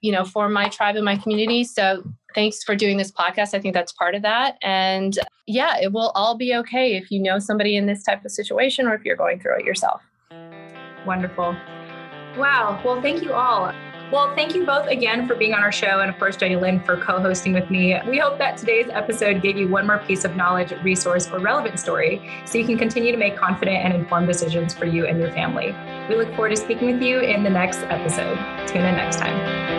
you 0.00 0.12
know, 0.12 0.24
for 0.24 0.48
my 0.48 0.68
tribe 0.68 0.96
and 0.96 1.04
my 1.04 1.16
community. 1.16 1.64
So 1.64 2.02
thanks 2.34 2.62
for 2.62 2.74
doing 2.74 2.96
this 2.96 3.10
podcast. 3.10 3.54
I 3.54 3.60
think 3.60 3.74
that's 3.74 3.92
part 3.92 4.14
of 4.14 4.22
that. 4.22 4.56
And 4.62 5.18
yeah, 5.46 5.78
it 5.80 5.92
will 5.92 6.10
all 6.14 6.36
be 6.36 6.54
okay 6.56 6.96
if 6.96 7.10
you 7.10 7.20
know 7.20 7.38
somebody 7.38 7.76
in 7.76 7.86
this 7.86 8.02
type 8.02 8.24
of 8.24 8.30
situation 8.30 8.86
or 8.86 8.94
if 8.94 9.04
you're 9.04 9.16
going 9.16 9.40
through 9.40 9.58
it 9.58 9.64
yourself. 9.64 10.02
Wonderful. 11.06 11.56
Wow. 12.36 12.80
Well, 12.84 13.00
thank 13.00 13.22
you 13.22 13.32
all. 13.32 13.72
Well, 14.10 14.34
thank 14.34 14.54
you 14.54 14.64
both 14.64 14.86
again 14.86 15.28
for 15.28 15.34
being 15.34 15.52
on 15.52 15.62
our 15.62 15.70
show, 15.70 16.00
and 16.00 16.08
of 16.08 16.18
course, 16.18 16.34
Jenny 16.34 16.56
Lynn 16.56 16.80
for 16.80 16.96
co 16.96 17.20
hosting 17.20 17.52
with 17.52 17.70
me. 17.70 17.94
We 18.08 18.16
hope 18.16 18.38
that 18.38 18.56
today's 18.56 18.88
episode 18.88 19.42
gave 19.42 19.58
you 19.58 19.68
one 19.68 19.86
more 19.86 19.98
piece 19.98 20.24
of 20.24 20.34
knowledge, 20.34 20.72
resource, 20.82 21.28
or 21.30 21.40
relevant 21.40 21.78
story 21.78 22.42
so 22.46 22.56
you 22.56 22.64
can 22.64 22.78
continue 22.78 23.12
to 23.12 23.18
make 23.18 23.36
confident 23.36 23.84
and 23.84 23.92
informed 23.92 24.26
decisions 24.26 24.72
for 24.72 24.86
you 24.86 25.06
and 25.06 25.20
your 25.20 25.30
family. 25.32 25.74
We 26.08 26.16
look 26.16 26.30
forward 26.30 26.50
to 26.50 26.56
speaking 26.56 26.90
with 26.90 27.02
you 27.02 27.20
in 27.20 27.42
the 27.42 27.50
next 27.50 27.80
episode. 27.80 28.38
Tune 28.66 28.86
in 28.86 28.96
next 28.96 29.18
time. 29.18 29.77